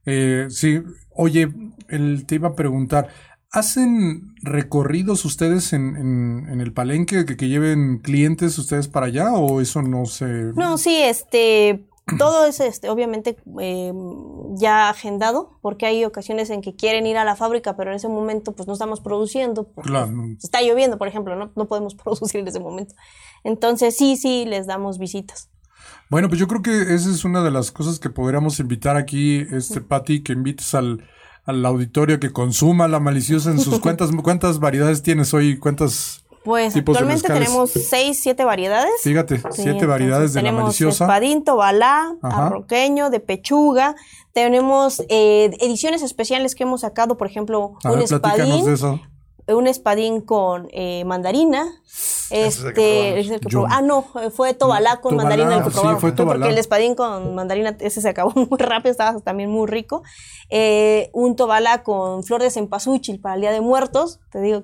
Eh, 0.05 0.47
sí, 0.49 0.84
oye, 1.16 1.51
el, 1.88 2.26
te 2.28 2.36
iba 2.36 2.49
a 2.49 2.55
preguntar, 2.55 3.07
¿hacen 3.54 4.36
recorridos 4.41 5.24
ustedes 5.26 5.72
en, 5.74 5.95
en- 5.95 6.47
en 6.49 6.60
el 6.60 6.74
palenque 6.74 7.24
que, 7.26 7.38
que 7.38 7.47
lleven 7.47 7.99
clientes 7.99 8.58
ustedes 8.58 8.88
para 8.89 9.06
allá 9.06 9.32
o 9.34 9.62
eso 9.62 9.82
no 9.82 10.06
se... 10.06 10.26
No, 10.56 10.78
sí, 10.78 10.97
este, 11.01 11.86
todo 12.18 12.45
es 12.45 12.60
este, 12.60 12.89
obviamente 12.89 13.38
eh, 13.62 13.93
ya 14.56 14.89
agendado, 14.89 15.58
porque 15.62 15.86
hay 15.86 16.04
ocasiones 16.04 16.49
en 16.49 16.62
que 16.62 16.76
quieren 16.76 17.06
ir 17.08 17.16
a 17.18 17.24
la 17.24 17.36
fábrica, 17.36 17.78
pero 17.78 17.91
en 17.91 17.95
ese 17.97 18.10
momento 18.10 18.54
pues 18.54 18.68
no 18.68 18.74
estamos 18.74 18.99
produciendo. 19.01 19.72
Claro. 19.84 20.12
Está 20.41 20.62
lloviendo, 20.62 20.97
por 20.97 21.08
ejemplo, 21.08 21.36
¿no? 21.36 21.51
no 21.56 21.68
podemos 21.68 21.95
producir 22.04 22.41
en 22.41 22.47
ese 22.47 22.60
momento. 22.60 22.95
Entonces 23.43 23.95
sí, 23.95 24.18
sí, 24.18 24.45
les 24.45 24.66
damos 24.68 24.97
visitas. 24.97 25.49
Bueno, 26.10 26.28
pues 26.28 26.39
yo 26.39 26.47
creo 26.47 26.62
que 26.62 26.93
esa 26.93 27.10
es 27.10 27.24
una 27.24 27.43
de 27.43 27.51
las 27.51 27.72
cosas 27.72 27.99
que 27.99 28.10
podríamos 28.10 28.60
invitar 28.60 28.97
aquí, 28.97 29.45
este 29.51 29.80
Patti, 29.82 30.22
que 30.24 30.34
invites 30.34 30.74
al, 30.76 31.08
al 31.45 31.65
auditorio 31.65 32.19
que 32.19 32.31
consuma 32.31 32.87
la 32.87 32.99
maliciosa 32.99 33.51
en 33.51 33.59
sus 33.59 33.79
cuentas. 33.81 34.09
¿Cuántas 34.23 34.59
variedades 34.59 35.03
tienes 35.03 35.33
hoy? 35.33 35.57
¿Cuántas? 35.57 36.23
Pues 36.43 36.73
Tipos 36.73 36.97
actualmente 36.97 37.27
tenemos 37.27 37.71
seis, 37.71 38.19
siete 38.21 38.43
variedades. 38.43 38.91
Fíjate, 39.01 39.37
Sí, 39.37 39.61
siete 39.63 39.85
variedades 39.85 40.33
de 40.33 40.41
la 40.41 40.51
maliciosa. 40.51 41.05
Espadín, 41.05 41.45
tobalá, 41.45 42.15
Ajá. 42.21 42.47
arroqueño, 42.47 43.09
de 43.09 43.21
pechuga. 43.21 43.95
Tenemos 44.33 45.01
eh, 45.07 45.51
ediciones 45.61 46.01
especiales 46.01 46.55
que 46.55 46.63
hemos 46.63 46.81
sacado, 46.81 47.15
por 47.17 47.27
ejemplo, 47.27 47.75
A 47.83 47.91
un 47.91 47.95
ver, 47.99 48.03
espadín, 48.03 48.65
de 48.65 48.73
eso. 48.73 48.99
Un 49.47 49.67
espadín 49.67 50.21
con 50.21 50.67
eh, 50.71 51.03
mandarina. 51.05 51.65
es 52.31 52.63
el 52.63 52.73
que 52.73 53.09
Este, 53.09 53.19
es 53.19 53.29
el 53.29 53.39
que 53.41 53.49
Yo- 53.49 53.63
probamos. 53.63 53.77
Ah, 53.77 53.81
no, 53.81 54.31
fue 54.31 54.53
tobalá 54.53 55.01
con 55.01 55.11
Tobalá, 55.17 55.29
mandarina 55.29 55.57
el 55.57 55.63
que 55.63 55.69
sí, 55.69 55.75
probamos. 55.75 56.01
fue 56.01 56.11
tobalá. 56.13 56.39
Porque 56.39 56.53
el 56.53 56.57
espadín 56.59 56.95
con 56.95 57.35
mandarina, 57.35 57.75
ese 57.79 58.01
se 58.01 58.09
acabó 58.09 58.31
muy 58.49 58.57
rápido, 58.57 58.91
estaba 58.91 59.19
también 59.19 59.49
muy 59.49 59.67
rico. 59.67 60.01
Eh, 60.49 61.09
un 61.13 61.35
tobalá 61.35 61.83
con 61.83 62.23
flor 62.23 62.41
de 62.41 62.51
cempasúchil 62.51 63.19
para 63.19 63.35
el 63.35 63.41
Día 63.41 63.51
de 63.51 63.61
Muertos, 63.61 64.19
te 64.31 64.39
digo, 64.41 64.63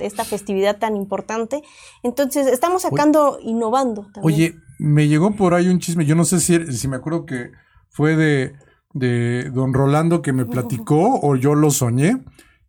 esta 0.00 0.24
festividad 0.24 0.78
tan 0.78 0.96
importante. 0.96 1.62
Entonces, 2.02 2.46
estamos 2.46 2.82
sacando, 2.82 3.38
innovando 3.42 4.02
también. 4.12 4.24
Oye, 4.24 4.54
me 4.78 5.08
llegó 5.08 5.32
por 5.36 5.54
ahí 5.54 5.68
un 5.68 5.78
chisme, 5.78 6.04
yo 6.06 6.14
no 6.14 6.24
sé 6.24 6.40
si, 6.40 6.72
si 6.72 6.88
me 6.88 6.96
acuerdo 6.96 7.26
que 7.26 7.50
fue 7.90 8.16
de, 8.16 8.54
de 8.92 9.50
don 9.50 9.72
Rolando 9.74 10.22
que 10.22 10.32
me 10.32 10.46
platicó 10.46 11.20
o 11.22 11.36
yo 11.36 11.54
lo 11.54 11.70
soñé, 11.70 12.16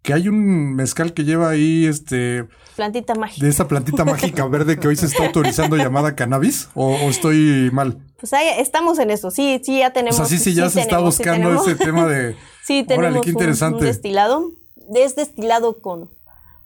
que 0.01 0.13
hay 0.13 0.27
un 0.27 0.73
mezcal 0.75 1.13
que 1.13 1.23
lleva 1.23 1.49
ahí 1.49 1.85
este 1.85 2.45
Plantita 2.75 3.13
mágica. 3.15 3.45
de 3.45 3.51
esa 3.51 3.67
plantita 3.67 4.03
mágica 4.05 4.45
verde 4.47 4.79
que 4.79 4.87
hoy 4.87 4.95
se 4.95 5.05
está 5.05 5.25
autorizando 5.25 5.75
llamada 5.77 6.15
cannabis 6.15 6.69
o, 6.73 6.87
o 6.95 7.09
estoy 7.09 7.69
mal. 7.71 7.97
Pues 8.19 8.33
ahí 8.33 8.47
estamos 8.59 8.97
en 8.99 9.11
eso, 9.11 9.29
sí, 9.31 9.61
sí, 9.63 9.79
ya 9.79 9.89
O 9.89 9.91
tenemos. 9.91 10.15
sea, 10.15 10.25
sí, 10.25 10.37
sí, 10.37 10.53
ya 10.53 10.69
se 10.69 10.79
está 10.81 10.97
tenemos, 10.97 11.15
sí 11.15 11.23
buscando 11.23 11.53
ese 11.63 11.75
tema 11.75 12.05
de... 12.07 12.35
Sí, 12.63 12.83
tenemos 12.83 13.09
Órale, 13.09 13.21
qué 13.21 13.29
un- 13.29 13.35
interesante. 13.35 13.79
Un, 13.79 13.85
destilado. 13.85 14.51
Es 14.93 15.15
destilado 15.15 15.81
con, 15.81 16.09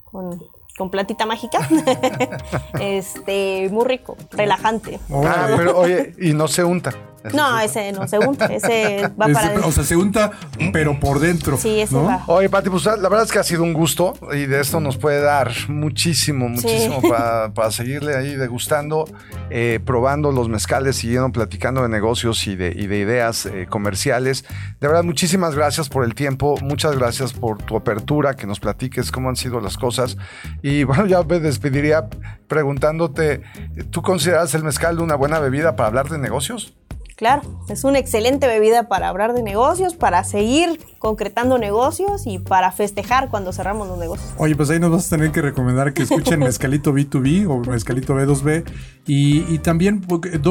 con, 0.03 0.43
con 0.77 0.91
plantita 0.91 1.25
mágica. 1.25 1.59
este, 2.79 3.69
muy 3.71 3.85
rico, 3.85 4.17
relajante. 4.31 4.99
Ah, 5.09 5.47
pero 5.55 5.77
oye, 5.79 6.13
y 6.19 6.33
no 6.33 6.47
se 6.47 6.63
unta. 6.63 6.93
No, 7.33 7.59
ese 7.59 7.91
no 7.91 8.07
se 8.07 8.19
unta, 8.19 8.45
ese 8.45 9.11
va 9.19 9.25
Ese- 9.25 9.33
para 9.33 9.65
o 9.67 9.71
sea, 9.71 9.83
se 9.83 9.95
unta, 9.95 10.31
pero 10.71 10.99
por 10.99 11.19
dentro. 11.19 11.57
Sí, 11.57 11.79
ese 11.79 11.95
¿no? 11.95 12.03
va. 12.05 12.23
Oye, 12.27 12.49
Pati, 12.49 12.69
pues 12.69 12.85
la 12.85 12.95
verdad 12.95 13.23
es 13.23 13.31
que 13.31 13.39
ha 13.39 13.43
sido 13.43 13.63
un 13.63 13.73
gusto 13.73 14.13
y 14.33 14.45
de 14.45 14.59
esto 14.61 14.79
nos 14.79 14.97
puede 14.97 15.21
dar 15.21 15.51
muchísimo, 15.67 16.49
muchísimo 16.49 17.01
para, 17.01 17.53
para 17.53 17.71
seguirle 17.71 18.15
ahí 18.15 18.35
degustando, 18.35 19.05
eh, 19.49 19.79
probando 19.85 20.31
los 20.31 20.49
mezcales, 20.49 20.97
siguiendo 20.97 21.31
platicando 21.31 21.81
de 21.81 21.89
negocios 21.89 22.45
y 22.47 22.55
de, 22.55 22.73
y 22.75 22.87
de 22.87 22.97
ideas 22.99 23.45
eh, 23.45 23.67
comerciales. 23.69 24.45
De 24.79 24.87
verdad, 24.87 25.03
muchísimas 25.03 25.55
gracias 25.55 25.89
por 25.89 26.03
el 26.05 26.15
tiempo, 26.15 26.55
muchas 26.61 26.97
gracias 26.97 27.33
por 27.33 27.57
tu 27.61 27.75
apertura, 27.77 28.35
que 28.35 28.45
nos 28.47 28.59
platiques 28.59 29.11
cómo 29.11 29.29
han 29.29 29.35
sido 29.35 29.59
las 29.59 29.77
cosas. 29.77 30.17
Y 30.61 30.83
bueno, 30.85 31.05
ya 31.05 31.23
me 31.23 31.39
despediría 31.39 32.07
preguntándote, 32.47 33.41
¿tú 33.91 34.01
consideras 34.01 34.53
el 34.55 34.63
mezcal 34.63 34.99
una 34.99 35.15
buena 35.15 35.39
bebida 35.39 35.75
para 35.75 35.87
hablar 35.87 36.09
de 36.09 36.17
negocios? 36.17 36.73
Claro, 37.15 37.43
es 37.69 37.85
una 37.85 37.97
excelente 37.97 38.45
bebida 38.45 38.89
para 38.89 39.07
hablar 39.07 39.33
de 39.33 39.41
negocios, 39.41 39.95
para 39.95 40.25
seguir 40.25 40.81
concretando 40.99 41.57
negocios 41.57 42.27
y 42.27 42.39
para 42.39 42.73
festejar 42.73 43.29
cuando 43.29 43.53
cerramos 43.53 43.87
los 43.87 43.97
negocios. 43.97 44.33
Oye, 44.37 44.53
pues 44.53 44.69
ahí 44.69 44.81
nos 44.81 44.91
vas 44.91 45.07
a 45.07 45.15
tener 45.15 45.31
que 45.31 45.41
recomendar 45.41 45.93
que 45.93 46.03
escuchen 46.03 46.39
Mezcalito 46.41 46.91
B2B 46.93 47.47
o 47.47 47.59
Mezcalito 47.71 48.15
B2B. 48.15 48.65
Y, 49.07 49.45
y 49.47 49.59
también, 49.59 50.05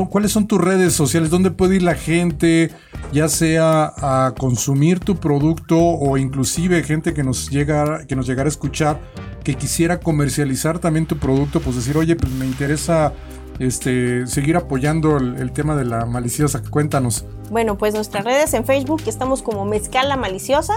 ¿cuáles 0.08 0.32
son 0.32 0.46
tus 0.46 0.58
redes 0.58 0.94
sociales? 0.94 1.28
¿Dónde 1.28 1.50
puede 1.50 1.76
ir 1.76 1.82
la 1.82 1.96
gente, 1.96 2.70
ya 3.12 3.28
sea 3.28 3.92
a 3.98 4.32
consumir 4.38 5.00
tu 5.00 5.16
producto 5.16 5.78
o 5.78 6.16
inclusive 6.16 6.82
gente 6.82 7.12
que 7.12 7.24
nos, 7.24 7.50
llega, 7.50 8.06
que 8.06 8.16
nos 8.16 8.26
llegara 8.26 8.46
a 8.46 8.50
escuchar 8.50 9.00
que 9.42 9.54
quisiera 9.56 10.00
comercializar 10.00 10.78
también 10.78 11.04
tu 11.04 11.18
producto? 11.18 11.60
Pues 11.60 11.76
decir, 11.76 11.98
oye, 11.98 12.16
pues 12.16 12.32
me 12.32 12.46
interesa 12.46 13.12
este, 13.58 14.26
seguir 14.26 14.56
apoyando 14.56 15.16
el, 15.16 15.52
tema 15.52 15.76
de 15.76 15.84
la 15.84 16.06
maliciosa. 16.06 16.62
Cuéntanos. 16.68 17.24
Bueno, 17.50 17.76
pues 17.76 17.94
nuestras 17.94 18.24
redes 18.24 18.54
en 18.54 18.64
Facebook 18.64 19.02
estamos 19.06 19.42
como 19.42 19.64
Mezcal 19.64 20.08
La 20.08 20.16
Maliciosa, 20.16 20.74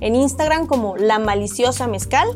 en 0.00 0.14
Instagram 0.14 0.66
como 0.66 0.96
La 0.96 1.18
Maliciosa 1.18 1.86
Mezcal 1.86 2.28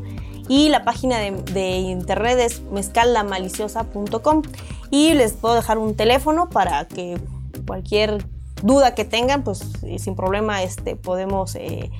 y 0.48 0.68
la 0.68 0.84
página 0.84 1.18
de, 1.18 1.32
de 1.52 1.78
internet 1.78 2.38
es 2.40 2.62
mezcallamaliciosa.com 2.70 4.42
y 4.90 5.14
les 5.14 5.32
puedo 5.32 5.54
dejar 5.54 5.78
un 5.78 5.94
teléfono 5.94 6.48
para 6.48 6.86
que 6.86 7.18
cualquier 7.66 8.24
duda 8.62 8.94
que 8.94 9.04
tengan, 9.04 9.42
pues 9.42 9.64
sin 9.98 10.14
problema 10.14 10.62
este, 10.62 10.96
podemos 10.96 11.54
eh, 11.56 11.90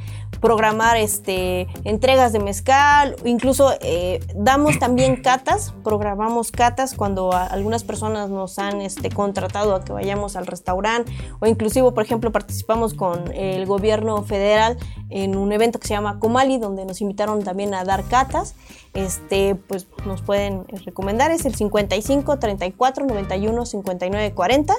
programar 0.40 0.96
este, 0.96 1.68
entregas 1.84 2.32
de 2.32 2.40
mezcal, 2.40 3.16
incluso 3.24 3.74
eh, 3.80 4.20
damos 4.34 4.78
también 4.78 5.22
catas, 5.22 5.74
programamos 5.84 6.50
catas 6.50 6.94
cuando 6.94 7.32
algunas 7.32 7.84
personas 7.84 8.30
nos 8.30 8.58
han 8.58 8.80
este, 8.80 9.10
contratado 9.10 9.74
a 9.74 9.84
que 9.84 9.92
vayamos 9.92 10.36
al 10.36 10.46
restaurante 10.46 11.12
o 11.40 11.46
inclusive, 11.46 11.92
por 11.92 12.02
ejemplo, 12.02 12.32
participamos 12.32 12.94
con 12.94 13.32
el 13.32 13.66
gobierno 13.66 14.22
federal 14.22 14.76
en 15.10 15.36
un 15.36 15.52
evento 15.52 15.78
que 15.78 15.86
se 15.88 15.94
llama 15.94 16.18
Comali, 16.18 16.58
donde 16.58 16.84
nos 16.86 17.00
invitaron 17.00 17.42
también 17.44 17.74
a 17.74 17.84
dar 17.84 18.04
catas. 18.04 18.54
Este, 18.94 19.54
pues 19.54 19.86
nos 20.04 20.20
pueden 20.20 20.66
recomendar, 20.84 21.30
es 21.30 21.46
el 21.46 21.54
55 21.54 22.38
34 22.38 23.06
91 23.06 23.66
59 23.66 24.34
40. 24.34 24.74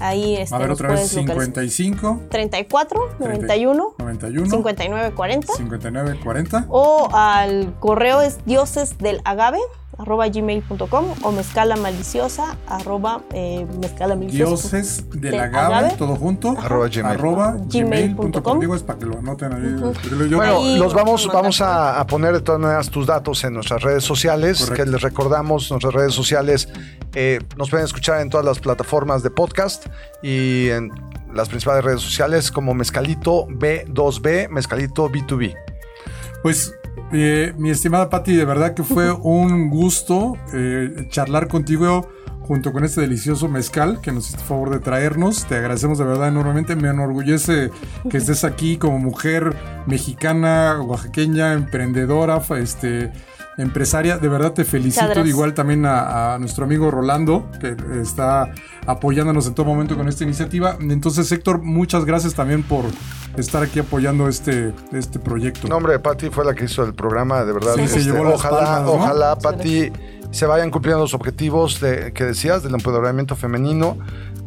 Ahí 0.00 0.36
este, 0.36 0.54
a 0.54 0.58
ver, 0.58 0.70
otra 0.70 0.90
vez 0.90 1.08
55 1.10 2.22
34 2.28 3.00
91 3.20 3.94
91 3.98 4.50
59 4.50 4.91
40 5.14 5.54
59 5.54 6.20
40 6.22 6.66
o 6.68 7.08
al 7.12 7.74
correo 7.80 8.20
es 8.20 8.44
dioses 8.44 8.98
del 8.98 9.20
agave 9.24 9.58
arroba 9.98 10.28
gmail.com 10.28 11.14
o 11.22 11.32
mezcala 11.32 11.76
maliciosa 11.76 12.56
arroba 12.66 13.22
eh, 13.32 13.66
mezcala 13.80 14.16
maliciosa. 14.16 14.68
Dioses 14.68 15.10
del 15.10 15.38
agave, 15.38 15.94
todo 15.98 16.16
junto, 16.16 16.56
arroba, 16.58 16.88
gmail. 16.88 17.06
arroba 17.06 17.56
gmail.com. 17.66 18.60
Digo, 18.60 18.74
es 18.74 18.82
para 18.82 18.98
que 18.98 19.06
lo 19.06 19.18
anoten 19.18 19.52
ahí. 19.52 20.28
bueno, 20.34 20.76
los 20.76 20.94
vamos, 20.94 21.28
vamos 21.32 21.60
a, 21.60 22.04
poner 22.06 22.34
de 22.34 22.40
todas 22.40 22.60
maneras 22.60 22.90
tus 22.90 23.06
datos 23.06 23.44
en 23.44 23.54
nuestras 23.54 23.82
redes 23.82 24.04
sociales, 24.04 24.70
que 24.70 24.84
les 24.84 25.00
recordamos, 25.00 25.70
nuestras 25.70 25.94
redes 25.94 26.14
sociales 26.14 26.68
eh, 27.14 27.40
nos 27.56 27.70
pueden 27.70 27.84
escuchar 27.84 28.20
en 28.20 28.30
todas 28.30 28.44
las 28.44 28.58
plataformas 28.58 29.22
de 29.22 29.30
podcast 29.30 29.86
y 30.22 30.68
en 30.70 30.90
las 31.34 31.48
principales 31.48 31.84
redes 31.84 32.00
sociales 32.00 32.50
como 32.50 32.74
Mezcalito 32.74 33.46
B2B, 33.48 34.48
Mezcalito 34.48 35.08
B2B. 35.10 35.56
Pues 36.42 36.74
eh, 37.12 37.52
mi 37.56 37.70
estimada 37.70 38.10
Patti, 38.10 38.34
de 38.34 38.44
verdad 38.44 38.74
que 38.74 38.82
fue 38.82 39.12
un 39.12 39.70
gusto 39.70 40.36
eh, 40.52 41.06
charlar 41.08 41.48
contigo 41.48 42.08
junto 42.42 42.72
con 42.72 42.84
este 42.84 43.00
delicioso 43.00 43.48
mezcal 43.48 44.00
que 44.00 44.12
nos 44.12 44.26
hiciste 44.26 44.44
favor 44.44 44.70
de 44.70 44.80
traernos. 44.80 45.46
Te 45.46 45.56
agradecemos 45.56 45.98
de 45.98 46.04
verdad 46.04 46.28
enormemente. 46.28 46.74
Me 46.76 46.88
enorgullece 46.88 47.70
que 48.10 48.16
estés 48.16 48.44
aquí 48.44 48.76
como 48.76 48.98
mujer 48.98 49.54
mexicana, 49.86 50.80
oaxaqueña, 50.80 51.52
emprendedora, 51.52 52.42
este, 52.58 53.12
empresaria. 53.58 54.18
De 54.18 54.28
verdad 54.28 54.52
te 54.52 54.64
felicito. 54.64 55.24
Igual 55.24 55.54
también 55.54 55.84
a, 55.86 56.36
nuestro 56.38 56.64
amigo 56.64 56.90
Rolando, 56.90 57.50
que 57.60 57.76
está 58.00 58.52
apoyándonos 58.86 59.46
en 59.46 59.54
todo 59.54 59.66
momento 59.66 59.96
con 59.96 60.08
esta 60.08 60.24
iniciativa. 60.24 60.76
Entonces, 60.80 61.30
Héctor, 61.30 61.62
muchas 61.62 62.04
gracias 62.04 62.34
también 62.34 62.62
por 62.62 62.84
estar 63.36 63.62
aquí 63.62 63.78
apoyando 63.78 64.28
este, 64.28 64.72
este 64.92 65.18
proyecto. 65.18 65.68
No, 65.68 65.76
hombre, 65.76 65.98
Patti 65.98 66.30
fue 66.30 66.44
la 66.44 66.54
que 66.54 66.64
hizo 66.64 66.84
el 66.84 66.94
programa, 66.94 67.44
de 67.44 67.52
verdad. 67.52 67.74
Sí, 67.76 67.88
se 67.88 67.98
este, 67.98 68.12
llevó 68.12 68.28
ojalá, 68.30 68.86
ojalá, 68.86 69.36
Patti, 69.36 69.90
se 70.30 70.46
vayan 70.46 70.70
cumpliendo 70.70 71.02
los 71.02 71.14
objetivos 71.14 71.80
de, 71.80 72.12
que 72.12 72.24
decías 72.24 72.62
del 72.62 72.74
empoderamiento 72.74 73.36
femenino 73.36 73.98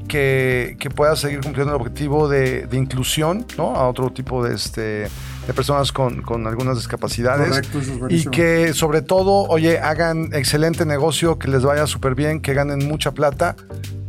que, 0.07 0.89
pueda 0.95 1.15
seguir 1.15 1.41
cumpliendo 1.41 1.73
el 1.73 1.81
objetivo 1.81 2.27
de, 2.27 2.67
inclusión 2.71 3.45
¿no? 3.57 3.75
a 3.75 3.87
otro 3.87 4.11
tipo 4.11 4.43
de, 4.43 4.55
este, 4.55 5.07
de 5.47 5.53
personas 5.53 5.91
con, 5.91 6.47
algunas 6.47 6.77
discapacidades. 6.77 7.49
Correcto, 7.49 7.79
eso 7.79 8.07
es 8.07 8.25
y 8.25 8.29
que 8.29 8.73
sobre 8.73 9.01
todo, 9.01 9.43
oye, 9.47 9.79
hagan 9.79 10.33
excelente 10.33 10.85
negocio, 10.85 11.37
que 11.37 11.47
les 11.47 11.63
vaya 11.63 11.87
súper 11.87 12.15
bien, 12.15 12.41
que 12.41 12.53
ganen 12.53 12.87
mucha 12.87 13.11
plata 13.11 13.55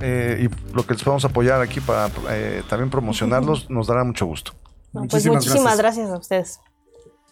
eh, 0.01 0.49
y 0.49 0.75
lo 0.75 0.87
que 0.87 0.95
les 0.95 1.03
podemos 1.03 1.25
apoyar 1.25 1.61
aquí 1.61 1.81
para 1.81 2.11
eh, 2.31 2.63
también 2.69 2.91
promocionarlos 2.91 3.71
nos 3.71 3.87
dará 3.87 4.05
mucho 4.05 4.27
gusto. 4.27 4.53
pues 5.09 5.27
muchísimas 5.27 5.79
gracias. 5.79 6.11
a 6.11 6.19
ustedes. 6.19 6.61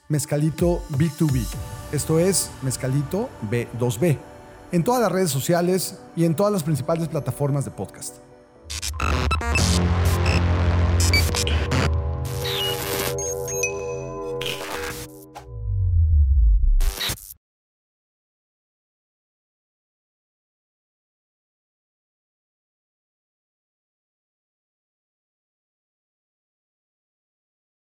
Mezcalito 0.08 0.82
B2B. 0.90 1.44
Esto 1.92 2.18
es 2.18 2.50
Mezcalito 2.62 3.30
B2B. 3.50 4.18
En 4.72 4.84
todas 4.84 5.00
las 5.00 5.12
redes 5.12 5.30
sociales 5.30 5.98
y 6.16 6.24
en 6.24 6.34
todas 6.34 6.52
las 6.52 6.62
principales 6.62 7.08
plataformas 7.08 7.64
de 7.64 7.70
podcast. 7.70 8.16
you 9.76 10.13